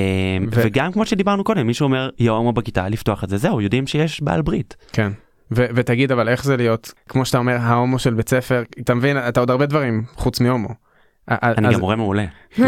ו- 0.52 0.62
וגם 0.64 0.92
כמו 0.92 1.06
שדיברנו 1.06 1.44
קודם 1.44 1.66
מישהו 1.66 1.84
אומר 1.84 2.10
יום 2.18 2.54
בכיתה 2.54 2.88
לפתוח 2.88 3.24
את 3.24 3.28
זה 3.28 3.36
זהו 3.36 3.60
יודעים 3.60 3.86
שיש 3.86 4.22
בעל 4.22 4.42
ברית. 4.42 4.76
כן. 4.92 5.12
ותגיד 5.50 6.12
אבל 6.12 6.28
איך 6.28 6.44
זה 6.44 6.56
להיות 6.56 6.92
כמו 7.08 7.24
שאתה 7.24 7.38
אומר 7.38 7.56
ההומו 7.56 7.98
של 7.98 8.14
בית 8.14 8.28
ספר 8.28 8.62
אתה 8.80 8.94
מבין 8.94 9.16
אתה 9.28 9.40
עוד 9.40 9.50
הרבה 9.50 9.66
דברים 9.66 10.04
חוץ 10.14 10.40
מהומו. 10.40 10.83
אני 11.30 11.74
גם 11.74 11.80
מורה 11.80 11.96
מעולה. 11.96 12.24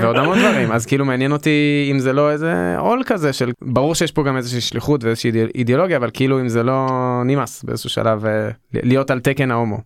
ועוד 0.00 0.16
המון 0.16 0.38
דברים 0.38 0.72
אז 0.72 0.86
כאילו 0.86 1.04
מעניין 1.04 1.32
אותי 1.32 1.88
אם 1.90 1.98
זה 1.98 2.12
לא 2.12 2.30
איזה 2.30 2.78
עול 2.78 3.02
כזה 3.06 3.32
של 3.32 3.52
ברור 3.62 3.94
שיש 3.94 4.12
פה 4.12 4.22
גם 4.22 4.36
איזושהי 4.36 4.60
שליחות 4.60 5.04
ואיזושהי 5.04 5.30
אידיאולוגיה 5.54 5.96
אבל 5.96 6.10
כאילו 6.12 6.40
אם 6.40 6.48
זה 6.48 6.62
לא 6.62 6.88
נמאס 7.24 7.64
באיזשהו 7.64 7.90
שלב 7.90 8.26
אה, 8.26 8.48
להיות 8.72 9.10
על 9.10 9.20
תקן 9.20 9.50
ההומו. 9.50 9.78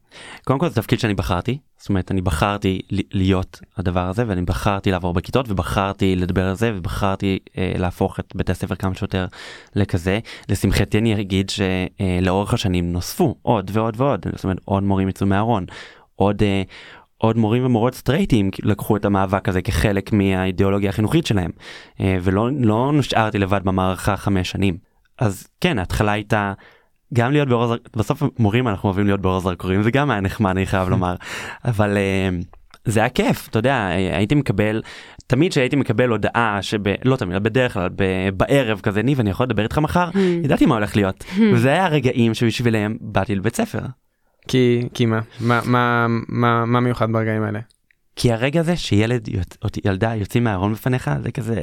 קודם 0.44 0.58
כל 0.58 0.68
זה 0.68 0.74
תפקיד 0.74 1.00
שאני 1.00 1.14
בחרתי 1.14 1.58
זאת 1.78 1.88
אומרת 1.88 2.10
אני 2.10 2.20
בחרתי 2.20 2.80
להיות 3.12 3.60
הדבר 3.76 4.08
הזה 4.08 4.24
ואני 4.26 4.42
בחרתי 4.42 4.90
לעבור 4.90 5.14
בכיתות 5.14 5.50
ובחרתי 5.50 6.16
לדבר 6.16 6.48
על 6.48 6.54
זה 6.54 6.72
ובחרתי 6.74 7.38
אה, 7.58 7.72
להפוך 7.78 8.20
את 8.20 8.32
בית 8.34 8.50
הספר 8.50 8.74
כמה 8.74 8.94
שיותר 8.94 9.26
לכזה 9.76 10.18
לשמחתי 10.48 10.98
אני 10.98 11.20
אגיד 11.20 11.50
שלאורך 11.50 12.54
השנים 12.54 12.92
נוספו 12.92 13.34
עוד 13.42 13.70
ועוד 13.74 13.94
ועוד 14.00 14.26
זאת 14.34 14.44
אומרת 14.44 14.58
עוד 14.64 14.82
מורים 14.82 15.08
יצאו 15.08 15.26
מהארון 15.26 15.66
עוד. 16.16 16.42
אה, 16.42 16.62
עוד 17.18 17.36
מורים 17.36 17.66
ומורות 17.66 17.94
סטרייטים 17.94 18.50
לקחו 18.62 18.96
את 18.96 19.04
המאבק 19.04 19.48
הזה 19.48 19.62
כחלק 19.62 20.12
מהאידיאולוגיה 20.12 20.90
החינוכית 20.90 21.26
שלהם 21.26 21.50
אה, 22.00 22.18
ולא 22.22 22.48
לא 22.60 22.92
נשארתי 22.94 23.38
לבד 23.38 23.60
במערכה 23.64 24.16
חמש 24.16 24.50
שנים 24.50 24.76
אז 25.18 25.46
כן 25.60 25.78
ההתחלה 25.78 26.12
הייתה 26.12 26.52
גם 27.14 27.32
להיות 27.32 27.48
באור 27.48 27.62
הזרקורים 27.62 27.92
בסוף 27.96 28.22
מורים 28.38 28.68
אנחנו 28.68 28.88
אוהבים 28.88 29.06
להיות 29.06 29.20
באור 29.20 29.36
הזרקורים 29.36 29.82
זה 29.82 29.90
גם 29.90 30.10
היה 30.10 30.20
נחמד 30.20 30.50
אני 30.50 30.66
חייב 30.66 30.88
לומר 30.88 31.14
אבל 31.64 31.96
אה, 31.96 32.28
זה 32.84 33.00
היה 33.00 33.08
כיף 33.08 33.48
אתה 33.48 33.58
יודע 33.58 33.86
הייתי 34.12 34.34
מקבל 34.34 34.82
תמיד 35.26 35.52
שהייתי 35.52 35.76
מקבל 35.76 36.08
הודעה 36.08 36.58
שב... 36.62 36.78
לא 37.04 37.16
תמיד 37.16 37.42
בדרך 37.42 37.74
כלל 37.74 37.88
בערב 38.36 38.80
כזה 38.80 39.02
ניב 39.02 39.20
אני 39.20 39.30
יכול 39.30 39.46
לדבר 39.46 39.62
איתך 39.62 39.78
מחר 39.78 40.10
hmm. 40.12 40.18
ידעתי 40.44 40.66
מה 40.66 40.74
הולך 40.74 40.96
להיות 40.96 41.24
hmm. 41.24 41.40
וזה 41.54 41.68
היה 41.68 41.86
הרגעים 41.86 42.34
שבשבילם 42.34 42.96
באתי 43.00 43.34
לבית 43.34 43.56
ספר. 43.56 43.80
כי 44.48 44.88
כי 44.94 45.06
מה 45.06 45.20
מה 45.40 45.60
מה 45.64 46.06
מה 46.28 46.64
מה 46.64 46.80
מיוחד 46.80 47.12
ברגעים 47.12 47.42
האלה. 47.42 47.60
כי 48.16 48.32
הרגע 48.32 48.60
הזה 48.60 48.76
שילד 48.76 49.28
או 49.64 49.68
ילדה 49.84 50.14
יוצאים 50.14 50.44
מהארון 50.44 50.72
בפניך 50.72 51.10
זה 51.22 51.32
כזה 51.32 51.60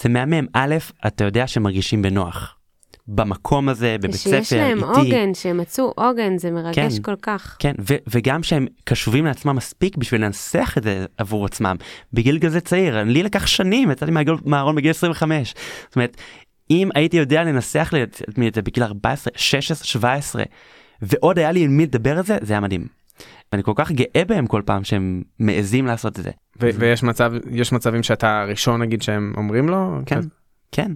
זה 0.00 0.08
מהמם 0.08 0.46
א' 0.52 0.76
אתה 1.06 1.24
יודע 1.24 1.46
שמרגישים 1.46 2.02
בנוח. 2.02 2.56
במקום 3.08 3.68
הזה 3.68 3.96
בבית 3.98 4.14
ספר 4.14 4.34
איתי. 4.34 4.44
שיש 4.44 4.58
להם 4.58 4.84
עוגן 4.84 5.34
שהם 5.34 5.56
מצאו 5.56 5.92
עוגן 5.96 6.38
זה 6.38 6.50
מרגש 6.50 6.96
כן, 6.96 7.02
כל 7.02 7.16
כך. 7.22 7.56
כן 7.58 7.74
ו- 7.80 7.96
וגם 8.06 8.42
שהם 8.42 8.66
קשובים 8.84 9.26
לעצמם 9.26 9.56
מספיק 9.56 9.96
בשביל 9.96 10.24
לנסח 10.24 10.74
את 10.78 10.82
זה 10.82 11.06
עבור 11.18 11.46
עצמם 11.46 11.76
בגיל 12.12 12.38
כזה 12.38 12.60
צעיר 12.60 13.02
לי 13.02 13.22
לקח 13.22 13.46
שנים 13.46 13.90
יצאתי 13.90 14.12
מהארון 14.44 14.74
בגיל 14.74 14.90
25. 14.90 15.54
זאת 15.86 15.96
אומרת 15.96 16.16
אם 16.70 16.88
הייתי 16.94 17.16
יודע 17.16 17.44
לנסח 17.44 17.90
לעצמי 17.92 18.48
את 18.48 18.54
זה 18.54 18.62
בגיל 18.62 18.84
14 18.84 19.32
16 19.36 19.86
17 19.86 20.42
ועוד 21.04 21.38
היה 21.38 21.52
לי 21.52 21.64
עם 21.64 21.76
מי 21.76 21.82
לדבר 21.82 22.18
על 22.18 22.24
זה, 22.24 22.38
זה 22.42 22.52
היה 22.52 22.60
מדהים. 22.60 22.86
ואני 23.52 23.62
כל 23.62 23.72
כך 23.74 23.92
גאה 23.92 24.24
בהם 24.28 24.46
כל 24.46 24.62
פעם 24.66 24.84
שהם 24.84 25.22
מעזים 25.38 25.86
לעשות 25.86 26.18
את 26.18 26.24
זה. 26.24 26.30
ויש 26.60 27.02
מצב, 27.02 27.32
יש 27.50 27.72
מצבים 27.72 28.02
שאתה 28.02 28.42
הראשון 28.42 28.82
נגיד 28.82 29.02
שהם 29.02 29.32
אומרים 29.36 29.68
לו? 29.68 29.98
כן, 30.06 30.20
כן. 30.72 30.92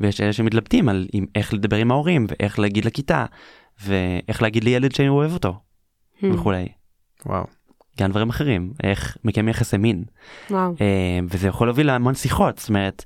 ויש 0.00 0.20
אלה 0.20 0.32
שמתלבטים 0.32 0.88
על 0.88 1.08
עם, 1.12 1.26
איך 1.34 1.54
לדבר 1.54 1.76
עם 1.76 1.90
ההורים 1.90 2.26
ואיך 2.28 2.58
להגיד 2.58 2.84
לכיתה 2.84 3.24
ואיך 3.84 4.42
להגיד 4.42 4.64
לילד 4.64 4.94
שאני 4.94 5.08
אוהב 5.08 5.32
אותו 5.32 5.60
Hmm. 6.20 6.26
וכולי. 6.34 6.68
וואו. 7.26 7.44
גם 8.00 8.10
דברים 8.10 8.28
אחרים 8.28 8.72
איך 8.84 9.16
מקיים 9.24 9.48
יחסי 9.48 9.76
מין 9.76 10.04
וואו. 10.50 10.74
אה, 10.80 11.18
וזה 11.30 11.48
יכול 11.48 11.66
להוביל 11.66 11.86
להמון 11.86 12.14
שיחות 12.14 12.58
זאת 12.58 12.68
אומרת 12.68 13.04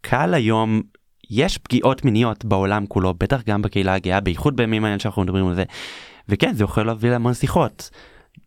קל 0.00 0.34
היום 0.34 0.82
יש 1.34 1.58
פגיעות 1.58 2.04
מיניות 2.04 2.44
בעולם 2.44 2.86
כולו 2.86 3.14
בטח 3.14 3.42
גם 3.46 3.62
בקהילה 3.62 3.94
הגאה 3.94 4.20
בייחוד 4.20 4.56
בימים 4.56 4.84
האלה 4.84 4.98
שאנחנו 4.98 5.22
מדברים 5.22 5.48
על 5.48 5.54
זה 5.54 5.64
וכן 6.28 6.54
זה 6.54 6.64
יכול 6.64 6.86
להוביל 6.86 7.10
להמון 7.10 7.34
שיחות. 7.34 7.90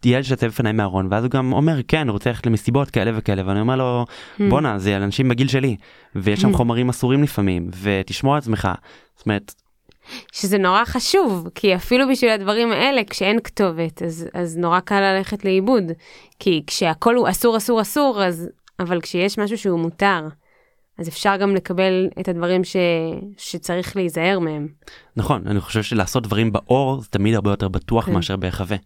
ילד 0.05 0.23
שיוצא 0.23 0.47
בפניי 0.47 0.73
מהארון 0.73 1.07
ואז 1.11 1.23
הוא 1.23 1.31
גם 1.31 1.53
אומר 1.53 1.79
כן 1.87 2.09
רוצה 2.09 2.29
ללכת 2.29 2.45
למסיבות 2.45 2.89
כאלה 2.89 3.11
וכאלה 3.15 3.41
ואני 3.45 3.59
אומר 3.59 3.75
לו 3.75 4.05
Hmm. 4.05 4.43
בואנה 4.49 4.79
זה 4.79 4.95
על 4.95 5.01
אנשים 5.01 5.29
בגיל 5.29 5.47
שלי 5.47 5.75
ויש 6.15 6.41
שם 6.41 6.53
Mm. 6.53 6.57
חומרים 6.57 6.89
אסורים 6.89 7.23
לפעמים 7.23 7.69
ותשמור 7.81 8.33
על 8.33 8.37
עצמך. 8.37 8.69
זאת 9.17 9.25
אומרת 9.25 9.53
שזה 10.31 10.57
נורא 10.57 10.85
חשוב, 10.85 11.49
כי 11.55 11.75
אפילו 11.75 12.05
בשביל 12.11 12.31
הדברים 12.31 12.71
האלה, 12.71 13.01
כשאין 13.09 13.39
כתובת, 13.43 14.01
אז, 14.03 14.27
אז 14.33 14.57
נורא 14.57 14.79
קל 14.79 14.99
ללכת 14.99 15.45
לאיבוד. 15.45 15.83
כי 16.39 16.63
כשהכול 16.67 17.15
הוא 17.15 17.29
אסור, 17.29 17.57
אסור, 17.57 17.81
אסור, 17.81 18.23
אז... 18.23 18.49
אבל 18.79 19.01
כשיש 19.01 19.39
משהו 19.39 19.57
שהוא 19.57 19.79
מותר, 19.79 20.27
אז 20.99 21.07
אפשר 21.07 21.37
גם 21.37 21.55
לקבל 21.55 22.09
את 22.19 22.27
הדברים 22.27 22.63
ש... 22.63 22.75
שצריך 23.37 23.95
להיזהר 23.95 24.39
מהם. 24.39 24.67
נכון 25.15 25.47
אני 25.47 25.59
חושב 25.59 25.83
שלעשות 25.83 26.23
דברים 26.23 26.51
באור 26.51 27.01
זה 27.01 27.07
תמיד 27.09 27.35
הרבה 27.35 27.51
יותר 27.51 27.67
בטוח 27.67 28.05
כן. 28.05 28.13
מאשר 28.13 28.35
בהיחבא. 28.35 28.77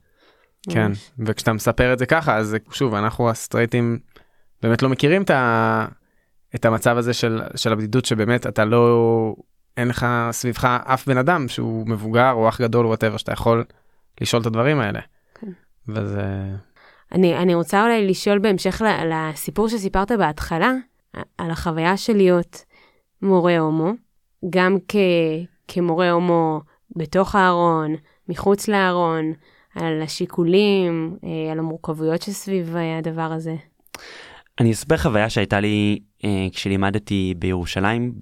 כן, 0.69 0.87
ממש. 0.87 1.11
וכשאתה 1.19 1.53
מספר 1.53 1.93
את 1.93 1.99
זה 1.99 2.05
ככה, 2.05 2.37
אז 2.37 2.55
שוב, 2.71 2.93
אנחנו 2.93 3.29
הסטרייטים 3.29 3.99
באמת 4.61 4.81
לא 4.81 4.89
מכירים 4.89 5.21
את, 5.21 5.29
ה... 5.29 5.85
את 6.55 6.65
המצב 6.65 6.97
הזה 6.97 7.13
של, 7.13 7.41
של 7.55 7.71
הבדידות, 7.71 8.05
שבאמת 8.05 8.47
אתה 8.47 8.65
לא, 8.65 9.35
אין 9.77 9.87
לך 9.87 10.07
סביבך 10.31 10.65
אף 10.65 11.07
בן 11.07 11.17
אדם 11.17 11.47
שהוא 11.47 11.87
מבוגר 11.87 12.31
או 12.31 12.49
אח 12.49 12.61
גדול 12.61 12.85
או 12.85 12.89
whatever, 12.89 13.17
שאתה 13.17 13.33
יכול 13.33 13.63
לשאול 14.21 14.41
את 14.41 14.45
הדברים 14.47 14.79
האלה. 14.79 14.99
כן. 15.41 15.51
וזה, 15.87 16.23
אני, 17.11 17.37
אני 17.37 17.55
רוצה 17.55 17.83
אולי 17.83 18.07
לשאול 18.07 18.39
בהמשך 18.39 18.81
לסיפור 19.05 19.69
שסיפרת 19.69 20.11
בהתחלה, 20.11 20.73
על 21.13 21.51
החוויה 21.51 21.97
של 21.97 22.17
להיות 22.17 22.65
מורה 23.21 23.59
הומו, 23.59 23.91
גם 24.49 24.77
כ, 24.87 24.95
כמורה 25.67 26.11
הומו 26.11 26.61
בתוך 26.95 27.35
הארון, 27.35 27.95
מחוץ 28.29 28.67
לארון, 28.67 29.33
על 29.75 30.01
השיקולים, 30.01 31.17
אה, 31.23 31.51
על 31.51 31.59
המורכבויות 31.59 32.21
שסביב 32.21 32.75
אה, 32.75 32.97
הדבר 32.97 33.21
הזה. 33.21 33.55
אני 34.59 34.71
אספר 34.71 34.97
חוויה 34.97 35.29
שהייתה 35.29 35.59
לי 35.59 35.99
אה, 36.25 36.47
כשלימדתי 36.51 37.33
בירושלים. 37.37 38.13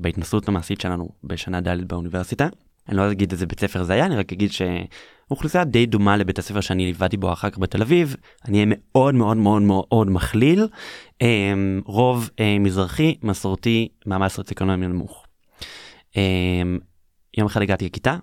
בהתנסות 0.00 0.48
המעשית 0.48 0.80
שלנו 0.80 1.08
בשנה 1.24 1.60
ד' 1.60 1.88
באוניברסיטה. 1.88 2.48
אני 2.88 2.96
לא 2.96 3.10
אגיד 3.12 3.32
איזה 3.32 3.46
בית 3.46 3.60
ספר 3.60 3.82
זה 3.82 3.92
היה 3.92 4.06
אני 4.06 4.16
רק 4.16 4.32
אגיד 4.32 4.50
שאוכלוסייה 4.52 5.64
די 5.64 5.86
דומה 5.86 6.16
לבית 6.16 6.38
הספר 6.38 6.60
שאני 6.60 6.84
ליוויתי 6.86 7.16
בו 7.16 7.32
אחר 7.32 7.50
כך 7.50 7.58
בתל 7.58 7.82
אביב 7.82 8.16
אני 8.48 8.56
אהיה 8.64 8.66
מאוד 8.68 9.14
מאוד 9.14 9.36
מאוד 9.36 9.62
מאוד 9.62 10.10
מכליל 10.10 10.66
אה, 11.22 11.52
רוב 11.86 12.30
אה, 12.40 12.56
מזרחי 12.60 13.14
מסורתי 13.22 13.88
מעמד 14.06 14.28
סוציו-אקונומי 14.28 14.86
נמוך. 14.86 15.26
אה, 16.16 16.22
יום 17.38 17.46
אחד 17.46 17.62
הגעתי 17.62 17.84
לכיתה 17.86 18.16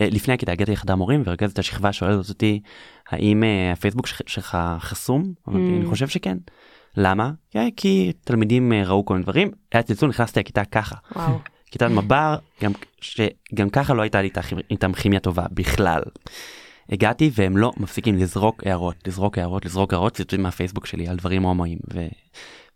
אה, 0.00 0.08
לפני 0.10 0.34
הכיתה 0.34 0.52
הגעתי 0.52 0.72
לחדר 0.72 0.94
מורים 0.94 1.22
ורכזת 1.26 1.58
השכבה 1.58 1.92
שואלת 1.92 2.28
אותי 2.28 2.60
האם 3.08 3.44
אה, 3.44 3.72
הפייסבוק 3.72 4.06
שלך- 4.06 4.58
חסום 4.78 5.32
Mm. 5.48 5.50
אני 5.50 5.86
חושב 5.86 6.08
שכן. 6.08 6.38
למה? 6.96 7.30
"כן, 7.50 7.68
כי 7.76 8.12
תלמידים 8.24 8.72
ראו 8.72 9.04
כל 9.04 9.14
מיני 9.14 9.22
דברים 9.22 9.50
היה 9.72 9.82
צלצול 9.82 10.08
נכנסתי 10.08 10.40
לכיתה 10.40 10.64
ככה 10.64 10.96
וואו. 11.16 11.38
כיתת 11.70 11.86
מב"ר 11.90 12.36
גם 12.62 12.72
שגם 13.00 13.70
ככה 13.70 13.94
לא 13.94 14.02
הייתה 14.02 14.22
לי 14.22 14.30
איתם 14.70 14.92
כימיה 14.92 15.20
טובה 15.20 15.46
בכלל. 15.52 16.02
הגעתי 16.88 17.30
והם 17.34 17.56
לא 17.56 17.72
מפסיקים 17.76 18.16
לזרוק 18.16 18.66
הערות 18.66 18.96
לזרוק 19.06 19.38
הערות 19.38 19.64
לזרוק 19.64 19.92
הערות 19.92 20.14
ציטוטים 20.14 20.42
מהפייסבוק 20.42 20.86
שלי 20.86 21.08
על 21.08 21.16
דברים 21.16 21.42
הומואים 21.42 21.78
ו... 21.94 22.06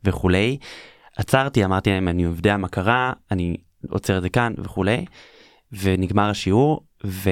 וכולי. 0.05 0.59
עצרתי 1.17 1.65
אמרתי 1.65 1.91
להם 1.91 2.09
אני 2.09 2.23
יודע 2.23 2.57
מה 2.57 2.69
קרה 2.69 3.13
אני 3.31 3.57
עוצר 3.89 4.17
את 4.19 4.23
זה 4.23 4.29
כאן 4.29 4.53
וכולי. 4.59 5.05
ונגמר 5.73 6.31
השיעור 6.31 6.87
ו... 7.07 7.31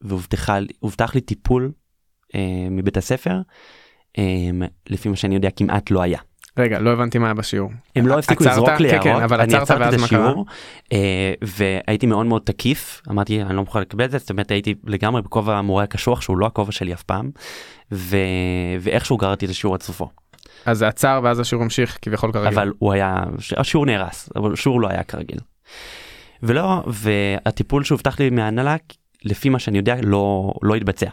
והובטחה 0.00 0.58
לי- 0.58 0.72
הובטח 0.80 1.14
לי 1.14 1.20
טיפול 1.20 1.72
אה, 2.34 2.40
מבית 2.70 2.96
הספר. 2.96 3.40
אה, 4.18 4.50
לפי 4.90 5.08
מה 5.08 5.16
שאני 5.16 5.34
יודע 5.34 5.50
כמעט 5.50 5.90
לא 5.90 6.02
היה. 6.02 6.18
רגע, 6.58 6.78
לא 6.78 6.90
הבנתי 6.90 7.18
מה 7.18 7.26
היה 7.26 7.34
בשיעור. 7.34 7.70
הם 7.96 8.06
לא 8.06 8.18
הפסיקו? 8.18 8.44
לזרוק 8.44 8.68
לי 8.68 8.90
כן, 8.90 9.02
כן, 9.02 9.08
הערות, 9.08 9.22
אבל 9.22 9.40
אני 9.40 9.54
עצרת 9.54 9.80
עצרתי 9.80 9.96
את? 9.96 10.00
השיעור 10.00 10.46
אה, 10.92 11.32
והייתי 11.42 12.06
מאוד 12.06 12.26
מאוד 12.26 12.42
תקיף 12.44 13.02
אמרתי 13.10 13.42
אני 13.42 13.56
לא 13.56 13.60
מוכן 13.60 13.80
לקבל 13.80 14.04
את 14.04 14.10
זה 14.10 14.18
זאת 14.18 14.30
אומרת 14.30 14.50
הייתי 14.50 14.74
לגמרי 14.84 15.22
בכובע 15.22 15.56
המורה 15.56 15.84
הקשוח 15.84 16.20
שהוא 16.20 16.38
לא 16.38 16.46
הכובע 16.46 16.72
שלי 16.72 16.92
אף 16.92 17.02
פעם 17.02 17.30
ו... 17.92 18.16
ואיכשהו 18.80 19.16
גררתי 19.16 19.46
את 19.46 19.50
השיעור 19.50 19.74
עד 19.74 19.82
סופו 19.82 20.08
אז 20.66 20.78
זה 20.78 20.88
עצר 20.88 21.20
ואז 21.22 21.40
השיעור 21.40 21.64
המשיך 21.64 21.98
כביכול 22.02 22.32
כרגיל. 22.32 22.48
אבל 22.48 22.72
הוא 22.78 22.92
היה 22.92 23.16
השיעור 23.56 23.86
נהרס 23.86 24.28
אבל 24.36 24.52
השיעור 24.52 24.80
לא 24.80 24.88
היה 24.88 25.02
כרגיל. 25.02 25.38
ולא 26.42 26.82
והטיפול 26.86 27.84
שהובטח 27.84 28.20
לי 28.20 28.30
מההנהלה 28.30 28.76
לפי 29.24 29.48
מה 29.48 29.58
שאני 29.58 29.78
יודע 29.78 29.96
לא 30.02 30.52
לא 30.62 30.74
התבצע. 30.74 31.08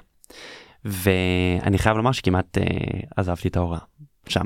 ואני 0.86 1.78
חייב 1.78 1.98
לומר 1.98 2.12
שכמעט 2.12 2.58
אה, 2.58 2.64
עזבתי 3.18 3.48
את 3.48 3.58
ההוראה 3.58 3.80
שם. 4.28 4.46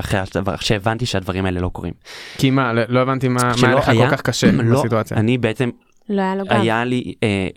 אחרי 0.00 0.20
שהבנתי 0.60 1.06
שהדברים 1.06 1.46
האלה 1.46 1.60
לא 1.60 1.68
קורים. 1.68 1.92
כי 2.38 2.50
מה, 2.50 2.72
לא 2.72 2.82
לא 2.88 3.00
הבנתי 3.00 3.28
מה 3.28 3.52
היה 3.62 3.74
לך 3.74 3.84
כל 3.84 4.10
כך 4.10 4.22
קשה 4.22 4.52
לא, 4.52 4.78
בסיטואציה. 4.78 5.16
אני 5.16 5.38
בעצם 5.38 5.70
לא 6.08 6.22
היה 6.22 6.36
לו 6.36 6.44
גב. 6.44 6.52
היה 6.52 6.84
לי 6.84 7.14
אה, 7.22 7.48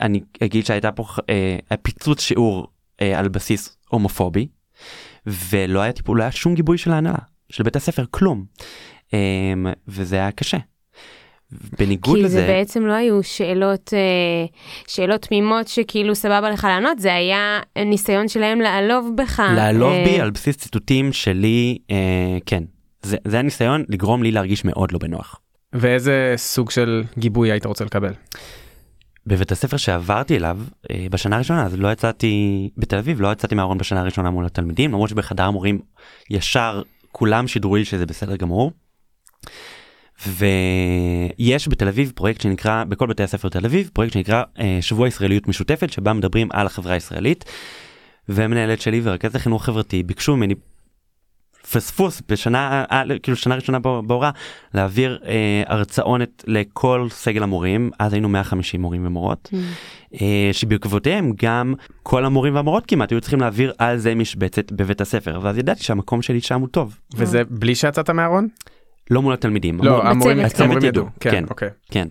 אני 0.00 0.20
אגיד 0.42 0.66
שהייתה 0.66 0.92
פה 0.92 1.04
אה, 1.30 1.76
פיצוץ 1.82 2.20
שיעור 2.20 2.66
אה, 3.02 3.18
על 3.18 3.28
בסיס 3.28 3.76
הומופובי 3.88 4.46
ולא 5.26 5.80
היה 5.80 5.92
טיפול 5.92 6.18
לא 6.18 6.22
היה 6.22 6.32
שום 6.32 6.54
גיבוי 6.54 6.78
של 6.78 6.92
ההנהלה 6.92 7.18
של 7.48 7.62
בית 7.62 7.76
הספר 7.76 8.04
כלום 8.10 8.44
אה, 9.14 9.18
וזה 9.88 10.16
היה 10.16 10.30
קשה. 10.30 10.58
בניגוד 11.78 12.16
כי 12.16 12.22
לזה 12.22 12.40
זה 12.40 12.46
בעצם 12.46 12.86
לא 12.86 12.92
היו 12.92 13.22
שאלות, 13.22 13.94
אה, 13.94 14.46
שאלות 14.88 15.22
תמימות 15.22 15.68
שכאילו 15.68 16.14
סבבה 16.14 16.50
לך 16.50 16.64
לענות, 16.64 16.98
זה 16.98 17.14
היה 17.14 17.60
ניסיון 17.86 18.28
שלהם 18.28 18.60
לעלוב 18.60 19.10
בך. 19.16 19.42
לעלוב 19.56 19.92
אה, 19.92 20.04
בי 20.04 20.20
על 20.20 20.30
בסיס 20.30 20.56
ציטוטים 20.56 21.12
שלי 21.12 21.78
אה, 21.90 22.38
כן 22.46 22.62
זה 23.02 23.16
זה 23.24 23.38
הניסיון 23.38 23.84
לגרום 23.88 24.22
לי 24.22 24.30
להרגיש 24.30 24.64
מאוד 24.64 24.92
לא 24.92 24.98
בנוח. 24.98 25.40
ואיזה 25.72 26.34
סוג 26.36 26.70
של 26.70 27.02
גיבוי 27.18 27.52
היית 27.52 27.66
רוצה 27.66 27.84
לקבל? 27.84 28.12
בבית 29.26 29.52
הספר 29.52 29.76
שעברתי 29.76 30.36
אליו 30.36 30.58
בשנה 31.10 31.36
הראשונה 31.36 31.66
אז 31.66 31.78
לא 31.78 31.92
יצאתי 31.92 32.70
בתל 32.76 32.96
אביב 32.96 33.20
לא 33.20 33.32
יצאתי 33.32 33.54
מהארון 33.54 33.78
בשנה 33.78 34.00
הראשונה 34.00 34.30
מול 34.30 34.46
התלמידים 34.46 34.90
למרות 34.90 35.10
שבחדר 35.10 35.44
המורים 35.44 35.80
ישר 36.30 36.82
כולם 37.12 37.48
שידרו 37.48 37.76
לי 37.76 37.84
שזה 37.84 38.06
בסדר 38.06 38.36
גמור. 38.36 38.72
ויש 40.26 41.68
בתל 41.68 41.88
אביב 41.88 42.12
פרויקט 42.14 42.40
שנקרא 42.40 42.84
בכל 42.84 43.06
בתי 43.06 43.22
הספר 43.22 43.48
תל 43.48 43.64
אביב 43.64 43.90
פרויקט 43.92 44.12
שנקרא 44.14 44.42
אה, 44.60 44.78
שבוע 44.80 45.08
ישראליות 45.08 45.48
משותפת 45.48 45.90
שבה 45.92 46.12
מדברים 46.12 46.48
על 46.52 46.66
החברה 46.66 46.92
הישראלית. 46.94 47.44
ומנהלת 48.28 48.80
שלי 48.80 49.00
ורכזת 49.04 49.34
החינוך 49.34 49.64
חברתי 49.64 50.02
ביקשו 50.02 50.36
ממני 50.36 50.54
פספוס 51.72 52.22
בשנה 52.28 52.84
אה, 52.92 53.02
כאילו 53.22 53.36
שנה 53.36 53.54
ראשונה 53.54 53.78
בהור- 53.78 54.00
בהוראה 54.02 54.30
להעביר 54.74 55.18
אה, 55.26 55.62
הרצאונת 55.66 56.44
לכל 56.46 57.06
סגל 57.10 57.42
המורים 57.42 57.90
אז 57.98 58.12
היינו 58.12 58.28
150 58.28 58.80
מורים 58.82 59.06
ומורות 59.06 59.48
Hmm. 59.52 59.56
אה, 60.20 60.48
שבעקבותיהם 60.52 61.32
גם 61.42 61.74
כל 62.02 62.24
המורים 62.24 62.54
והמורות 62.54 62.86
כמעט 62.86 63.10
היו 63.12 63.20
צריכים 63.20 63.40
להעביר 63.40 63.72
על 63.78 63.96
זה 63.98 64.14
משבצת 64.14 64.72
בבית 64.72 65.00
הספר 65.00 65.38
ואז 65.42 65.58
ידעתי 65.58 65.82
שהמקום 65.84 66.22
שלי 66.22 66.40
שם 66.40 66.60
הוא 66.60 66.68
טוב 66.68 66.98
וזה 67.16 67.42
בלי 67.50 67.74
שיצאת 67.74 68.10
מהארון? 68.10 68.48
לא 69.10 69.22
מול 69.22 69.34
התלמידים. 69.34 69.78
לא, 69.78 69.82
המור- 69.82 70.00
המורים. 70.00 70.16
המורים 70.30 70.46
הצוות 70.46 70.76
ידעו. 70.76 70.86
ידעו, 70.86 71.06
כן, 71.20 71.30
כן. 71.30 71.44
אוקיי. 71.50 71.68
כן. 71.90 72.08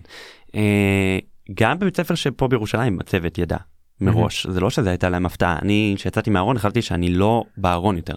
אה, 0.54 1.18
גם 1.54 1.78
בבית 1.78 1.96
ספר 1.96 2.14
שפה 2.14 2.48
בירושלים 2.48 3.00
הצוות 3.00 3.38
ידע 3.38 3.56
מראש 4.00 4.46
זה 4.46 4.60
לא 4.60 4.70
שזה 4.70 4.90
הייתה 4.90 5.08
להם 5.08 5.26
הפתעה 5.26 5.58
אני 5.62 5.94
כשיצאתי 5.96 6.30
מהארון 6.30 6.56
החלטתי 6.56 6.82
שאני 6.82 7.12
לא 7.12 7.44
בארון 7.56 7.96
יותר. 7.96 8.14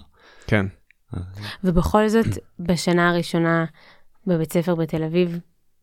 כן. 0.47 0.65
ובכל 1.63 2.07
זאת, 2.07 2.25
בשנה 2.59 3.09
הראשונה 3.09 3.65
בבית 4.27 4.53
ספר 4.53 4.75
בתל 4.75 5.03
אביב, 5.03 5.39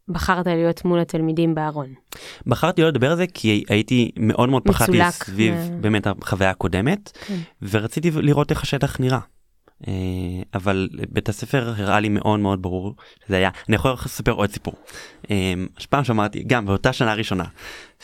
בחרת 0.08 0.46
להיות 0.46 0.84
מול 0.84 1.00
התלמידים 1.00 1.54
בארון. 1.54 1.94
בחרתי 2.46 2.82
לא 2.82 2.88
לדבר 2.88 3.10
על 3.10 3.16
זה 3.16 3.26
כי 3.34 3.64
הייתי 3.68 4.10
מאוד 4.18 4.48
מאוד 4.48 4.62
פחדתי. 4.62 4.98
סביב 5.10 5.54
אה. 5.54 5.68
באמת 5.80 6.06
החוויה 6.06 6.50
הקודמת 6.50 7.18
כן. 7.26 7.36
ורציתי 7.62 8.10
לראות 8.10 8.50
איך 8.50 8.62
השטח 8.62 9.00
נראה. 9.00 9.18
אה, 9.88 9.92
אבל 10.54 10.88
בית 11.08 11.28
הספר 11.28 11.74
הראה 11.76 12.00
לי 12.00 12.08
מאוד 12.08 12.40
מאוד 12.40 12.62
ברור 12.62 12.94
שזה 13.26 13.36
היה 13.36 13.50
אני 13.68 13.76
יכול 13.76 13.92
לספר 14.04 14.32
עוד 14.32 14.50
סיפור. 14.50 14.74
אה, 15.30 15.54
פעם 15.90 16.04
שמעתי 16.04 16.42
גם 16.46 16.66
באותה 16.66 16.92
שנה 16.92 17.14
ראשונה 17.14 17.44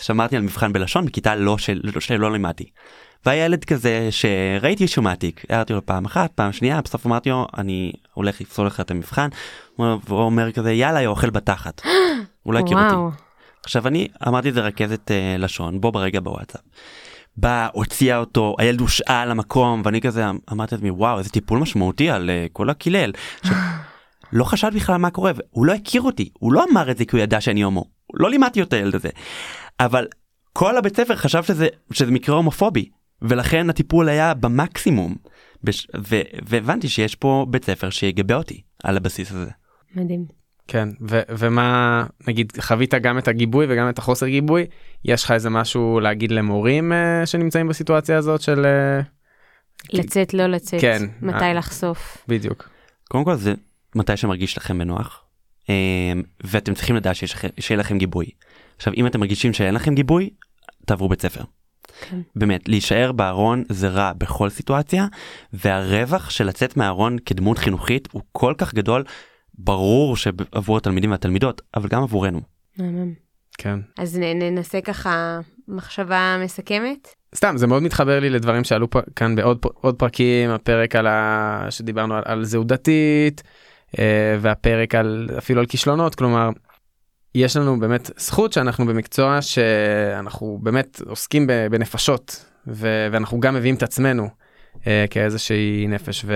שמעתי 0.00 0.36
על 0.36 0.42
מבחן 0.42 0.72
בלשון 0.72 1.06
בכיתה 1.06 1.34
לא 1.34 1.58
של, 1.58 1.80
שלא 2.00 2.32
לימדתי. 2.32 2.70
והיה 3.26 3.44
ילד 3.44 3.64
כזה 3.64 4.08
שראיתי 4.10 4.88
שהוא 4.88 5.04
מעתיק, 5.04 5.44
הערתי 5.48 5.72
לו 5.72 5.86
פעם 5.86 6.04
אחת, 6.04 6.32
פעם 6.34 6.52
שנייה, 6.52 6.80
בסוף 6.80 7.06
אמרתי 7.06 7.30
לו, 7.30 7.46
אני 7.58 7.92
הולך 8.14 8.40
לפסול 8.40 8.66
לך 8.66 8.80
את 8.80 8.90
המבחן, 8.90 9.28
והוא 9.78 9.98
אומר 10.10 10.52
כזה, 10.52 10.72
יאללה, 10.72 11.06
אוכל 11.06 11.30
בתחת. 11.30 11.82
הוא 12.42 12.54
לא 12.54 12.58
הכיר 12.58 12.78
אותי. 12.78 13.16
עכשיו 13.64 13.88
אני 13.88 14.08
אמרתי 14.28 14.48
את 14.48 14.54
זה 14.54 14.60
רכזת 14.60 15.10
אה, 15.10 15.36
לשון, 15.38 15.80
בוא 15.80 15.90
ברגע 15.90 16.20
בוואטסאפ. 16.20 16.60
באה, 17.36 17.68
הוציאה 17.72 18.16
אותו, 18.16 18.54
הילד 18.58 18.80
הושעה 18.80 19.22
על 19.22 19.30
המקום, 19.30 19.82
ואני 19.84 20.00
כזה 20.00 20.24
אמרתי 20.52 20.74
לעצמי, 20.74 20.90
וואו, 20.90 21.18
איזה 21.18 21.30
טיפול 21.30 21.58
משמעותי 21.58 22.10
על 22.10 22.30
אה, 22.30 22.46
כל 22.52 22.70
הקילל. 22.70 23.12
עכשיו, 23.40 23.56
לא 24.32 24.44
חשב 24.44 24.70
בכלל 24.74 24.96
מה 24.96 25.10
קורה, 25.10 25.32
הוא 25.50 25.66
לא 25.66 25.72
הכיר 25.72 26.02
אותי, 26.02 26.30
הוא 26.38 26.52
לא 26.52 26.64
אמר 26.70 26.90
את 26.90 26.98
זה 26.98 27.04
כי 27.04 27.16
הוא 27.16 27.22
ידע 27.22 27.40
שאני 27.40 27.62
הומו, 27.62 27.84
לא 28.14 28.30
לימדתי 28.30 28.62
את 28.62 28.72
הילד 28.72 28.94
הזה. 28.94 29.08
אבל 29.80 30.06
כל 30.52 30.76
הבית 30.76 30.96
ספר 30.96 31.16
חשב 31.16 31.42
שזה, 31.42 31.68
שזה 31.92 32.10
מקרה 32.10 32.36
הומופובי, 32.36 32.88
ולכן 33.22 33.70
הטיפול 33.70 34.08
היה 34.08 34.34
במקסימום. 34.34 35.14
בש... 35.64 35.86
ו... 35.96 36.20
והבנתי 36.46 36.88
שיש 36.88 37.14
פה 37.14 37.46
בית 37.50 37.64
ספר 37.64 37.90
שיגבה 37.90 38.34
אותי 38.34 38.62
על 38.84 38.96
הבסיס 38.96 39.32
הזה. 39.32 39.50
מדהים. 39.94 40.39
כן, 40.70 40.88
ו- 41.08 41.20
ומה, 41.28 42.04
נגיד, 42.28 42.52
חווית 42.60 42.94
גם 42.94 43.18
את 43.18 43.28
הגיבוי 43.28 43.66
וגם 43.68 43.88
את 43.88 43.98
החוסר 43.98 44.28
גיבוי, 44.28 44.66
יש 45.04 45.24
לך 45.24 45.30
איזה 45.30 45.50
משהו 45.50 46.00
להגיד 46.00 46.30
למורים 46.30 46.92
uh, 46.92 47.26
שנמצאים 47.26 47.68
בסיטואציה 47.68 48.18
הזאת 48.18 48.40
של... 48.40 48.64
Uh, 48.64 49.04
לצאת, 49.92 50.34
לא 50.34 50.46
לצאת. 50.46 50.80
כן. 50.80 51.02
מתי 51.22 51.44
אה. 51.44 51.52
לחשוף. 51.52 52.24
בדיוק. 52.28 52.68
קודם 53.08 53.24
כל 53.24 53.34
זה 53.34 53.54
מתי 53.94 54.16
שמרגיש 54.16 54.58
לכם 54.58 54.78
בנוח, 54.78 55.24
אה, 55.70 55.74
ואתם 56.44 56.74
צריכים 56.74 56.96
לדעת 56.96 57.16
שיש 57.16 57.32
לכם, 57.32 57.48
שיהיה 57.60 57.80
לכם 57.80 57.98
גיבוי. 57.98 58.30
עכשיו 58.76 58.92
אם 58.96 59.06
אתם 59.06 59.20
מרגישים 59.20 59.52
שאין 59.52 59.74
לכם 59.74 59.94
גיבוי, 59.94 60.30
תעברו 60.86 61.08
בית 61.08 61.22
ספר. 61.22 61.42
כן. 62.00 62.20
באמת, 62.36 62.68
להישאר 62.68 63.12
בארון 63.12 63.64
זה 63.68 63.88
רע 63.88 64.12
בכל 64.18 64.50
סיטואציה, 64.50 65.06
והרווח 65.52 66.30
של 66.30 66.46
לצאת 66.46 66.76
מהארון 66.76 67.16
כדמות 67.26 67.58
חינוכית 67.58 68.08
הוא 68.12 68.22
כל 68.32 68.54
כך 68.58 68.74
גדול, 68.74 69.04
ברור 69.64 70.16
שעבור 70.16 70.76
התלמידים 70.76 71.10
והתלמידות, 71.10 71.62
אבל 71.74 71.88
גם 71.88 72.02
עבורנו. 72.02 72.40
כן. 73.58 73.78
אז 73.98 74.18
ננסה 74.18 74.80
ככה 74.80 75.40
מחשבה 75.68 76.36
מסכמת. 76.44 77.08
סתם, 77.34 77.56
זה 77.56 77.66
מאוד 77.66 77.82
מתחבר 77.82 78.20
לי 78.20 78.30
לדברים 78.30 78.64
שעלו 78.64 78.90
פה, 78.90 79.00
כאן 79.16 79.36
בעוד 79.36 79.58
עוד 79.74 79.96
פרקים, 79.96 80.50
הפרק 80.50 80.96
על 80.96 81.06
ה... 81.06 81.66
שדיברנו 81.70 82.14
על, 82.14 82.22
על 82.26 82.44
זהות 82.44 82.66
דתית, 82.66 83.42
אה, 83.98 84.36
והפרק 84.40 84.94
על 84.94 85.28
אפילו 85.38 85.60
על 85.60 85.66
כישלונות, 85.66 86.14
כלומר, 86.14 86.50
יש 87.34 87.56
לנו 87.56 87.80
באמת 87.80 88.10
זכות 88.16 88.52
שאנחנו 88.52 88.86
במקצוע 88.86 89.42
שאנחנו 89.42 90.58
באמת 90.62 91.02
עוסקים 91.06 91.46
ב- 91.46 91.66
בנפשות, 91.70 92.44
ו- 92.66 93.08
ואנחנו 93.12 93.40
גם 93.40 93.54
מביאים 93.54 93.74
את 93.74 93.82
עצמנו 93.82 94.28
אה, 94.86 95.04
כאיזושהי 95.10 95.86
נפש, 95.88 96.24
ו... 96.26 96.34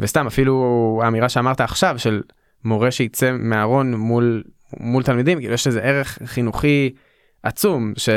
וסתם 0.00 0.26
אפילו 0.26 1.00
האמירה 1.04 1.28
שאמרת 1.28 1.60
עכשיו 1.60 1.98
של 1.98 2.22
מורה 2.64 2.90
שיצא 2.90 3.32
מהארון 3.32 3.94
מול 3.94 4.42
מול 4.80 5.02
תלמידים 5.02 5.38
כאילו 5.38 5.54
יש 5.54 5.66
איזה 5.66 5.80
ערך 5.80 6.18
חינוכי 6.24 6.94
עצום 7.42 7.92
ש... 7.96 8.08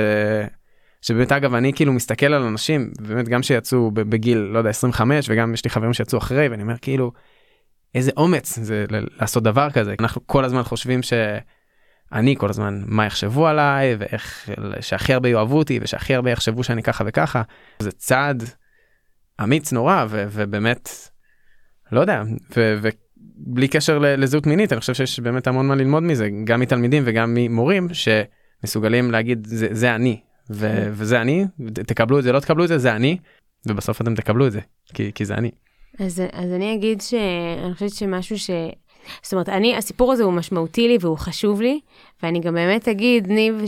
שבאמת 1.02 1.32
אגב 1.32 1.54
אני 1.54 1.74
כאילו 1.74 1.94
מסתכל 1.94 2.26
על 2.26 2.44
אנשים 2.44 2.92
באמת 3.00 3.30
גם 3.30 3.44
שיצאו 3.44 3.92
בגיל 3.92 4.38
לא 4.38 4.58
יודע 4.58 4.70
25 4.70 5.30
וגם 5.30 5.54
יש 5.54 5.64
לי 5.64 5.70
חברים 5.70 5.94
שיצאו 5.94 6.18
אחרי 6.18 6.48
ואני 6.48 6.64
אומר 6.64 6.78
כאילו 6.82 7.12
איזה 7.96 8.12
אומץ 8.18 8.60
זה 8.60 8.86
לעשות 8.90 9.44
דבר 9.44 9.70
כזה. 9.70 9.96
אנחנו 10.00 10.28
כל 10.28 10.46
הזמן 10.46 10.64
חושבים 10.64 11.00
שאני 11.04 12.36
כל 12.38 12.50
הזמן 12.50 12.82
מה 12.86 13.06
יחשבו 13.06 13.48
עליי 13.48 13.96
ואיך 14.00 14.50
שהכי 14.82 15.14
הרבה 15.14 15.30
יאהבו 15.30 15.58
אותי 15.58 15.80
ושהכי 15.82 16.16
הרבה 16.16 16.32
יחשבו 16.32 16.64
שאני 16.64 16.84
ככה 16.84 17.04
וככה. 17.08 17.42
זה 17.80 17.92
צעד 17.92 18.44
אמיץ 19.44 19.74
נורא 19.74 20.06
ו- 20.10 20.26
ובאמת 20.32 20.90
לא 21.92 22.02
יודע 22.02 22.24
ובלי 22.56 23.68
קשר 23.68 24.00
לזהות 24.00 24.48
מינית 24.48 24.74
אני 24.74 24.80
חושב 24.80 24.94
שיש 24.94 25.20
באמת 25.20 25.48
המון 25.48 25.68
מה 25.68 25.76
ללמוד 25.76 26.04
מזה 26.04 26.30
גם 26.44 26.60
מתלמידים 26.60 27.04
וגם 27.06 27.34
ממורים 27.34 27.88
שמסוגלים 27.94 29.12
להגיד 29.12 29.48
זה, 29.48 29.68
זה 29.72 29.96
אני 29.96 30.20
ו- 30.50 30.90
וזה 30.92 31.22
אני 31.22 31.46
תקבלו 31.74 32.20
את 32.20 32.24
זה 32.24 32.32
לא 32.32 32.40
תקבלו 32.40 32.64
את 32.64 32.70
זה 32.70 32.78
זה 32.78 32.96
אני 32.96 33.18
ובסוף 33.68 34.02
אתם 34.02 34.16
תקבלו 34.16 34.48
את 34.48 34.52
זה 34.52 34.60
כי, 34.94 35.12
כי 35.16 35.26
זה 35.26 35.34
אני. 35.34 35.52
אז, 36.00 36.24
אז 36.32 36.52
אני 36.52 36.74
אגיד 36.74 37.02
שאני 37.02 37.74
חושבת 37.74 37.94
שמשהו 37.94 38.40
ש... 38.40 38.50
זאת 39.24 39.34
אומרת, 39.34 39.50
אני, 39.50 39.76
הסיפור 39.76 40.14
הזה 40.14 40.24
הוא 40.24 40.34
משמעותי 40.34 40.88
לי 40.88 40.98
והוא 41.02 41.18
חשוב 41.18 41.62
לי, 41.62 41.80
ואני 42.24 42.40
גם 42.40 42.54
באמת 42.54 42.88
אגיד, 42.88 43.28
ניב, 43.28 43.62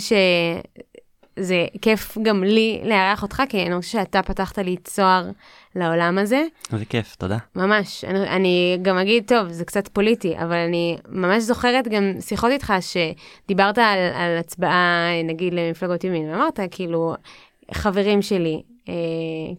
שזה 1.40 1.66
כיף 1.82 2.18
גם 2.22 2.44
לי 2.44 2.82
לארח 2.84 3.24
אותך, 3.24 3.44
כי 3.50 3.66
אני 3.66 3.82
חושבת 3.82 4.06
שאתה 4.06 4.22
פתחת 4.22 4.58
לי 4.58 4.78
צוהר 4.84 5.30
לעולם 5.76 6.18
הזה. 6.18 6.44
זה 6.72 6.86
כיף, 6.86 7.16
תודה. 7.16 7.38
ממש. 7.56 8.04
אני, 8.04 8.28
אני 8.28 8.78
גם 8.82 8.98
אגיד, 8.98 9.24
טוב, 9.28 9.48
זה 9.48 9.66
קצת 9.66 9.88
פוליטי, 9.88 10.38
אבל 10.38 10.56
אני 10.56 10.98
ממש 11.10 11.44
זוכרת 11.44 11.88
גם 11.88 12.14
שיחות 12.20 12.52
איתך 12.52 12.74
שדיברת 12.82 13.78
על, 13.78 14.00
על 14.14 14.38
הצבעה, 14.38 15.24
נגיד, 15.24 15.54
למפלגות 15.54 16.04
ימין, 16.04 16.30
ואמרת, 16.30 16.60
כאילו, 16.72 17.16
חברים 17.74 18.22
שלי, 18.22 18.62
אה, 18.90 18.94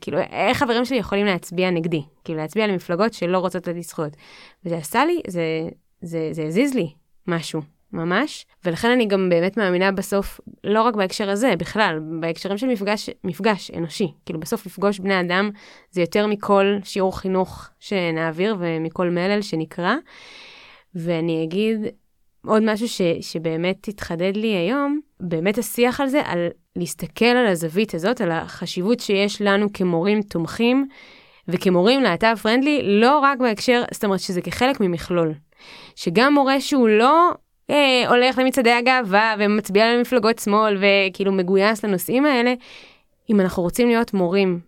כאילו, 0.00 0.18
איך 0.18 0.58
חברים 0.58 0.84
שלי 0.84 0.96
יכולים 0.96 1.26
להצביע 1.26 1.70
נגדי? 1.70 2.02
כאילו, 2.24 2.38
להצביע 2.38 2.66
למפלגות 2.66 3.14
שלא 3.14 3.38
רוצות 3.38 3.68
לתת 3.68 3.74
לי 3.76 3.82
זכויות. 3.82 4.12
וזה 4.64 4.76
עשה 4.76 5.04
לי, 5.04 5.20
זה, 5.26 5.42
זה, 6.02 6.28
זה 6.32 6.42
הזיז 6.42 6.74
לי 6.74 6.92
משהו. 7.26 7.62
ממש, 7.92 8.46
ולכן 8.64 8.90
אני 8.90 9.06
גם 9.06 9.28
באמת 9.28 9.56
מאמינה 9.56 9.92
בסוף, 9.92 10.40
לא 10.64 10.82
רק 10.82 10.94
בהקשר 10.94 11.30
הזה, 11.30 11.54
בכלל, 11.58 12.00
בהקשרים 12.20 12.58
של 12.58 12.66
מפגש, 12.66 13.10
מפגש 13.24 13.70
אנושי. 13.70 14.12
כאילו 14.26 14.40
בסוף 14.40 14.66
לפגוש 14.66 14.98
בני 14.98 15.20
אדם 15.20 15.50
זה 15.90 16.00
יותר 16.00 16.26
מכל 16.26 16.76
שיעור 16.84 17.18
חינוך 17.18 17.68
שנעביר 17.80 18.56
ומכל 18.58 19.10
מלל 19.10 19.42
שנקרא. 19.42 19.94
ואני 20.94 21.44
אגיד 21.44 21.78
עוד 22.46 22.62
משהו 22.62 22.88
ש, 22.88 23.00
שבאמת 23.20 23.88
התחדד 23.88 24.36
לי 24.36 24.48
היום, 24.48 25.00
באמת 25.20 25.58
השיח 25.58 26.00
על 26.00 26.08
זה, 26.08 26.20
על 26.24 26.48
להסתכל 26.76 27.24
על 27.24 27.46
הזווית 27.46 27.94
הזאת, 27.94 28.20
על 28.20 28.30
החשיבות 28.30 29.00
שיש 29.00 29.42
לנו 29.42 29.72
כמורים 29.72 30.22
תומכים 30.22 30.88
וכמורים 31.48 32.02
להט"ב 32.02 32.34
פרנדלי, 32.42 33.00
לא 33.00 33.18
רק 33.18 33.38
בהקשר, 33.38 33.82
זאת 33.92 34.04
אומרת 34.04 34.20
שזה 34.20 34.42
כחלק 34.42 34.80
ממכלול. 34.80 35.34
שגם 35.96 36.34
מורה 36.34 36.60
שהוא 36.60 36.88
לא 36.88 37.30
אה, 37.72 38.08
הולך 38.08 38.38
למצעדי 38.38 38.70
הגאווה 38.70 39.34
ומצביע 39.38 39.96
למפלגות 39.96 40.38
שמאל 40.38 40.78
וכאילו 40.80 41.32
מגויס 41.32 41.84
לנושאים 41.84 42.26
האלה, 42.26 42.54
אם 43.30 43.40
אנחנו 43.40 43.62
רוצים 43.62 43.88
להיות 43.88 44.14
מורים 44.14 44.60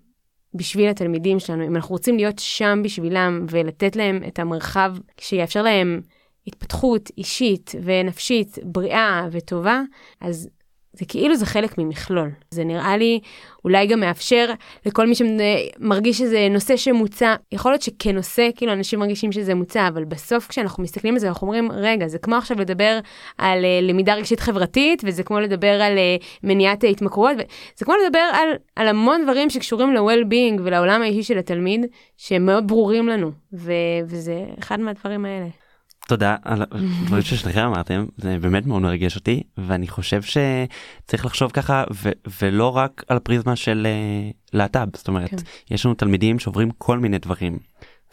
בשביל 0.54 0.88
התלמידים 0.88 1.38
שלנו, 1.38 1.66
אם 1.66 1.76
אנחנו 1.76 1.92
רוצים 1.92 2.16
להיות 2.16 2.38
שם 2.38 2.80
בשבילם 2.84 3.46
ולתת 3.50 3.96
להם 3.96 4.22
את 4.28 4.38
המרחב 4.38 4.94
שיאפשר 5.20 5.62
להם 5.62 6.00
התפתחות 6.46 7.10
אישית 7.18 7.72
ונפשית 7.82 8.58
בריאה 8.62 9.28
וטובה, 9.30 9.82
אז 10.20 10.48
זה 10.94 11.04
כאילו 11.04 11.36
זה 11.36 11.46
חלק 11.46 11.78
ממכלול. 11.78 12.30
זה 12.50 12.64
נראה 12.64 12.96
לי 12.96 13.20
אולי 13.64 13.86
גם 13.86 14.00
מאפשר 14.00 14.50
לכל 14.86 15.06
מי 15.06 15.14
שמרגיש 15.14 16.18
שזה 16.18 16.48
נושא 16.50 16.76
שמוצע, 16.76 17.34
יכול 17.52 17.72
להיות 17.72 17.82
שכנושא, 17.82 18.48
כאילו 18.56 18.72
אנשים 18.72 18.98
מרגישים 18.98 19.32
שזה 19.32 19.54
מוצע, 19.54 19.88
אבל 19.88 20.04
בסוף 20.04 20.46
כשאנחנו 20.48 20.82
מסתכלים 20.82 21.14
על 21.14 21.20
זה, 21.20 21.28
אנחנו 21.28 21.46
אומרים, 21.46 21.72
רגע, 21.72 22.08
זה 22.08 22.18
כמו 22.18 22.36
עכשיו 22.36 22.60
לדבר 22.60 22.98
על 23.38 23.64
uh, 23.64 23.84
למידה 23.84 24.14
רגשית 24.14 24.40
חברתית, 24.40 25.02
וזה 25.06 25.22
כמו 25.22 25.40
לדבר 25.40 25.82
על 25.82 25.96
uh, 25.96 26.24
מניעת 26.42 26.84
התמכרויות, 26.90 27.38
זה 27.76 27.84
כמו 27.84 27.94
לדבר 28.06 28.28
על, 28.32 28.48
על 28.76 28.88
המון 28.88 29.22
דברים 29.24 29.50
שקשורים 29.50 29.94
ל-well-being 29.94 30.60
ולעולם 30.64 31.02
האישי 31.02 31.22
של 31.22 31.38
התלמיד, 31.38 31.86
שהם 32.16 32.46
מאוד 32.46 32.68
ברורים 32.68 33.08
לנו, 33.08 33.30
ו- 33.52 33.72
וזה 34.06 34.44
אחד 34.58 34.80
מהדברים 34.80 35.24
האלה. 35.24 35.63
תודה 36.08 36.36
על 36.42 36.62
הדברים 36.72 37.22
ששניכם 37.22 37.66
אמרתם, 37.66 38.06
זה 38.16 38.38
באמת 38.40 38.66
מאוד 38.66 38.82
מרגש 38.82 39.16
אותי, 39.16 39.42
ואני 39.58 39.88
חושב 39.88 40.22
שצריך 40.22 41.26
לחשוב 41.26 41.50
ככה, 41.50 41.84
ו- 41.94 42.10
ולא 42.42 42.76
רק 42.76 43.04
על 43.08 43.16
הפריזמה 43.16 43.56
של 43.56 43.86
uh, 44.30 44.34
להט"ב, 44.52 44.88
זאת 44.96 45.08
אומרת, 45.08 45.30
כן. 45.30 45.36
יש 45.70 45.86
לנו 45.86 45.94
תלמידים 45.94 46.38
שעוברים 46.38 46.70
כל 46.78 46.98
מיני 46.98 47.18
דברים. 47.18 47.58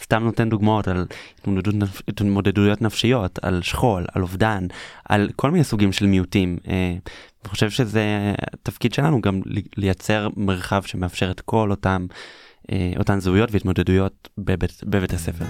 סתם 0.04 0.24
נותן 0.24 0.50
דוגמאות 0.50 0.88
על 0.88 1.06
התמודדות 1.40 1.76
התמודדויות 2.08 2.82
נפשיות, 2.82 3.40
על 3.42 3.62
שכול, 3.62 4.06
על 4.14 4.22
אובדן, 4.22 4.68
על 5.10 5.30
כל 5.36 5.52
מיני 5.52 5.64
סוגים 5.64 5.92
של 5.92 6.06
מיעוטים. 6.06 6.58
Uh, 6.64 6.68
אני 7.44 7.50
חושב 7.50 7.70
שזה 7.70 8.04
התפקיד 8.54 8.94
שלנו 8.94 9.22
גם 9.22 9.42
לי- 9.46 9.62
לייצר 9.78 10.28
מרחב 10.38 10.82
שמאפשר 10.84 11.32
את 11.32 11.42
כל 11.42 11.72
אותם, 11.72 12.06
uh, 12.62 12.66
אותן 13.00 13.20
זהויות 13.20 13.50
והתמודדויות 13.52 14.30
בבית, 14.38 14.82
בבית 14.86 15.14
הספר. 15.14 15.46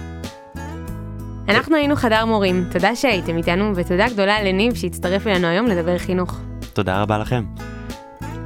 אנחנו 1.48 1.76
היינו 1.76 1.96
חדר 1.96 2.24
מורים, 2.24 2.64
תודה 2.70 2.96
שהייתם 2.96 3.36
איתנו, 3.36 3.72
ותודה 3.76 4.08
גדולה 4.08 4.42
לניב 4.42 4.74
שהצטרף 4.74 5.26
אלינו 5.26 5.46
היום 5.46 5.66
לדבר 5.66 5.98
חינוך. 5.98 6.40
תודה 6.72 7.02
רבה 7.02 7.18
לכם. 7.18 7.44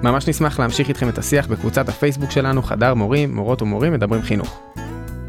ממש 0.02 0.28
נשמח 0.28 0.60
להמשיך 0.60 0.88
איתכם 0.88 1.08
את 1.08 1.18
השיח 1.18 1.46
בקבוצת 1.46 1.88
הפייסבוק 1.88 2.30
שלנו 2.30 2.62
חדר 2.62 2.94
מורים 2.94 3.34
מורות 3.34 3.62
ומורים 3.62 3.92
מדברים 3.92 4.22
חינוך. 4.22 4.60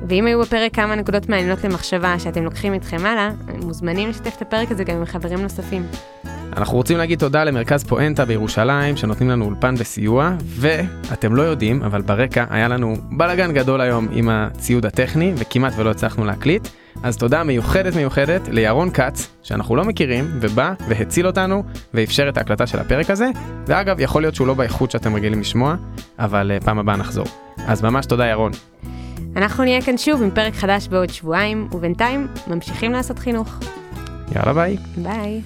ואם 0.09 0.25
היו 0.25 0.41
בפרק 0.41 0.75
כמה 0.75 0.95
נקודות 0.95 1.29
מעניינות 1.29 1.63
למחשבה 1.63 2.19
שאתם 2.19 2.43
לוקחים 2.43 2.73
איתכם 2.73 3.05
הלאה, 3.05 3.29
מוזמנים 3.63 4.09
לשתף 4.09 4.35
את 4.37 4.41
הפרק 4.41 4.71
הזה 4.71 4.83
גם 4.83 4.97
עם 4.97 5.05
חברים 5.05 5.41
נוספים. 5.41 5.83
אנחנו 6.57 6.77
רוצים 6.77 6.97
להגיד 6.97 7.19
תודה 7.19 7.43
למרכז 7.43 7.83
פואנטה 7.83 8.25
בירושלים 8.25 8.97
שנותנים 8.97 9.29
לנו 9.29 9.45
אולפן 9.45 9.75
וסיוע, 9.77 10.31
ואתם 10.45 11.35
לא 11.35 11.41
יודעים, 11.41 11.83
אבל 11.83 12.01
ברקע 12.01 12.45
היה 12.49 12.67
לנו 12.67 12.95
בלאגן 13.11 13.53
גדול 13.53 13.81
היום 13.81 14.07
עם 14.11 14.29
הציוד 14.29 14.85
הטכני, 14.85 15.33
וכמעט 15.37 15.73
ולא 15.75 15.89
הצלחנו 15.89 16.25
להקליט. 16.25 16.67
אז 17.03 17.17
תודה 17.17 17.43
מיוחדת 17.43 17.95
מיוחדת 17.95 18.47
לירון 18.47 18.89
כץ, 18.93 19.27
שאנחנו 19.43 19.75
לא 19.75 19.85
מכירים, 19.85 20.25
ובא 20.41 20.73
והציל 20.87 21.27
אותנו, 21.27 21.63
ואפשר 21.93 22.29
את 22.29 22.37
ההקלטה 22.37 22.67
של 22.67 22.79
הפרק 22.79 23.09
הזה. 23.09 23.29
ואגב, 23.67 23.99
יכול 23.99 24.21
להיות 24.21 24.35
שהוא 24.35 24.47
לא 24.47 24.53
באיכות 24.53 24.91
שאתם 24.91 25.15
רגילים 25.15 25.39
לשמוע, 25.39 25.75
אבל 26.19 26.51
uh, 26.57 26.65
פעם 26.65 26.79
הבאה 26.79 26.95
נחזור. 26.95 27.25
אז 27.67 27.81
ממש 27.81 28.05
תודה 28.05 28.25
ירון. 28.25 28.51
אנחנו 29.35 29.63
נהיה 29.63 29.81
כאן 29.81 29.97
שוב 29.97 30.23
עם 30.23 30.31
פרק 30.31 30.53
חדש 30.53 30.87
בעוד 30.87 31.09
שבועיים, 31.09 31.67
ובינתיים 31.71 32.27
ממשיכים 32.47 32.91
לעשות 32.91 33.19
חינוך. 33.19 33.59
יאללה 34.35 34.53
ביי. 34.53 34.77
ביי. 34.97 35.41